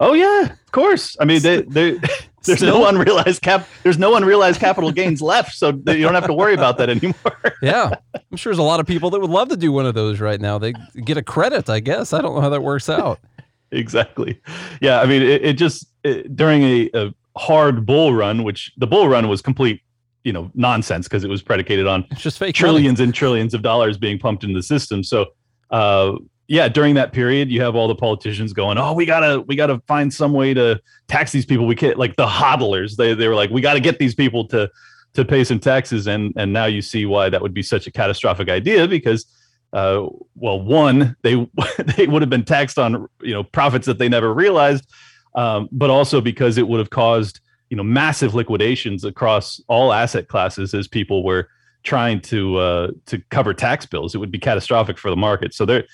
oh 0.00 0.12
yeah, 0.14 0.52
of 0.52 0.72
course. 0.72 1.16
I 1.20 1.24
mean, 1.24 1.40
they, 1.42 1.62
they, 1.62 1.98
there's 2.46 2.58
Still? 2.60 2.80
no 2.80 2.86
unrealized 2.88 3.42
cap. 3.42 3.68
There's 3.82 3.98
no 3.98 4.14
unrealized 4.16 4.60
capital 4.60 4.90
gains 4.92 5.20
left, 5.20 5.52
so 5.54 5.68
you 5.68 5.82
don't 6.02 6.14
have 6.14 6.26
to 6.26 6.32
worry 6.32 6.54
about 6.54 6.78
that 6.78 6.88
anymore. 6.90 7.14
Yeah, 7.62 7.90
I'm 8.14 8.36
sure 8.36 8.50
there's 8.50 8.58
a 8.58 8.62
lot 8.62 8.80
of 8.80 8.86
people 8.86 9.08
that 9.10 9.20
would 9.20 9.30
love 9.30 9.48
to 9.48 9.56
do 9.56 9.72
one 9.72 9.86
of 9.86 9.94
those 9.94 10.20
right 10.20 10.40
now. 10.40 10.58
They 10.58 10.72
get 11.04 11.16
a 11.16 11.22
credit, 11.22 11.70
I 11.70 11.80
guess. 11.80 12.12
I 12.12 12.20
don't 12.20 12.34
know 12.34 12.40
how 12.42 12.50
that 12.50 12.62
works 12.62 12.88
out. 12.88 13.18
exactly. 13.72 14.40
Yeah, 14.80 15.00
I 15.00 15.06
mean, 15.06 15.22
it, 15.22 15.42
it 15.44 15.52
just 15.54 15.86
it, 16.04 16.36
during 16.36 16.62
a, 16.62 16.90
a 16.94 17.14
hard 17.38 17.86
bull 17.86 18.14
run, 18.14 18.44
which 18.44 18.72
the 18.76 18.86
bull 18.86 19.08
run 19.08 19.28
was 19.28 19.40
complete, 19.42 19.80
you 20.24 20.32
know, 20.32 20.50
nonsense 20.54 21.06
because 21.08 21.24
it 21.24 21.30
was 21.30 21.40
predicated 21.42 21.86
on 21.86 22.04
It's 22.10 22.20
just 22.22 22.38
fake 22.38 22.48
money. 22.48 22.52
trillions 22.52 23.00
and 23.00 23.14
trillions 23.14 23.54
of 23.54 23.62
dollars 23.62 23.96
being 23.96 24.18
pumped 24.18 24.44
into 24.44 24.54
the 24.58 24.62
system. 24.62 25.02
So, 25.02 25.26
uh, 25.70 26.12
yeah, 26.48 26.68
during 26.68 26.94
that 26.94 27.12
period, 27.12 27.50
you 27.50 27.60
have 27.62 27.74
all 27.74 27.88
the 27.88 27.94
politicians 27.94 28.52
going, 28.52 28.78
"Oh, 28.78 28.92
we 28.92 29.04
gotta, 29.04 29.40
we 29.42 29.56
gotta 29.56 29.80
find 29.88 30.12
some 30.12 30.32
way 30.32 30.54
to 30.54 30.80
tax 31.08 31.32
these 31.32 31.44
people. 31.44 31.66
We 31.66 31.74
can't 31.74 31.98
like 31.98 32.16
the 32.16 32.26
hodlers. 32.26 32.96
They 32.96 33.14
they 33.14 33.26
were 33.28 33.34
like, 33.34 33.50
we 33.50 33.60
got 33.60 33.74
to 33.74 33.80
get 33.80 33.98
these 33.98 34.14
people 34.14 34.46
to 34.48 34.70
to 35.14 35.24
pay 35.24 35.42
some 35.42 35.58
taxes." 35.58 36.06
And 36.06 36.32
and 36.36 36.52
now 36.52 36.66
you 36.66 36.82
see 36.82 37.04
why 37.04 37.28
that 37.30 37.42
would 37.42 37.54
be 37.54 37.62
such 37.62 37.86
a 37.88 37.90
catastrophic 37.90 38.48
idea 38.48 38.86
because, 38.86 39.26
uh, 39.72 40.06
well, 40.36 40.60
one, 40.60 41.16
they 41.22 41.34
they 41.96 42.06
would 42.06 42.22
have 42.22 42.30
been 42.30 42.44
taxed 42.44 42.78
on 42.78 43.08
you 43.20 43.32
know 43.32 43.42
profits 43.42 43.86
that 43.86 43.98
they 43.98 44.08
never 44.08 44.32
realized, 44.32 44.86
um, 45.34 45.68
but 45.72 45.90
also 45.90 46.20
because 46.20 46.58
it 46.58 46.68
would 46.68 46.78
have 46.78 46.90
caused 46.90 47.40
you 47.70 47.76
know 47.76 47.82
massive 47.82 48.36
liquidations 48.36 49.04
across 49.04 49.60
all 49.66 49.92
asset 49.92 50.28
classes 50.28 50.74
as 50.74 50.86
people 50.86 51.24
were 51.24 51.48
trying 51.82 52.20
to 52.20 52.56
uh, 52.58 52.90
to 53.06 53.20
cover 53.30 53.52
tax 53.52 53.84
bills. 53.84 54.14
It 54.14 54.18
would 54.18 54.30
be 54.30 54.38
catastrophic 54.38 54.96
for 54.96 55.10
the 55.10 55.16
market. 55.16 55.52
So 55.52 55.66
they're 55.66 55.84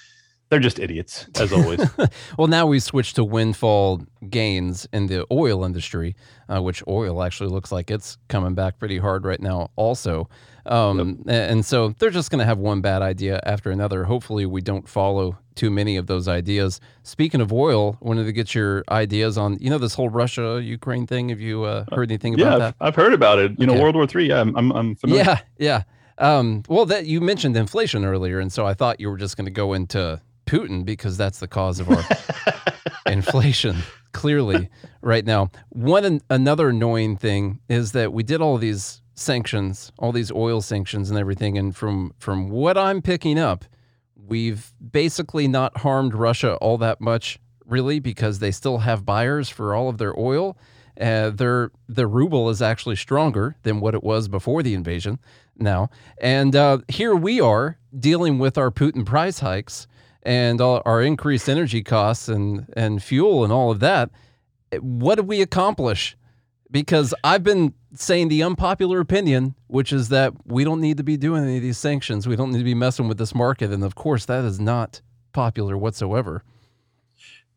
they're 0.52 0.60
just 0.60 0.78
idiots 0.78 1.26
as 1.40 1.50
always. 1.50 1.80
Well, 2.36 2.46
now 2.46 2.66
we 2.66 2.78
switched 2.78 3.16
to 3.16 3.24
windfall 3.24 4.02
gains 4.28 4.86
in 4.92 5.06
the 5.06 5.26
oil 5.32 5.64
industry, 5.64 6.14
uh, 6.46 6.60
which 6.60 6.82
oil 6.86 7.22
actually 7.22 7.48
looks 7.48 7.72
like 7.72 7.90
it's 7.90 8.18
coming 8.28 8.54
back 8.54 8.78
pretty 8.78 8.98
hard 8.98 9.24
right 9.24 9.40
now, 9.40 9.70
also. 9.76 10.28
Um, 10.66 11.24
a- 11.26 11.32
And 11.32 11.64
so 11.64 11.94
they're 11.98 12.10
just 12.10 12.30
going 12.30 12.40
to 12.40 12.44
have 12.44 12.58
one 12.58 12.82
bad 12.82 13.00
idea 13.00 13.40
after 13.44 13.70
another. 13.70 14.04
Hopefully, 14.04 14.44
we 14.44 14.60
don't 14.60 14.86
follow 14.86 15.38
too 15.54 15.70
many 15.70 15.96
of 15.96 16.06
those 16.06 16.28
ideas. 16.28 16.80
Speaking 17.02 17.40
of 17.40 17.50
oil, 17.50 17.96
wanted 18.00 18.24
to 18.24 18.32
get 18.32 18.54
your 18.54 18.84
ideas 18.90 19.38
on, 19.38 19.56
you 19.58 19.70
know, 19.70 19.78
this 19.78 19.94
whole 19.94 20.10
Russia 20.10 20.60
Ukraine 20.62 21.06
thing. 21.06 21.30
Have 21.30 21.40
you 21.40 21.64
uh, 21.64 21.86
heard 21.92 22.10
anything 22.10 22.34
about 22.34 22.52
yeah, 22.52 22.58
that? 22.58 22.74
I've, 22.78 22.88
I've 22.88 22.94
heard 22.96 23.14
about 23.14 23.38
it. 23.38 23.58
You 23.58 23.66
know. 23.66 23.80
World 23.80 23.94
War 23.94 24.06
Three. 24.06 24.28
Yeah, 24.28 24.42
I'm 24.42 24.54
I'm, 24.54 24.70
I'm 24.72 24.96
familiar. 24.96 25.24
Yeah, 25.24 25.38
yeah. 25.58 25.82
Um, 26.18 26.62
well, 26.68 26.84
that 26.86 27.06
you 27.06 27.22
mentioned 27.22 27.56
inflation 27.56 28.04
earlier, 28.04 28.38
and 28.38 28.52
so 28.52 28.66
I 28.66 28.74
thought 28.74 29.00
you 29.00 29.08
were 29.08 29.16
just 29.16 29.36
going 29.38 29.46
to 29.46 29.50
go 29.50 29.72
into 29.72 30.20
Putin 30.46 30.84
because 30.84 31.16
that's 31.16 31.40
the 31.40 31.48
cause 31.48 31.80
of 31.80 31.88
our 31.90 32.04
inflation. 33.06 33.76
Clearly, 34.12 34.68
right 35.00 35.24
now, 35.24 35.50
one 35.70 36.20
another 36.28 36.68
annoying 36.68 37.16
thing 37.16 37.60
is 37.68 37.92
that 37.92 38.12
we 38.12 38.22
did 38.22 38.42
all 38.42 38.58
these 38.58 39.00
sanctions, 39.14 39.92
all 39.98 40.12
these 40.12 40.30
oil 40.32 40.60
sanctions 40.60 41.10
and 41.10 41.18
everything, 41.18 41.56
and 41.56 41.74
from 41.74 42.14
from 42.18 42.50
what 42.50 42.76
I'm 42.76 43.00
picking 43.00 43.38
up, 43.38 43.64
we've 44.14 44.72
basically 44.80 45.48
not 45.48 45.78
harmed 45.78 46.14
Russia 46.14 46.56
all 46.56 46.78
that 46.78 47.00
much, 47.00 47.38
really, 47.64 48.00
because 48.00 48.38
they 48.38 48.50
still 48.50 48.78
have 48.78 49.06
buyers 49.06 49.48
for 49.48 49.74
all 49.74 49.88
of 49.88 49.98
their 49.98 50.18
oil. 50.18 50.58
Uh, 51.00 51.30
their 51.30 51.70
the 51.88 52.06
ruble 52.06 52.50
is 52.50 52.60
actually 52.60 52.96
stronger 52.96 53.56
than 53.62 53.80
what 53.80 53.94
it 53.94 54.04
was 54.04 54.28
before 54.28 54.62
the 54.62 54.74
invasion 54.74 55.18
now, 55.56 55.88
and 56.20 56.54
uh, 56.54 56.78
here 56.88 57.14
we 57.14 57.40
are 57.40 57.78
dealing 57.98 58.38
with 58.38 58.58
our 58.58 58.70
Putin 58.70 59.06
price 59.06 59.40
hikes 59.40 59.86
and 60.24 60.60
our 60.60 61.02
increased 61.02 61.48
energy 61.48 61.82
costs 61.82 62.28
and 62.28 62.72
and 62.74 63.02
fuel 63.02 63.44
and 63.44 63.52
all 63.52 63.70
of 63.70 63.80
that. 63.80 64.10
What 64.80 65.16
did 65.16 65.26
we 65.26 65.42
accomplish? 65.42 66.16
Because 66.70 67.14
I've 67.22 67.42
been 67.42 67.74
saying 67.94 68.28
the 68.28 68.42
unpopular 68.42 69.00
opinion, 69.00 69.54
which 69.66 69.92
is 69.92 70.08
that 70.08 70.32
we 70.46 70.64
don't 70.64 70.80
need 70.80 70.96
to 70.96 71.02
be 71.02 71.18
doing 71.18 71.42
any 71.42 71.56
of 71.56 71.62
these 71.62 71.76
sanctions. 71.76 72.26
We 72.26 72.36
don't 72.36 72.50
need 72.52 72.58
to 72.58 72.64
be 72.64 72.74
messing 72.74 73.08
with 73.08 73.18
this 73.18 73.34
market, 73.34 73.70
and 73.70 73.84
of 73.84 73.94
course, 73.94 74.24
that 74.26 74.44
is 74.44 74.58
not 74.58 75.02
popular 75.32 75.76
whatsoever. 75.76 76.42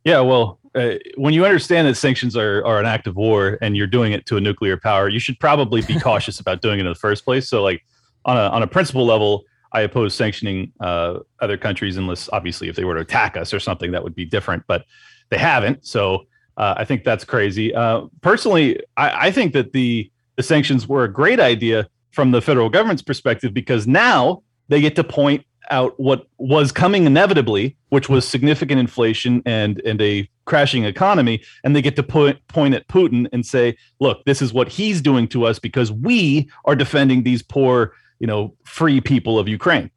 Yeah, 0.03 0.19
well, 0.19 0.59
uh, 0.75 0.95
when 1.15 1.33
you 1.33 1.45
understand 1.45 1.87
that 1.87 1.95
sanctions 1.95 2.35
are, 2.35 2.63
are 2.65 2.79
an 2.79 2.85
act 2.85 3.07
of 3.07 3.15
war 3.15 3.57
and 3.61 3.75
you're 3.75 3.87
doing 3.87 4.11
it 4.11 4.25
to 4.27 4.37
a 4.37 4.41
nuclear 4.41 4.77
power, 4.77 5.09
you 5.09 5.19
should 5.19 5.39
probably 5.39 5.81
be 5.81 5.99
cautious 5.99 6.39
about 6.39 6.61
doing 6.61 6.79
it 6.79 6.85
in 6.85 6.91
the 6.91 6.95
first 6.95 7.23
place. 7.23 7.47
So, 7.47 7.63
like 7.63 7.83
on 8.25 8.37
a 8.37 8.41
on 8.49 8.61
a 8.61 8.67
principle 8.67 9.05
level, 9.05 9.45
I 9.75 9.81
oppose 9.81 10.15
sanctioning 10.15 10.71
uh, 10.79 11.19
other 11.41 11.57
countries 11.57 11.97
unless, 11.97 12.29
obviously, 12.31 12.69
if 12.69 12.77
they 12.77 12.85
were 12.85 12.95
to 12.95 13.01
attack 13.01 13.35
us 13.35 13.53
or 13.53 13.59
something, 13.59 13.91
that 13.91 14.03
would 14.03 14.15
be 14.15 14.23
different. 14.23 14.63
But 14.67 14.85
they 15.29 15.37
haven't. 15.37 15.85
So 15.85 16.27
uh, 16.57 16.75
I 16.77 16.85
think 16.85 17.03
that's 17.03 17.25
crazy. 17.25 17.75
Uh, 17.75 18.03
personally, 18.21 18.79
I, 18.95 19.27
I 19.27 19.31
think 19.31 19.53
that 19.53 19.73
the 19.73 20.09
the 20.37 20.43
sanctions 20.43 20.87
were 20.87 21.03
a 21.03 21.11
great 21.11 21.39
idea 21.39 21.87
from 22.11 22.31
the 22.31 22.41
federal 22.41 22.69
government's 22.69 23.01
perspective 23.01 23.53
because 23.53 23.87
now 23.87 24.43
they 24.67 24.81
get 24.81 24.95
to 24.95 25.03
point 25.03 25.45
out 25.71 25.97
what 25.99 26.27
was 26.37 26.71
coming 26.71 27.05
inevitably, 27.05 27.75
which 27.89 28.09
was 28.09 28.27
significant 28.27 28.79
inflation 28.79 29.41
and 29.45 29.81
and 29.85 30.01
a 30.01 30.29
crashing 30.45 30.85
economy, 30.85 31.41
and 31.63 31.75
they 31.75 31.81
get 31.81 31.95
to 31.97 32.03
point 32.03 32.37
point 32.47 32.73
at 32.73 32.87
Putin 32.87 33.27
and 33.33 33.45
say, 33.45 33.75
"Look, 33.99 34.23
this 34.25 34.41
is 34.41 34.53
what 34.53 34.69
he's 34.69 35.01
doing 35.01 35.27
to 35.29 35.45
us 35.45 35.59
because 35.59 35.91
we 35.91 36.49
are 36.63 36.75
defending 36.75 37.23
these 37.23 37.41
poor, 37.43 37.93
you 38.19 38.27
know, 38.27 38.55
free 38.63 39.01
people 39.01 39.37
of 39.39 39.47
Ukraine." 39.47 39.91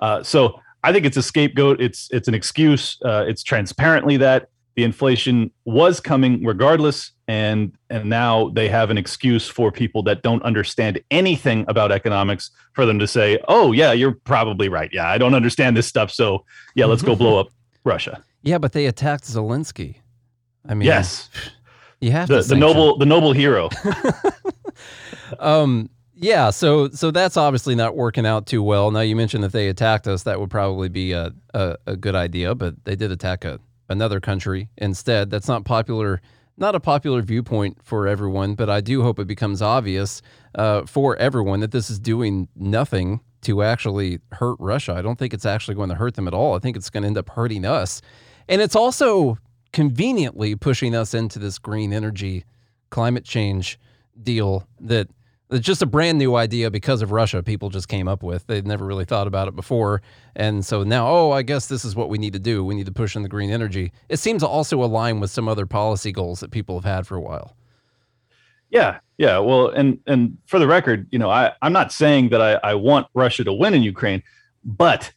Uh, 0.00 0.22
so 0.22 0.60
I 0.82 0.92
think 0.92 1.04
it's 1.04 1.16
a 1.16 1.22
scapegoat. 1.22 1.80
It's 1.80 2.08
it's 2.10 2.28
an 2.28 2.34
excuse. 2.34 2.98
Uh, 3.04 3.24
it's 3.26 3.42
transparently 3.42 4.16
that 4.18 4.48
the 4.76 4.84
inflation 4.84 5.50
was 5.64 6.00
coming 6.00 6.44
regardless, 6.44 7.12
and 7.28 7.72
and 7.90 8.08
now 8.08 8.48
they 8.50 8.68
have 8.68 8.90
an 8.90 8.96
excuse 8.96 9.46
for 9.48 9.70
people 9.70 10.02
that 10.04 10.22
don't 10.22 10.42
understand 10.42 11.00
anything 11.10 11.64
about 11.68 11.92
economics 11.92 12.50
for 12.72 12.86
them 12.86 12.98
to 12.98 13.06
say, 13.06 13.38
"Oh 13.48 13.72
yeah, 13.72 13.92
you're 13.92 14.14
probably 14.24 14.68
right. 14.68 14.90
Yeah, 14.92 15.08
I 15.08 15.18
don't 15.18 15.34
understand 15.34 15.76
this 15.76 15.86
stuff. 15.86 16.10
So 16.10 16.44
yeah, 16.74 16.86
let's 16.86 17.02
go 17.02 17.14
blow 17.14 17.38
up 17.40 17.48
Russia." 17.84 18.24
Yeah, 18.42 18.58
but 18.58 18.72
they 18.72 18.86
attacked 18.86 19.24
Zelensky. 19.24 19.96
I 20.66 20.74
mean, 20.74 20.86
yes, 20.86 21.28
you 22.00 22.12
have 22.12 22.28
the, 22.28 22.40
to 22.40 22.48
the 22.48 22.56
noble 22.56 22.96
the 22.96 23.06
noble 23.06 23.32
hero. 23.32 23.68
um 25.38 25.90
yeah 26.20 26.50
so 26.50 26.88
so 26.90 27.10
that's 27.10 27.36
obviously 27.36 27.74
not 27.74 27.96
working 27.96 28.26
out 28.26 28.46
too 28.46 28.62
well. 28.62 28.90
Now 28.90 29.00
you 29.00 29.16
mentioned 29.16 29.44
that 29.44 29.52
they 29.52 29.68
attacked 29.68 30.06
us. 30.06 30.22
That 30.24 30.40
would 30.40 30.50
probably 30.50 30.88
be 30.88 31.12
a, 31.12 31.32
a, 31.54 31.76
a 31.86 31.96
good 31.96 32.14
idea 32.14 32.54
but 32.54 32.84
they 32.84 32.96
did 32.96 33.10
attack 33.10 33.44
a, 33.44 33.58
another 33.88 34.20
country 34.20 34.68
instead. 34.76 35.30
That's 35.30 35.48
not 35.48 35.64
popular 35.64 36.20
not 36.56 36.74
a 36.74 36.80
popular 36.80 37.22
viewpoint 37.22 37.78
for 37.82 38.06
everyone 38.06 38.54
but 38.54 38.68
i 38.68 38.82
do 38.82 39.02
hope 39.02 39.18
it 39.18 39.26
becomes 39.26 39.62
obvious 39.62 40.20
uh, 40.56 40.84
for 40.84 41.16
everyone 41.16 41.60
that 41.60 41.70
this 41.70 41.88
is 41.88 41.98
doing 41.98 42.48
nothing 42.54 43.20
to 43.42 43.62
actually 43.62 44.20
hurt 44.32 44.56
russia. 44.58 44.94
I 44.94 45.02
don't 45.02 45.18
think 45.18 45.32
it's 45.34 45.46
actually 45.46 45.74
going 45.74 45.88
to 45.88 45.94
hurt 45.94 46.14
them 46.14 46.28
at 46.28 46.34
all. 46.34 46.54
I 46.54 46.58
think 46.58 46.76
it's 46.76 46.90
going 46.90 47.02
to 47.02 47.06
end 47.08 47.18
up 47.18 47.30
hurting 47.30 47.64
us. 47.64 48.02
And 48.48 48.60
it's 48.60 48.76
also 48.76 49.38
conveniently 49.72 50.56
pushing 50.56 50.94
us 50.94 51.14
into 51.14 51.38
this 51.38 51.58
green 51.58 51.92
energy 51.92 52.44
climate 52.90 53.24
change 53.24 53.78
deal 54.20 54.66
that 54.80 55.08
it's 55.50 55.66
just 55.66 55.82
a 55.82 55.86
brand 55.86 56.18
new 56.18 56.36
idea 56.36 56.70
because 56.70 57.02
of 57.02 57.10
Russia. 57.10 57.42
People 57.42 57.70
just 57.70 57.88
came 57.88 58.06
up 58.08 58.22
with. 58.22 58.46
They'd 58.46 58.66
never 58.66 58.84
really 58.84 59.04
thought 59.04 59.26
about 59.26 59.48
it 59.48 59.56
before, 59.56 60.02
and 60.36 60.64
so 60.64 60.82
now, 60.82 61.08
oh, 61.08 61.30
I 61.32 61.42
guess 61.42 61.66
this 61.66 61.84
is 61.84 61.96
what 61.96 62.08
we 62.08 62.18
need 62.18 62.32
to 62.34 62.38
do. 62.38 62.64
We 62.64 62.74
need 62.74 62.86
to 62.86 62.92
push 62.92 63.16
in 63.16 63.22
the 63.22 63.28
green 63.28 63.50
energy. 63.50 63.92
It 64.08 64.18
seems 64.18 64.42
to 64.42 64.48
also 64.48 64.82
align 64.82 65.20
with 65.20 65.30
some 65.30 65.48
other 65.48 65.66
policy 65.66 66.12
goals 66.12 66.40
that 66.40 66.50
people 66.50 66.76
have 66.76 66.84
had 66.84 67.06
for 67.06 67.16
a 67.16 67.20
while. 67.20 67.56
Yeah, 68.70 69.00
yeah. 69.18 69.38
Well, 69.38 69.68
and 69.68 69.98
and 70.06 70.38
for 70.46 70.58
the 70.58 70.66
record, 70.66 71.08
you 71.10 71.18
know, 71.18 71.30
I 71.30 71.52
I'm 71.62 71.72
not 71.72 71.92
saying 71.92 72.28
that 72.30 72.40
I 72.40 72.54
I 72.62 72.74
want 72.74 73.08
Russia 73.14 73.44
to 73.44 73.52
win 73.52 73.74
in 73.74 73.82
Ukraine, 73.82 74.22
but 74.64 75.12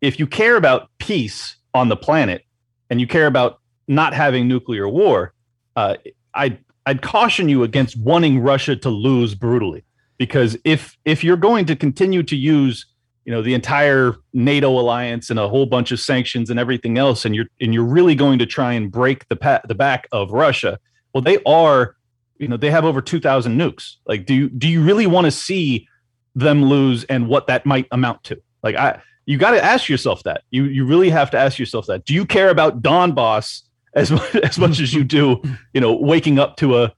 if 0.00 0.18
you 0.18 0.26
care 0.26 0.56
about 0.56 0.90
peace 0.98 1.56
on 1.74 1.88
the 1.88 1.96
planet 1.96 2.44
and 2.90 3.00
you 3.00 3.06
care 3.06 3.26
about 3.26 3.60
not 3.88 4.12
having 4.12 4.46
nuclear 4.46 4.88
war, 4.88 5.32
uh, 5.76 5.96
I 6.34 6.58
I'd 6.86 7.02
caution 7.02 7.48
you 7.48 7.62
against 7.62 7.96
wanting 7.98 8.40
Russia 8.40 8.76
to 8.76 8.90
lose 8.90 9.34
brutally, 9.34 9.84
because 10.18 10.56
if 10.64 10.96
if 11.04 11.22
you're 11.22 11.36
going 11.36 11.66
to 11.66 11.76
continue 11.76 12.22
to 12.24 12.36
use 12.36 12.86
you 13.24 13.32
know 13.32 13.40
the 13.40 13.54
entire 13.54 14.16
NATO 14.32 14.68
alliance 14.68 15.30
and 15.30 15.38
a 15.38 15.48
whole 15.48 15.66
bunch 15.66 15.92
of 15.92 16.00
sanctions 16.00 16.50
and 16.50 16.58
everything 16.58 16.98
else, 16.98 17.24
and 17.24 17.34
you're 17.36 17.46
and 17.60 17.72
you're 17.72 17.84
really 17.84 18.14
going 18.14 18.38
to 18.40 18.46
try 18.46 18.72
and 18.72 18.90
break 18.90 19.28
the 19.28 19.36
pa- 19.36 19.60
the 19.68 19.74
back 19.74 20.08
of 20.10 20.32
Russia, 20.32 20.78
well, 21.12 21.22
they 21.22 21.38
are, 21.44 21.94
you 22.38 22.48
know, 22.48 22.56
they 22.56 22.70
have 22.70 22.84
over 22.84 23.00
two 23.00 23.20
thousand 23.20 23.56
nukes. 23.56 23.96
Like, 24.06 24.26
do 24.26 24.34
you 24.34 24.48
do 24.48 24.68
you 24.68 24.82
really 24.82 25.06
want 25.06 25.26
to 25.26 25.30
see 25.30 25.86
them 26.34 26.64
lose 26.64 27.04
and 27.04 27.28
what 27.28 27.46
that 27.46 27.64
might 27.64 27.86
amount 27.92 28.24
to? 28.24 28.42
Like, 28.64 28.74
I 28.74 29.00
you 29.26 29.38
got 29.38 29.52
to 29.52 29.64
ask 29.64 29.88
yourself 29.88 30.24
that. 30.24 30.42
You 30.50 30.64
you 30.64 30.84
really 30.84 31.10
have 31.10 31.30
to 31.30 31.38
ask 31.38 31.58
yourself 31.58 31.86
that. 31.86 32.04
Do 32.04 32.14
you 32.14 32.26
care 32.26 32.50
about 32.50 32.82
Donbass 32.82 33.62
as 33.94 34.10
much, 34.10 34.34
as 34.42 34.58
much 34.58 34.80
as 34.80 34.94
you 34.94 35.04
do, 35.04 35.42
you 35.72 35.80
know, 35.80 35.92
waking 35.94 36.38
up 36.38 36.56
to 36.58 36.78
a, 36.78 36.92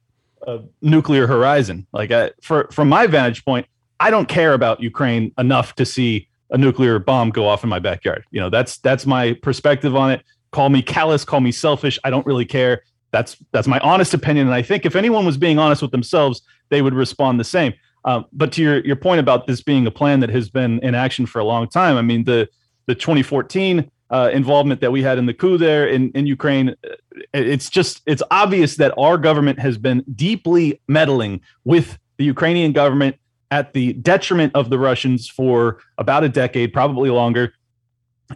a 0.47 0.61
nuclear 0.83 1.27
horizon. 1.27 1.87
Like 1.93 2.11
I, 2.11 2.31
for 2.43 2.69
from 2.71 2.89
my 2.89 3.07
vantage 3.07 3.45
point, 3.45 3.67
I 4.01 4.11
don't 4.11 4.29
care 4.29 4.55
about 4.55 4.81
Ukraine 4.81 5.33
enough 5.39 5.75
to 5.77 5.87
see 5.87 6.29
a 6.51 6.59
nuclear 6.59 6.99
bomb 6.99 7.31
go 7.31 7.49
off 7.49 7.65
in 7.65 7.71
my 7.71 7.79
backyard. 7.79 8.25
You 8.31 8.41
know, 8.41 8.51
that's 8.51 8.79
that's 8.79 9.07
my 9.07 9.35
perspective 9.35 9.97
on 9.97 10.11
it. 10.11 10.23
Call 10.53 10.69
me 10.69 10.83
callous, 10.83 11.25
call 11.25 11.41
me 11.41 11.53
selfish. 11.53 11.99
I 12.05 12.11
don't 12.11 12.27
really 12.27 12.45
care. 12.45 12.83
That's 13.11 13.37
that's 13.53 13.69
my 13.69 13.79
honest 13.81 14.13
opinion, 14.13 14.47
and 14.47 14.55
I 14.55 14.63
think 14.63 14.85
if 14.85 14.97
anyone 14.97 15.25
was 15.25 15.37
being 15.37 15.59
honest 15.59 15.83
with 15.83 15.93
themselves, 15.93 16.43
they 16.71 16.83
would 16.83 16.95
respond 16.95 17.39
the 17.39 17.45
same. 17.45 17.73
Um, 18.05 18.27
but 18.33 18.53
to 18.53 18.63
your 18.63 18.85
your 18.85 18.97
point 18.97 19.21
about 19.21 19.47
this 19.47 19.63
being 19.63 19.87
a 19.87 19.91
plan 19.91 20.21
that 20.21 20.31
has 20.31 20.51
been 20.51 20.81
in 20.81 20.95
action 20.95 21.27
for 21.27 21.39
a 21.39 21.45
long 21.45 21.69
time, 21.69 21.97
I 21.97 22.03
mean 22.03 22.25
the 22.25 22.49
the 22.87 22.95
2014 22.95 23.91
uh, 24.11 24.31
involvement 24.33 24.81
that 24.81 24.93
we 24.93 25.03
had 25.03 25.19
in 25.19 25.27
the 25.27 25.35
coup 25.35 25.57
there 25.59 25.87
in, 25.87 26.11
in 26.13 26.27
Ukraine. 26.27 26.71
uh, 26.71 26.95
It's 27.33 27.71
just 27.71 28.03
it's 28.07 28.23
obvious 28.31 28.77
that 28.77 28.93
our 28.99 29.19
government 29.19 29.59
has 29.59 29.79
been 29.79 30.05
deeply 30.15 30.81
meddling 30.89 31.41
with 31.65 31.99
the 32.19 32.25
Ukrainian 32.25 32.73
government 32.73 33.17
at 33.51 33.73
the 33.73 33.93
detriment 33.95 34.55
of 34.55 34.71
the 34.71 34.79
Russians 34.79 35.29
for 35.29 35.79
about 35.99 36.25
a 36.25 36.29
decade, 36.29 36.73
probably 36.73 37.11
longer. 37.11 37.53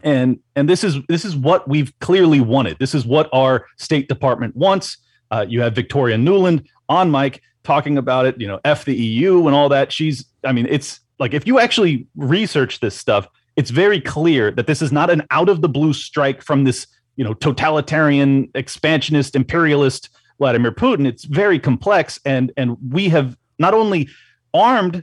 And 0.03 0.39
and 0.55 0.69
this 0.69 0.85
is 0.85 0.99
this 1.09 1.25
is 1.25 1.35
what 1.37 1.69
we've 1.69 1.93
clearly 2.01 2.41
wanted. 2.41 2.79
This 2.79 2.95
is 2.95 3.07
what 3.07 3.29
our 3.33 3.67
State 3.79 4.09
Department 4.09 4.55
wants. 4.57 4.99
Uh, 5.31 5.45
you 5.49 5.61
have 5.61 5.75
Victoria 5.75 6.17
Nuland 6.17 6.67
on 6.89 7.11
mic 7.11 7.43
talking 7.65 7.99
about 7.99 8.27
it. 8.27 8.41
You 8.41 8.49
know, 8.49 8.61
f 8.65 8.85
the 8.85 8.95
EU 8.95 9.47
and 9.47 9.55
all 9.55 9.69
that. 9.71 9.93
She's 9.93 10.25
I 10.45 10.53
mean, 10.53 10.67
it's 10.69 11.01
like 11.19 11.35
if 11.35 11.47
you 11.47 11.59
actually 11.59 12.07
research 12.17 12.81
this 12.81 12.95
stuff, 12.95 13.29
it's 13.59 13.71
very 13.71 14.01
clear 14.01 14.53
that 14.53 14.69
this 14.69 14.81
is 14.81 14.93
not 14.93 15.11
an 15.11 15.23
out 15.33 15.49
of 15.49 15.63
the 15.63 15.69
blue 15.69 15.93
strike 15.93 16.43
from 16.43 16.63
this 16.63 16.87
you 17.17 17.25
know 17.25 17.35
totalitarian 17.35 18.49
expansionist 18.55 19.35
imperialist 19.35 20.09
Vladimir 20.39 20.71
Putin. 20.71 21.07
It's 21.07 21.25
very 21.25 21.59
complex, 21.59 22.21
and 22.25 22.53
and 22.57 22.77
we 22.91 23.09
have 23.09 23.37
not 23.59 23.75
only 23.75 24.09
armed 24.55 25.03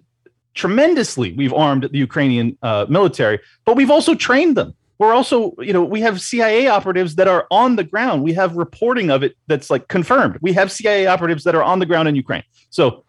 tremendously, 0.53 1.33
we've 1.33 1.53
armed 1.53 1.89
the 1.91 1.97
Ukrainian 1.97 2.57
uh, 2.61 2.85
military, 2.87 3.39
but 3.65 3.75
we've 3.75 3.91
also 3.91 4.15
trained 4.15 4.55
them. 4.55 4.73
We're 4.99 5.13
also, 5.13 5.53
you 5.59 5.73
know, 5.73 5.83
we 5.83 5.99
have 5.99 6.21
CIA 6.21 6.67
operatives 6.67 7.15
that 7.15 7.27
are 7.27 7.45
on 7.51 7.75
the 7.75 7.83
ground. 7.83 8.23
We 8.23 8.31
have 8.31 8.55
reporting 8.55 9.09
of 9.11 9.21
it 9.23 9.35
that's 9.47 9.69
like 9.69 9.89
confirmed. 9.89 10.37
We 10.39 10.53
have 10.53 10.71
CIA 10.71 11.07
operatives 11.07 11.43
that 11.43 11.53
are 11.53 11.63
on 11.63 11.79
the 11.79 11.85
ground 11.85 12.07
in 12.07 12.15
Ukraine. 12.15 12.43
So 12.69 13.03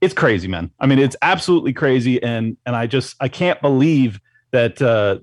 it's 0.00 0.14
crazy, 0.14 0.48
man. 0.48 0.70
I 0.80 0.86
mean, 0.86 0.98
it's 0.98 1.16
absolutely 1.20 1.74
crazy, 1.74 2.22
and 2.22 2.56
and 2.64 2.74
I 2.74 2.86
just 2.86 3.14
I 3.20 3.28
can't 3.28 3.60
believe 3.60 4.18
that 4.50 4.80
uh, 4.80 5.18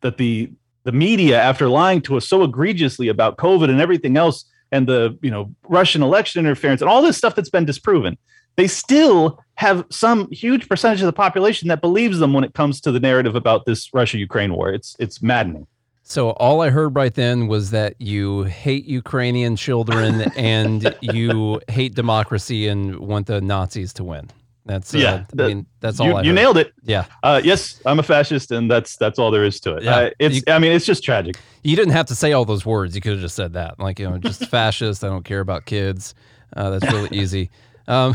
that 0.00 0.18
the 0.18 0.50
the 0.84 0.92
media, 0.92 1.40
after 1.40 1.68
lying 1.68 2.00
to 2.02 2.16
us 2.16 2.26
so 2.26 2.42
egregiously 2.42 3.08
about 3.08 3.36
COVID 3.36 3.68
and 3.68 3.80
everything 3.80 4.16
else, 4.16 4.44
and 4.72 4.86
the 4.86 5.18
you 5.22 5.30
know 5.30 5.54
Russian 5.68 6.02
election 6.02 6.44
interference 6.44 6.80
and 6.80 6.90
all 6.90 7.02
this 7.02 7.16
stuff 7.16 7.34
that's 7.34 7.50
been 7.50 7.64
disproven, 7.64 8.16
they 8.56 8.66
still 8.66 9.42
have 9.54 9.84
some 9.90 10.30
huge 10.30 10.68
percentage 10.68 11.00
of 11.00 11.06
the 11.06 11.12
population 11.12 11.68
that 11.68 11.80
believes 11.80 12.18
them 12.18 12.32
when 12.32 12.44
it 12.44 12.54
comes 12.54 12.80
to 12.82 12.92
the 12.92 13.00
narrative 13.00 13.34
about 13.34 13.66
this 13.66 13.92
Russia-Ukraine 13.92 14.52
war. 14.52 14.70
It's 14.70 14.96
it's 14.98 15.22
maddening. 15.22 15.66
So 16.02 16.30
all 16.30 16.62
I 16.62 16.70
heard 16.70 16.96
right 16.96 17.12
then 17.12 17.48
was 17.48 17.70
that 17.70 18.00
you 18.00 18.44
hate 18.44 18.86
Ukrainian 18.86 19.56
children 19.56 20.22
and 20.38 20.96
you 21.02 21.60
hate 21.68 21.94
democracy 21.94 22.66
and 22.66 22.98
want 22.98 23.26
the 23.26 23.42
Nazis 23.42 23.92
to 23.94 24.04
win. 24.04 24.30
That's 24.68 24.94
uh, 24.94 24.98
Yeah, 24.98 25.24
I 25.38 25.48
mean 25.48 25.66
that's 25.80 25.98
all 25.98 26.06
You, 26.06 26.14
I 26.16 26.22
you 26.22 26.32
nailed 26.32 26.58
it. 26.58 26.72
Yeah, 26.84 27.06
Uh, 27.22 27.40
yes, 27.42 27.80
I'm 27.86 27.98
a 27.98 28.02
fascist, 28.02 28.52
and 28.52 28.70
that's 28.70 28.96
that's 28.96 29.18
all 29.18 29.30
there 29.32 29.44
is 29.44 29.58
to 29.60 29.76
it. 29.76 29.82
Yeah. 29.84 29.96
Uh, 29.96 30.10
it's 30.20 30.36
You- 30.36 30.42
I 30.46 30.58
mean 30.60 30.70
it's 30.72 30.84
just 30.86 31.02
tragic. 31.02 31.36
you 31.64 31.74
didn't 31.74 31.94
have 31.94 32.06
to 32.06 32.14
say 32.14 32.32
all 32.32 32.44
those 32.44 32.64
words. 32.66 32.94
You 32.94 33.00
could 33.00 33.12
have 33.12 33.20
just 33.20 33.34
said 33.34 33.54
that, 33.54 33.80
like 33.80 33.98
you 33.98 34.08
know, 34.08 34.18
just 34.18 34.44
fascist. 34.50 35.02
I 35.02 35.08
don't 35.08 35.24
care 35.24 35.40
about 35.40 35.64
kids. 35.64 36.14
Uh, 36.56 36.70
that's 36.70 36.92
really 36.92 37.08
easy. 37.18 37.50
Um, 37.88 38.14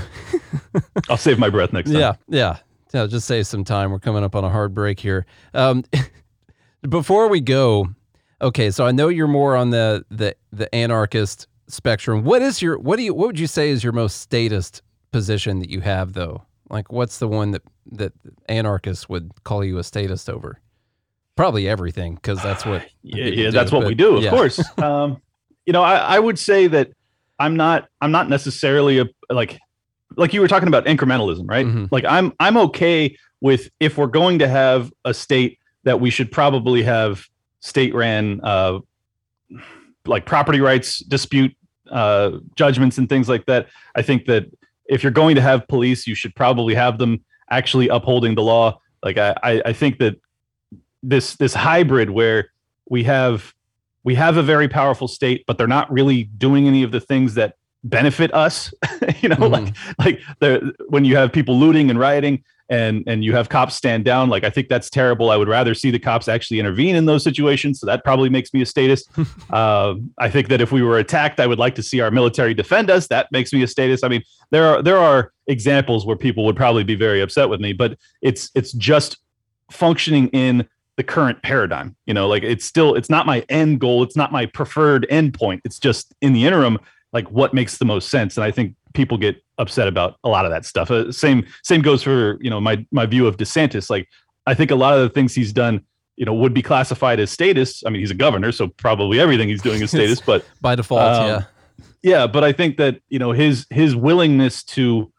I'll 1.09 1.17
save 1.17 1.39
my 1.39 1.49
breath 1.49 1.73
next 1.73 1.89
time. 1.91 1.99
yeah, 1.99 2.13
yeah, 2.29 2.57
yeah. 2.93 3.07
Just 3.07 3.25
save 3.27 3.47
some 3.47 3.63
time. 3.63 3.89
We're 3.91 3.97
coming 3.99 4.23
up 4.23 4.35
on 4.35 4.43
a 4.43 4.49
hard 4.49 4.73
break 4.75 4.99
here. 4.99 5.25
Um, 5.55 5.83
before 6.87 7.27
we 7.29 7.41
go, 7.41 7.87
okay. 8.41 8.69
So 8.71 8.85
I 8.85 8.91
know 8.91 9.07
you're 9.07 9.27
more 9.27 9.55
on 9.55 9.71
the 9.71 10.05
the 10.11 10.35
the 10.51 10.73
anarchist 10.75 11.47
spectrum. 11.67 12.23
What 12.23 12.41
is 12.43 12.61
your 12.61 12.77
what 12.77 12.97
do 12.97 13.03
you 13.03 13.13
what 13.15 13.27
would 13.27 13.39
you 13.39 13.47
say 13.47 13.69
is 13.69 13.83
your 13.83 13.93
most 13.93 14.19
statist 14.21 14.81
position 15.13 15.59
that 15.59 15.69
you 15.69 15.79
have 15.79 16.11
though? 16.11 16.43
Like, 16.69 16.91
what's 16.91 17.19
the 17.19 17.27
one 17.29 17.51
that 17.51 17.61
that 17.93 18.11
anarchists 18.49 19.07
would 19.07 19.31
call 19.45 19.63
you 19.63 19.77
a 19.77 19.83
statist 19.83 20.29
over? 20.29 20.59
Probably 21.37 21.69
everything, 21.69 22.15
because 22.15 22.43
that's 22.43 22.65
what 22.65 22.85
yeah, 23.03 23.25
yeah 23.25 23.45
do, 23.45 23.51
that's 23.51 23.71
what 23.71 23.81
but 23.81 23.87
we 23.87 23.95
do 23.95 24.17
of 24.17 24.23
yeah. 24.23 24.29
course 24.29 24.59
um 24.79 25.21
you 25.65 25.71
know 25.71 25.81
I, 25.83 25.95
I 25.95 26.19
would 26.19 26.37
say 26.37 26.67
that 26.67 26.91
i'm 27.39 27.55
not 27.55 27.87
i'm 28.01 28.11
not 28.11 28.27
necessarily 28.29 28.99
a 28.99 29.05
like 29.29 29.57
like 30.17 30.33
you 30.33 30.41
were 30.41 30.47
talking 30.49 30.67
about 30.67 30.85
incrementalism 30.85 31.49
right 31.49 31.65
Mhm. 31.65 31.87
like 31.89 32.03
i'm 32.05 32.33
i'm 32.41 32.57
okay 32.57 33.15
with 33.39 33.69
if 33.79 33.97
we're 33.97 34.07
going 34.07 34.39
to 34.39 34.47
have 34.47 34.91
a 35.05 35.13
state 35.13 35.57
that 35.83 35.99
we 36.01 36.09
should 36.09 36.31
probably 36.31 36.83
have 36.83 37.25
state 37.61 37.95
ran 37.95 38.41
uh 38.43 38.79
like 40.05 40.25
property 40.25 40.59
rights 40.59 40.99
dispute 40.99 41.55
uh, 41.91 42.39
judgments 42.55 42.97
and 42.97 43.07
things 43.07 43.29
like 43.29 43.45
that. 43.45 43.67
I 43.95 44.01
think 44.01 44.25
that 44.25 44.45
if 44.85 45.03
you're 45.03 45.11
going 45.11 45.35
to 45.35 45.41
have 45.41 45.67
police, 45.67 46.07
you 46.07 46.15
should 46.15 46.35
probably 46.35 46.73
have 46.73 46.97
them 46.97 47.23
actually 47.49 47.87
upholding 47.87 48.35
the 48.35 48.41
law. 48.41 48.79
Like 49.01 49.17
I, 49.17 49.35
I, 49.43 49.73
think 49.73 49.99
that 49.99 50.15
this 51.01 51.35
this 51.35 51.53
hybrid 51.53 52.09
where 52.09 52.49
we 52.89 53.03
have 53.03 53.53
we 54.03 54.15
have 54.15 54.37
a 54.37 54.43
very 54.43 54.67
powerful 54.67 55.07
state, 55.07 55.43
but 55.45 55.57
they're 55.57 55.67
not 55.67 55.91
really 55.91 56.23
doing 56.23 56.67
any 56.67 56.83
of 56.83 56.91
the 56.91 56.99
things 56.99 57.35
that 57.35 57.55
benefit 57.83 58.33
us. 58.33 58.73
you 59.21 59.29
know, 59.29 59.35
mm-hmm. 59.35 59.53
like 59.53 59.75
like 59.99 60.21
the 60.39 60.73
when 60.87 61.05
you 61.05 61.15
have 61.17 61.31
people 61.31 61.57
looting 61.57 61.89
and 61.89 61.99
rioting 61.99 62.43
and 62.73 63.03
and 63.05 63.23
you 63.23 63.35
have 63.35 63.49
cops 63.49 63.75
stand 63.75 64.03
down, 64.03 64.29
like 64.29 64.43
I 64.43 64.49
think 64.49 64.67
that's 64.67 64.89
terrible. 64.89 65.29
I 65.29 65.37
would 65.37 65.47
rather 65.47 65.75
see 65.75 65.91
the 65.91 65.99
cops 65.99 66.27
actually 66.27 66.59
intervene 66.59 66.95
in 66.95 67.05
those 67.05 67.23
situations. 67.23 67.79
So 67.79 67.85
that 67.85 68.03
probably 68.03 68.29
makes 68.29 68.51
me 68.51 68.63
a 68.63 68.65
statist. 68.65 69.09
uh, 69.51 69.93
I 70.17 70.29
think 70.29 70.47
that 70.47 70.59
if 70.59 70.71
we 70.71 70.81
were 70.81 70.97
attacked, 70.97 71.39
I 71.39 71.45
would 71.45 71.59
like 71.59 71.75
to 71.75 71.83
see 71.83 72.01
our 72.01 72.09
military 72.09 72.55
defend 72.55 72.89
us. 72.89 73.07
That 73.07 73.31
makes 73.31 73.53
me 73.53 73.61
a 73.61 73.67
statist. 73.67 74.03
I 74.03 74.07
mean, 74.07 74.23
there 74.49 74.65
are 74.65 74.81
there 74.81 74.97
are 74.97 75.31
examples 75.45 76.03
where 76.03 76.15
people 76.15 76.45
would 76.45 76.55
probably 76.55 76.83
be 76.83 76.95
very 76.95 77.21
upset 77.21 77.47
with 77.47 77.61
me, 77.61 77.73
but 77.73 77.95
it's 78.23 78.49
it's 78.55 78.71
just 78.73 79.17
functioning 79.69 80.29
in 80.29 80.67
the 80.95 81.03
current 81.03 81.41
paradigm 81.41 81.95
you 82.05 82.13
know 82.13 82.27
like 82.27 82.43
it's 82.43 82.63
still 82.63 82.93
it's 82.93 83.09
not 83.09 83.25
my 83.25 83.43
end 83.49 83.79
goal 83.79 84.03
it's 84.03 84.15
not 84.15 84.31
my 84.31 84.45
preferred 84.45 85.07
end 85.09 85.33
point 85.33 85.59
it's 85.65 85.79
just 85.79 86.13
in 86.21 86.33
the 86.33 86.45
interim 86.45 86.77
like 87.13 87.27
what 87.31 87.51
makes 87.51 87.79
the 87.79 87.85
most 87.85 88.09
sense 88.09 88.37
and 88.37 88.43
i 88.43 88.51
think 88.51 88.75
people 88.93 89.17
get 89.17 89.42
upset 89.57 89.87
about 89.87 90.17
a 90.23 90.29
lot 90.29 90.45
of 90.45 90.51
that 90.51 90.65
stuff. 90.65 90.89
Uh, 90.89 91.11
same 91.11 91.45
same 91.63 91.81
goes 91.81 92.03
for 92.03 92.37
you 92.41 92.49
know 92.49 92.59
my 92.59 92.85
my 92.91 93.05
view 93.05 93.27
of 93.27 93.37
desantis. 93.37 93.89
Like 93.89 94.07
i 94.45 94.53
think 94.53 94.71
a 94.71 94.75
lot 94.75 94.93
of 94.93 95.01
the 95.01 95.09
things 95.09 95.33
he's 95.33 95.53
done 95.53 95.81
you 96.15 96.25
know 96.25 96.33
would 96.33 96.53
be 96.53 96.61
classified 96.61 97.19
as 97.19 97.31
statist. 97.31 97.83
I 97.85 97.89
mean 97.89 98.01
he's 98.01 98.11
a 98.11 98.15
governor 98.15 98.51
so 98.51 98.67
probably 98.67 99.19
everything 99.19 99.49
he's 99.49 99.61
doing 99.61 99.81
is 99.81 99.89
statist 99.91 100.25
but 100.25 100.45
by 100.61 100.75
default 100.75 101.01
um, 101.01 101.27
yeah. 101.27 101.43
yeah 102.01 102.27
but 102.27 102.43
i 102.43 102.51
think 102.51 102.77
that 102.77 103.01
you 103.09 103.19
know 103.19 103.31
his 103.31 103.65
his 103.69 103.95
willingness 103.95 104.63
to 104.63 105.11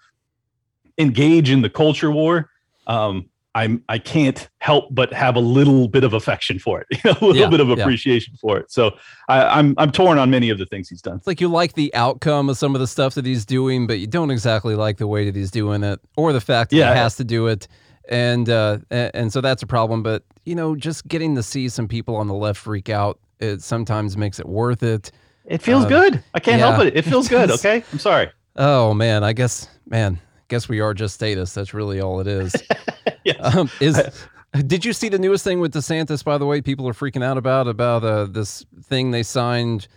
engage 0.98 1.50
in 1.50 1.62
the 1.62 1.70
culture 1.70 2.10
war 2.10 2.50
um 2.86 3.28
I'm 3.54 3.84
I 3.88 3.98
can't 3.98 4.48
help 4.58 4.88
but 4.90 5.12
have 5.12 5.36
a 5.36 5.40
little 5.40 5.88
bit 5.88 6.02
of 6.02 6.12
affection 6.12 6.58
for 6.58 6.80
it, 6.80 6.86
you 6.92 6.98
know, 7.04 7.12
a 7.12 7.24
little 7.24 7.36
yeah, 7.36 7.48
bit 7.48 7.60
of 7.60 7.70
appreciation 7.70 8.34
yeah. 8.34 8.40
for 8.40 8.58
it. 8.58 8.70
So 8.70 8.96
I, 9.28 9.42
am 9.42 9.48
I'm, 9.50 9.74
I'm 9.78 9.92
torn 9.92 10.18
on 10.18 10.30
many 10.30 10.50
of 10.50 10.58
the 10.58 10.66
things 10.66 10.88
he's 10.88 11.02
done. 11.02 11.16
It's 11.16 11.26
like 11.26 11.40
you 11.40 11.48
like 11.48 11.74
the 11.74 11.94
outcome 11.94 12.48
of 12.48 12.58
some 12.58 12.74
of 12.74 12.80
the 12.80 12.86
stuff 12.86 13.14
that 13.14 13.24
he's 13.24 13.44
doing, 13.46 13.86
but 13.86 13.98
you 13.98 14.06
don't 14.06 14.30
exactly 14.30 14.74
like 14.74 14.98
the 14.98 15.06
way 15.06 15.24
that 15.24 15.36
he's 15.36 15.50
doing 15.50 15.84
it, 15.84 16.00
or 16.16 16.32
the 16.32 16.40
fact 16.40 16.70
that 16.70 16.76
yeah. 16.76 16.92
he 16.92 16.98
has 16.98 17.16
to 17.16 17.24
do 17.24 17.46
it, 17.46 17.68
and 18.08 18.48
uh, 18.48 18.78
and 18.90 19.32
so 19.32 19.40
that's 19.40 19.62
a 19.62 19.66
problem. 19.66 20.02
But 20.02 20.24
you 20.44 20.54
know, 20.54 20.74
just 20.74 21.06
getting 21.06 21.34
to 21.36 21.42
see 21.42 21.68
some 21.68 21.86
people 21.86 22.16
on 22.16 22.26
the 22.26 22.34
left 22.34 22.60
freak 22.60 22.88
out, 22.88 23.20
it 23.38 23.62
sometimes 23.62 24.16
makes 24.16 24.40
it 24.40 24.48
worth 24.48 24.82
it. 24.82 25.12
It 25.46 25.62
feels 25.62 25.84
uh, 25.84 25.88
good. 25.88 26.24
I 26.32 26.40
can't 26.40 26.60
help 26.60 26.84
it. 26.84 26.96
It 26.96 27.02
feels 27.02 27.28
good. 27.36 27.50
Okay, 27.50 27.84
I'm 27.92 27.98
sorry. 27.98 28.30
Oh 28.56 28.94
man, 28.94 29.22
I 29.22 29.32
guess 29.32 29.68
man, 29.86 30.18
guess 30.48 30.68
we 30.68 30.80
are 30.80 30.94
just 30.94 31.14
status. 31.14 31.52
That's 31.54 31.72
really 31.74 32.00
all 32.00 32.20
it 32.20 32.26
is. 32.26 32.54
yes. 33.36 33.56
Um, 33.56 33.70
is 33.80 34.00
did 34.66 34.84
you 34.84 34.92
see 34.92 35.08
the 35.08 35.18
newest 35.18 35.42
thing 35.42 35.60
with 35.60 35.72
DeSantis? 35.72 36.22
By 36.22 36.38
the 36.38 36.46
way, 36.46 36.60
people 36.60 36.88
are 36.88 36.92
freaking 36.92 37.24
out 37.24 37.36
about 37.36 37.66
about 37.66 38.04
uh, 38.04 38.26
this 38.26 38.64
thing 38.82 39.10
they 39.10 39.22
signed. 39.22 39.88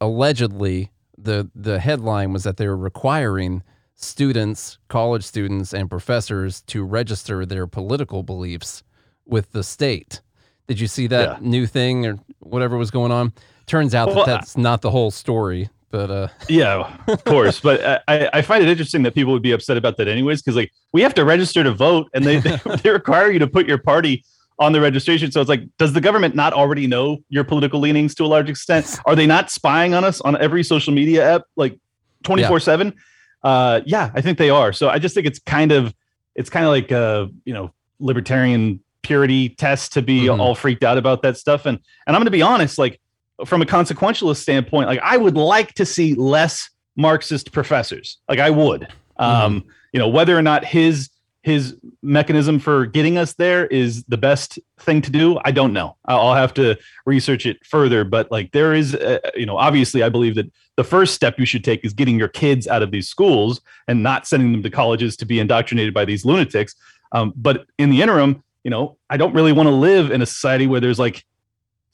Allegedly, 0.00 0.92
the 1.18 1.50
the 1.54 1.80
headline 1.80 2.32
was 2.32 2.44
that 2.44 2.56
they 2.56 2.68
were 2.68 2.76
requiring 2.76 3.62
students, 3.94 4.78
college 4.88 5.24
students, 5.24 5.72
and 5.72 5.90
professors 5.90 6.60
to 6.62 6.84
register 6.84 7.44
their 7.46 7.66
political 7.66 8.22
beliefs 8.22 8.82
with 9.24 9.52
the 9.52 9.64
state. 9.64 10.20
Did 10.68 10.78
you 10.80 10.86
see 10.86 11.06
that 11.08 11.40
yeah. 11.40 11.48
new 11.48 11.66
thing 11.66 12.06
or 12.06 12.18
whatever 12.40 12.76
was 12.76 12.90
going 12.90 13.12
on? 13.12 13.32
Turns 13.66 13.94
out 13.94 14.08
well, 14.08 14.24
that 14.24 14.26
that's 14.26 14.56
not 14.56 14.82
the 14.82 14.90
whole 14.90 15.10
story. 15.10 15.68
But 15.90 16.10
uh, 16.10 16.28
yeah, 16.48 16.96
of 17.06 17.24
course. 17.24 17.60
But 17.60 18.02
I, 18.08 18.28
I 18.32 18.42
find 18.42 18.62
it 18.62 18.68
interesting 18.68 19.02
that 19.04 19.14
people 19.14 19.32
would 19.32 19.42
be 19.42 19.52
upset 19.52 19.76
about 19.76 19.96
that 19.98 20.08
anyways, 20.08 20.42
because 20.42 20.56
like 20.56 20.72
we 20.92 21.02
have 21.02 21.14
to 21.14 21.24
register 21.24 21.62
to 21.62 21.72
vote, 21.72 22.08
and 22.14 22.24
they, 22.24 22.38
they 22.38 22.58
they 22.82 22.90
require 22.90 23.30
you 23.30 23.38
to 23.38 23.46
put 23.46 23.66
your 23.66 23.78
party 23.78 24.24
on 24.58 24.72
the 24.72 24.80
registration. 24.80 25.30
So 25.30 25.40
it's 25.40 25.50
like, 25.50 25.62
does 25.78 25.92
the 25.92 26.00
government 26.00 26.34
not 26.34 26.52
already 26.52 26.86
know 26.86 27.18
your 27.28 27.44
political 27.44 27.78
leanings 27.78 28.14
to 28.16 28.24
a 28.24 28.26
large 28.26 28.48
extent? 28.48 28.98
Are 29.04 29.14
they 29.14 29.26
not 29.26 29.50
spying 29.50 29.92
on 29.94 30.02
us 30.02 30.20
on 30.22 30.36
every 30.40 30.62
social 30.62 30.94
media 30.94 31.34
app 31.34 31.42
like 31.56 31.78
24 32.24 32.60
seven? 32.60 32.94
Uh, 33.42 33.82
yeah, 33.84 34.10
I 34.14 34.22
think 34.22 34.38
they 34.38 34.50
are. 34.50 34.72
So 34.72 34.88
I 34.88 34.98
just 34.98 35.14
think 35.14 35.26
it's 35.26 35.38
kind 35.38 35.72
of, 35.72 35.94
it's 36.34 36.48
kind 36.48 36.64
of 36.64 36.70
like, 36.70 36.90
a 36.90 37.28
you 37.44 37.52
know, 37.52 37.72
libertarian 38.00 38.80
purity 39.02 39.50
test 39.50 39.92
to 39.92 40.02
be 40.02 40.22
mm-hmm. 40.22 40.40
all 40.40 40.54
freaked 40.54 40.82
out 40.82 40.96
about 40.96 41.22
that 41.22 41.36
stuff. 41.36 41.66
And, 41.66 41.78
and 42.06 42.16
I'm 42.16 42.24
to 42.24 42.30
be 42.30 42.42
honest, 42.42 42.78
like 42.78 42.98
from 43.44 43.62
a 43.62 43.66
consequentialist 43.66 44.38
standpoint, 44.38 44.88
like 44.88 45.00
I 45.02 45.16
would 45.16 45.36
like 45.36 45.74
to 45.74 45.84
see 45.84 46.14
less 46.14 46.70
Marxist 46.96 47.52
professors. 47.52 48.18
Like 48.28 48.38
I 48.38 48.50
would. 48.50 48.82
Mm-hmm. 48.82 49.22
Um, 49.22 49.64
you 49.92 49.98
know, 49.98 50.08
whether 50.08 50.36
or 50.36 50.42
not 50.42 50.64
his 50.64 51.10
his 51.46 51.76
mechanism 52.02 52.58
for 52.58 52.86
getting 52.86 53.16
us 53.16 53.34
there 53.34 53.66
is 53.66 54.02
the 54.08 54.16
best 54.16 54.58
thing 54.80 55.00
to 55.00 55.12
do, 55.12 55.38
I 55.44 55.52
don't 55.52 55.72
know. 55.72 55.96
I'll 56.06 56.34
have 56.34 56.52
to 56.54 56.76
research 57.04 57.46
it 57.46 57.64
further. 57.64 58.02
But 58.02 58.32
like 58.32 58.50
there 58.50 58.74
is, 58.74 58.96
uh, 58.96 59.20
you 59.36 59.46
know, 59.46 59.56
obviously, 59.56 60.02
I 60.02 60.08
believe 60.08 60.34
that 60.34 60.50
the 60.74 60.82
first 60.82 61.14
step 61.14 61.38
you 61.38 61.46
should 61.46 61.62
take 61.62 61.84
is 61.84 61.92
getting 61.92 62.18
your 62.18 62.26
kids 62.26 62.66
out 62.66 62.82
of 62.82 62.90
these 62.90 63.06
schools 63.06 63.60
and 63.86 64.02
not 64.02 64.26
sending 64.26 64.50
them 64.50 64.64
to 64.64 64.70
colleges 64.70 65.16
to 65.18 65.24
be 65.24 65.38
indoctrinated 65.38 65.94
by 65.94 66.04
these 66.04 66.24
lunatics. 66.24 66.74
Um, 67.12 67.32
but 67.36 67.66
in 67.78 67.90
the 67.90 68.02
interim, 68.02 68.42
you 68.64 68.70
know, 68.72 68.98
I 69.08 69.16
don't 69.16 69.32
really 69.32 69.52
want 69.52 69.68
to 69.68 69.74
live 69.74 70.10
in 70.10 70.22
a 70.22 70.26
society 70.26 70.66
where 70.66 70.80
there's 70.80 70.98
like 70.98 71.24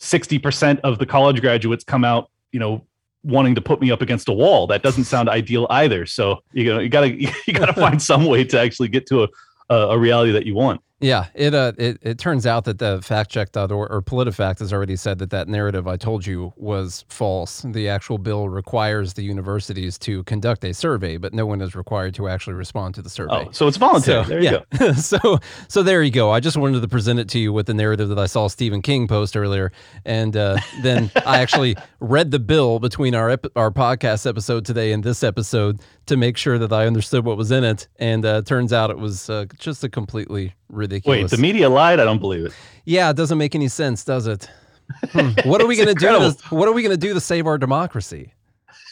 60% 0.03 0.81
of 0.81 0.99
the 0.99 1.07
college 1.07 1.41
graduates 1.41 1.85
come 1.85 2.05
out, 2.05 2.29
you 2.51 2.59
know, 2.59 2.85
wanting 3.23 3.55
to 3.55 3.61
put 3.61 3.81
me 3.81 3.93
up 3.93 4.03
against 4.03 4.29
a 4.29 4.33
wall. 4.33 4.67
That 4.67 4.83
doesn't 4.83 5.05
sound 5.05 5.29
ideal 5.29 5.69
either. 5.71 6.07
So 6.07 6.41
you 6.53 6.65
know, 6.75 6.81
you 6.81 6.89
gotta 6.89 7.15
you 7.47 7.55
gotta 7.55 7.73
find 7.81 8.03
some 8.03 8.25
way 8.25 8.45
to 8.45 8.59
actually 8.59 8.89
get 8.89 9.07
to 9.07 9.25
a 9.25 9.29
a 9.71 9.99
reality 9.99 10.33
that 10.33 10.45
you 10.45 10.55
want. 10.55 10.83
Yeah, 11.03 11.27
it 11.35 11.53
uh, 11.53 11.73
it, 11.77 11.99
it 12.01 12.19
turns 12.19 12.47
out 12.47 12.65
that 12.65 12.79
the 12.79 12.99
factcheck.org 12.99 13.73
or 13.91 14.03
PolitiFact 14.03 14.61
has 14.61 14.73
already 14.73 14.95
said 14.95 15.19
that 15.19 15.31
that 15.31 15.49
narrative 15.49 15.89
I 15.89 15.97
told 15.97 16.25
you 16.25 16.53
was 16.57 17.05
false. 17.09 17.65
The 17.67 17.89
actual 17.89 18.19
bill 18.19 18.49
requires 18.49 19.15
the 19.15 19.23
universities 19.23 19.99
to 19.99 20.23
conduct 20.25 20.65
a 20.65 20.73
survey, 20.73 21.17
but 21.17 21.35
no 21.35 21.45
one 21.45 21.61
is 21.61 21.75
required 21.75 22.15
to 22.15 22.29
actually 22.29 22.55
respond 22.55 22.95
to 22.95 23.03
the 23.03 23.11
survey. 23.11 23.47
Oh, 23.49 23.51
so 23.51 23.67
it's 23.67 23.77
voluntary. 23.77 24.23
So, 24.23 24.29
there 24.29 24.41
you 24.41 24.63
yeah. 24.73 24.79
go. 24.79 24.93
so 24.93 25.39
so 25.67 25.83
there 25.83 26.03
you 26.05 26.13
go. 26.13 26.31
I 26.31 26.39
just 26.39 26.57
wanted 26.57 26.81
to 26.81 26.89
present 26.89 27.19
it 27.19 27.29
to 27.31 27.39
you 27.41 27.53
with 27.53 27.67
the 27.67 27.75
narrative 27.75 28.09
that 28.09 28.19
I 28.19 28.27
saw 28.27 28.47
Stephen 28.47 28.81
King 28.81 29.09
post 29.09 29.37
earlier, 29.37 29.73
and 30.05 30.37
uh, 30.37 30.59
then 30.83 31.11
I 31.27 31.39
actually 31.39 31.77
read 31.99 32.31
the 32.31 32.39
bill 32.39 32.79
between 32.79 33.17
our 33.17 33.31
ep- 33.31 33.57
our 33.57 33.73
podcast 33.73 34.25
episode 34.27 34.65
today 34.65 34.93
and 34.93 35.03
this 35.03 35.25
episode 35.25 35.81
to 36.07 36.17
make 36.17 36.37
sure 36.37 36.59
that 36.59 36.73
I 36.73 36.87
understood 36.87 37.25
what 37.25 37.37
was 37.37 37.51
in 37.51 37.65
it, 37.65 37.89
and 37.97 38.25
uh, 38.25 38.43
turns 38.43 38.73
out 38.73 38.91
it 38.91 38.99
was 38.99 39.31
uh, 39.31 39.47
just 39.59 39.85
a 39.85 39.89
completely 39.89 40.55
ridiculous. 40.69 41.23
Wait, 41.23 41.31
the 41.31 41.37
media 41.37 41.69
lied. 41.69 42.01
I 42.01 42.05
don't 42.05 42.19
believe 42.19 42.47
it. 42.47 42.53
Yeah, 42.85 43.11
it 43.11 43.17
doesn't 43.17 43.39
make 43.39 43.55
any 43.55 43.69
sense, 43.69 44.05
does 44.05 44.27
it? 44.27 44.49
Hmm. 45.13 45.31
What 45.45 45.61
are 45.61 45.67
we 45.67 45.77
going 45.77 45.89
to 45.89 45.95
do? 45.95 46.07
To, 46.09 46.55
what 46.55 46.69
are 46.69 46.73
we 46.73 46.83
going 46.83 46.93
to 46.95 47.07
do 47.07 47.15
to 47.15 47.21
save 47.21 47.47
our 47.47 47.59
democracy? 47.59 48.35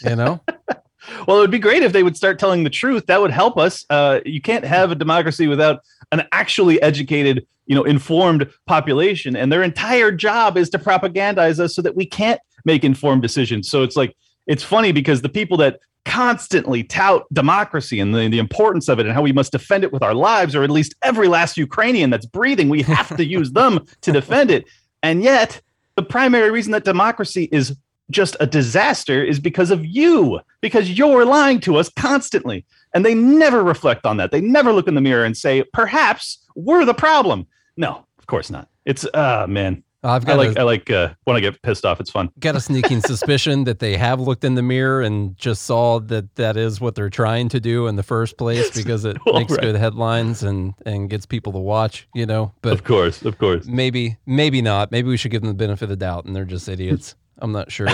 You 0.03 0.17
know. 0.17 0.41
well, 1.27 1.39
it 1.39 1.41
would 1.41 1.51
be 1.51 1.59
great 1.59 1.83
if 1.83 1.93
they 1.93 2.03
would 2.03 2.17
start 2.17 2.39
telling 2.39 2.65
the 2.65 2.71
truth. 2.71 3.07
That 3.07 3.21
would 3.21 3.31
help 3.31 3.59
us. 3.59 3.85
Uh, 3.91 4.21
you 4.25 4.41
can't 4.41 4.65
have 4.65 4.91
a 4.91 4.95
democracy 4.95 5.47
without 5.47 5.81
an 6.13 6.27
actually 6.33 6.81
educated, 6.81 7.47
you 7.67 7.75
know, 7.75 7.85
informed 7.85 8.49
population, 8.67 9.37
and 9.37 9.53
their 9.53 9.63
entire 9.63 10.13
job 10.13 10.57
is 10.57 10.71
to 10.71 10.79
propagandize 10.79 11.59
us 11.59 11.75
so 11.75 11.83
that 11.83 11.97
we 11.97 12.07
can't 12.07 12.41
make 12.65 12.85
informed 12.85 13.23
decisions. 13.23 13.69
So 13.69 13.83
it's 13.83 13.97
like 13.97 14.17
it's 14.51 14.65
funny 14.65 14.91
because 14.91 15.23
the 15.23 15.29
people 15.29 15.57
that 15.59 15.79
constantly 16.05 16.83
tout 16.83 17.25
democracy 17.33 18.01
and 18.01 18.13
the, 18.13 18.29
the 18.29 18.41
importance 18.41 18.89
of 18.89 18.99
it 18.99 19.07
and 19.07 19.15
how 19.15 19.23
we 19.23 19.33
must 19.33 19.53
defend 19.53 19.85
it 19.85 19.93
with 19.93 20.03
our 20.03 20.13
lives, 20.13 20.57
or 20.57 20.65
at 20.65 20.71
least 20.71 20.93
every 21.03 21.29
last 21.29 21.57
Ukrainian 21.57 22.11
that's 22.11 22.27
breathing, 22.27 22.69
we 22.69 22.83
have 22.83 23.17
to 23.17 23.25
use 23.25 23.53
them 23.53 23.87
to 24.01 24.11
defend 24.11 24.51
it. 24.51 24.65
And 25.05 25.23
yet, 25.23 25.63
the 25.95 26.03
primary 26.03 26.51
reason 26.51 26.73
that 26.73 26.85
democracy 26.85 27.49
is 27.53 27.77
just 28.11 28.37
a 28.41 28.47
disaster 28.47 29.23
is 29.23 29.39
because 29.39 29.71
of 29.71 29.87
you, 29.87 30.41
because 30.61 30.91
you're 30.91 31.25
lying 31.25 31.61
to 31.61 31.77
us 31.77 31.89
constantly. 31.91 32.65
And 32.93 33.05
they 33.05 33.15
never 33.15 33.63
reflect 33.63 34.05
on 34.05 34.17
that. 34.17 34.33
They 34.33 34.41
never 34.41 34.73
look 34.73 34.89
in 34.89 34.97
the 34.97 35.01
mirror 35.01 35.25
and 35.25 35.37
say, 35.37 35.63
perhaps 35.73 36.45
we're 36.57 36.85
the 36.85 36.93
problem. 36.93 37.47
No, 37.77 38.05
of 38.19 38.27
course 38.27 38.51
not. 38.51 38.69
It's, 38.85 39.07
ah, 39.15 39.45
uh, 39.45 39.47
man, 39.47 39.85
I've 40.03 40.25
got 40.25 40.35
I 40.35 40.37
like 40.37 40.57
a, 40.57 40.61
I 40.61 40.63
like 40.63 40.91
uh, 40.91 41.15
when 41.25 41.37
I 41.37 41.41
get 41.41 41.61
pissed 41.63 41.85
off. 41.85 42.01
It's 42.01 42.11
fun. 42.11 42.31
Got 42.39 42.57
a 42.57 42.61
sneaking 42.61 43.01
suspicion 43.07 43.65
that 43.65 43.81
they 43.81 43.97
have 43.97 44.21
looked 44.21 44.45
in 44.45 44.55
the 44.55 44.63
mirror 44.63 45.03
and 45.03 45.37
just 45.37 45.63
saw 45.63 46.01
that 46.01 46.35
that 46.37 46.57
is 46.57 46.81
what 46.81 46.95
they're 46.95 47.11
trying 47.11 47.51
to 47.51 47.61
do 47.61 47.87
in 47.87 47.97
the 47.97 48.03
first 48.03 48.39
place 48.39 48.71
because 48.71 49.05
it 49.05 49.19
makes 49.27 49.53
right. 49.53 49.61
good 49.61 49.77
headlines 49.77 50.43
and 50.43 50.75
and 50.87 51.11
gets 51.11 51.27
people 51.27 51.53
to 51.53 51.59
watch. 51.59 52.09
You 52.15 52.27
know, 52.27 52.53
but 52.63 52.73
of 52.73 52.85
course, 52.85 53.23
of 53.23 53.39
course, 53.39 53.67
maybe 53.67 54.17
maybe 54.25 54.63
not. 54.63 54.91
Maybe 54.91 55.09
we 55.09 55.17
should 55.17 55.31
give 55.31 55.43
them 55.43 55.49
the 55.49 55.55
benefit 55.55 55.85
of 55.85 55.91
the 55.91 55.97
doubt, 55.97 56.25
and 56.25 56.35
they're 56.35 56.45
just 56.45 56.69
idiots. 56.69 57.15
I'm 57.39 57.53
not 57.53 57.71
sure. 57.71 57.89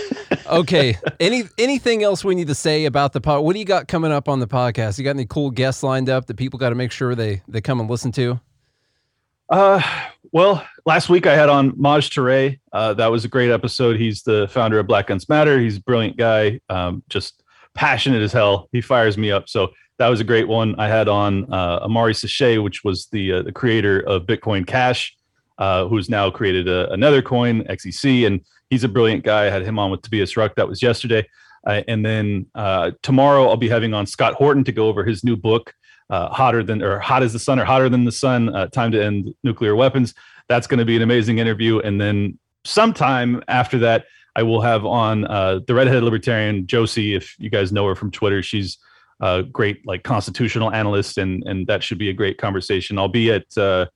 okay. 0.46 0.96
Any 1.20 1.44
anything 1.58 2.02
else 2.02 2.24
we 2.24 2.34
need 2.34 2.48
to 2.48 2.54
say 2.54 2.86
about 2.86 3.12
the 3.12 3.20
pod? 3.20 3.44
What 3.44 3.52
do 3.52 3.60
you 3.60 3.64
got 3.64 3.86
coming 3.88 4.10
up 4.12 4.28
on 4.28 4.40
the 4.40 4.48
podcast? 4.48 4.98
You 4.98 5.04
got 5.04 5.10
any 5.10 5.26
cool 5.26 5.50
guests 5.50 5.82
lined 5.82 6.08
up 6.08 6.26
that 6.26 6.36
people 6.36 6.58
got 6.58 6.70
to 6.70 6.74
make 6.74 6.92
sure 6.92 7.14
they 7.14 7.42
they 7.46 7.60
come 7.60 7.78
and 7.78 7.88
listen 7.88 8.10
to? 8.12 8.40
Uh, 9.52 9.82
Well, 10.34 10.66
last 10.86 11.10
week 11.10 11.26
I 11.26 11.34
had 11.34 11.50
on 11.50 11.74
Maj 11.76 12.08
Toure. 12.08 12.58
Uh, 12.72 12.94
that 12.94 13.08
was 13.08 13.26
a 13.26 13.28
great 13.28 13.50
episode. 13.50 14.00
He's 14.00 14.22
the 14.22 14.48
founder 14.48 14.78
of 14.78 14.86
Black 14.86 15.08
Guns 15.08 15.28
Matter. 15.28 15.60
He's 15.60 15.76
a 15.76 15.82
brilliant 15.82 16.16
guy, 16.16 16.58
um, 16.70 17.02
just 17.10 17.42
passionate 17.74 18.22
as 18.22 18.32
hell. 18.32 18.70
He 18.72 18.80
fires 18.80 19.18
me 19.18 19.30
up. 19.30 19.50
So 19.50 19.72
that 19.98 20.08
was 20.08 20.20
a 20.20 20.24
great 20.24 20.48
one. 20.48 20.74
I 20.80 20.88
had 20.88 21.06
on 21.06 21.52
uh, 21.52 21.86
Amaury 21.86 22.14
Séchet, 22.14 22.64
which 22.64 22.82
was 22.82 23.08
the 23.12 23.30
uh, 23.30 23.42
the 23.42 23.52
creator 23.52 24.00
of 24.00 24.22
Bitcoin 24.22 24.66
Cash, 24.66 25.14
uh, 25.58 25.86
who's 25.86 26.08
now 26.08 26.30
created 26.30 26.66
a, 26.66 26.90
another 26.90 27.20
coin, 27.20 27.62
XEC, 27.64 28.26
and 28.26 28.40
he's 28.70 28.84
a 28.84 28.88
brilliant 28.88 29.22
guy. 29.22 29.48
I 29.48 29.50
had 29.50 29.64
him 29.66 29.78
on 29.78 29.90
with 29.90 30.00
Tobias 30.00 30.34
Ruck. 30.34 30.54
That 30.54 30.66
was 30.66 30.80
yesterday. 30.80 31.28
Uh, 31.66 31.82
and 31.88 32.04
then 32.06 32.46
uh, 32.54 32.92
tomorrow 33.02 33.48
I'll 33.48 33.58
be 33.58 33.68
having 33.68 33.92
on 33.92 34.06
Scott 34.06 34.32
Horton 34.32 34.64
to 34.64 34.72
go 34.72 34.88
over 34.88 35.04
his 35.04 35.22
new 35.22 35.36
book, 35.36 35.74
uh, 36.12 36.28
hotter 36.28 36.62
than 36.62 36.82
or 36.82 36.98
hot 36.98 37.22
as 37.22 37.32
the 37.32 37.38
sun 37.38 37.58
or 37.58 37.64
hotter 37.64 37.88
than 37.88 38.04
the 38.04 38.12
sun 38.12 38.54
uh, 38.54 38.66
time 38.68 38.92
to 38.92 39.02
end 39.02 39.34
nuclear 39.42 39.74
weapons. 39.74 40.14
That's 40.46 40.66
going 40.66 40.78
to 40.78 40.84
be 40.84 40.94
an 40.94 41.02
amazing 41.02 41.38
interview. 41.38 41.78
And 41.78 41.98
then 42.00 42.38
sometime 42.64 43.42
after 43.48 43.78
that 43.78 44.04
i 44.36 44.42
will 44.42 44.60
have 44.60 44.86
on 44.86 45.24
uh, 45.26 45.58
the 45.66 45.74
redheaded 45.74 46.04
libertarian 46.04 46.64
josie 46.66 47.14
if 47.14 47.36
you 47.40 47.50
guys 47.50 47.72
know 47.72 47.86
her 47.86 47.96
from 47.96 48.10
twitter. 48.10 48.42
She's 48.42 48.78
a 49.20 49.42
great 49.42 49.86
like 49.86 50.04
constitutional 50.04 50.72
analyst 50.72 51.18
and 51.18 51.42
and 51.46 51.66
that 51.66 51.82
should 51.82 51.98
be 51.98 52.10
a 52.10 52.12
great 52.12 52.38
conversation. 52.38 52.98
I'll 52.98 53.08
be 53.08 53.32
at, 53.32 53.58
uh, 53.58 53.86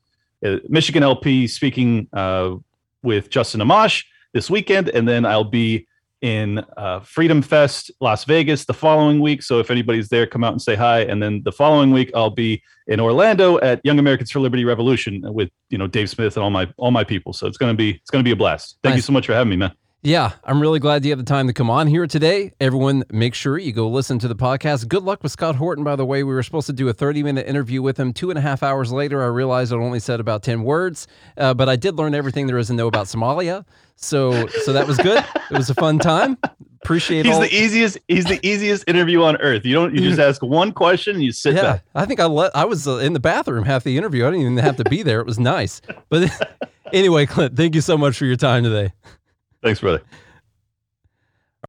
michigan 0.69 1.03
lp 1.03 1.47
speaking 1.47 2.09
uh, 2.12 2.55
with 3.03 3.31
justin 3.31 3.61
amash 3.61 4.05
this 4.33 4.51
weekend 4.51 4.89
and 4.91 5.09
then 5.09 5.25
i'll 5.25 5.45
be 5.45 5.87
in 6.23 6.64
uh, 6.77 7.01
Freedom 7.01 7.43
Fest, 7.43 7.91
Las 8.01 8.25
Vegas, 8.25 8.64
the 8.64 8.75
following 8.75 9.21
week. 9.21 9.43
So 9.43 9.59
if 9.59 9.71
anybody's 9.71 10.09
there, 10.09 10.27
come 10.27 10.45
out 10.45 10.53
and 10.53 10.62
say 10.62 10.75
hi. 10.75 11.01
And 11.01 11.23
then 11.23 11.43
the 11.45 11.53
following 11.53 11.91
week, 11.93 12.11
I'll 12.14 12.31
be 12.31 12.62
in 12.87 13.01
Orlando 13.01 13.59
at 13.61 13.81
Young 13.85 13.99
Americans 13.99 14.31
for 14.31 14.41
Liberty 14.41 14.64
Revolution 14.64 15.23
with 15.33 15.51
you 15.71 15.79
know 15.79 15.87
Dave 15.87 16.09
Smith 16.11 16.37
and 16.37 16.45
all 16.45 16.51
my 16.51 16.69
all 16.77 16.91
my 16.91 17.05
people. 17.05 17.33
So 17.33 17.47
it's 17.47 17.59
gonna 17.59 17.75
be 17.75 17.91
it's 17.91 18.11
gonna 18.11 18.25
be 18.25 18.31
a 18.31 18.37
blast. 18.37 18.79
Thank 18.83 18.93
nice. 18.93 18.99
you 18.99 19.03
so 19.03 19.12
much 19.12 19.27
for 19.27 19.35
having 19.35 19.51
me, 19.51 19.57
man. 19.57 19.73
Yeah, 20.07 20.34
I'm 20.44 20.61
really 20.61 20.78
glad 20.78 21.04
you 21.04 21.11
have 21.11 21.18
the 21.18 21.24
time 21.24 21.48
to 21.48 21.52
come 21.52 21.68
on 21.68 21.88
here 21.88 22.07
today. 22.07 22.52
Everyone, 22.61 23.02
make 23.11 23.34
sure 23.34 23.59
you 23.59 23.72
go 23.72 23.88
listen 23.88 24.20
to 24.20 24.28
the 24.28 24.36
podcast. 24.36 24.86
Good 24.86 25.02
luck 25.02 25.20
with 25.20 25.32
Scott 25.32 25.57
Horton, 25.57 25.82
by 25.82 25.96
the 25.96 26.07
way. 26.07 26.22
We 26.22 26.32
were 26.32 26.44
supposed 26.44 26.68
to 26.68 26.72
do 26.72 26.88
a 26.88 26.92
30 26.92 27.24
minute 27.24 27.48
interview 27.48 27.82
with 27.82 27.98
him. 27.98 28.12
Two 28.12 28.30
and 28.30 28.38
a 28.38 28.40
half 28.40 28.62
hours 28.62 28.92
later, 28.92 29.20
I 29.20 29.26
realized 29.26 29.72
I 29.72 29.76
only 29.78 29.98
said 29.98 30.20
about 30.20 30.44
10 30.44 30.62
words, 30.62 31.09
uh, 31.36 31.54
but 31.54 31.68
I 31.68 31.74
did 31.74 31.96
learn 31.96 32.14
everything 32.14 32.46
there 32.46 32.57
is 32.57 32.68
to 32.68 32.74
know 32.74 32.86
about 32.86 33.07
Somalia. 33.07 33.64
So, 33.96 34.46
so 34.46 34.72
that 34.72 34.86
was 34.86 34.96
good. 34.98 35.24
it 35.50 35.57
was 35.57 35.70
a 35.70 35.74
fun 35.74 35.98
time. 35.98 36.38
Appreciate. 36.84 37.26
He's 37.26 37.34
all. 37.34 37.40
the 37.40 37.52
easiest. 37.52 37.98
He's 38.07 38.26
the 38.26 38.38
easiest 38.46 38.88
interview 38.88 39.24
on 39.24 39.36
earth. 39.38 39.64
You 39.64 39.74
don't. 39.74 39.92
You 39.92 40.02
just 40.02 40.20
ask 40.20 40.40
one 40.40 40.70
question 40.70 41.16
and 41.16 41.24
you 41.24 41.32
sit 41.32 41.57
yeah, 41.57 41.62
back. 41.62 41.84
I 41.96 42.04
think 42.04 42.20
I 42.20 42.26
let. 42.26 42.54
I 42.54 42.64
was 42.64 42.86
uh, 42.86 42.98
in 42.98 43.12
the 43.12 43.18
bathroom 43.18 43.64
half 43.64 43.82
the 43.82 43.98
interview. 43.98 44.24
I 44.24 44.30
didn't 44.30 44.42
even 44.42 44.57
have 44.59 44.76
to 44.76 44.84
be 44.84 45.02
there. 45.02 45.18
It 45.18 45.26
was 45.26 45.40
nice. 45.40 45.80
But 46.11 46.30
anyway, 46.92 47.26
Clint, 47.26 47.57
thank 47.57 47.74
you 47.74 47.80
so 47.80 47.98
much 47.98 48.16
for 48.16 48.24
your 48.24 48.36
time 48.36 48.62
today. 48.62 48.92
Thanks, 49.67 49.81
brother. 49.81 50.01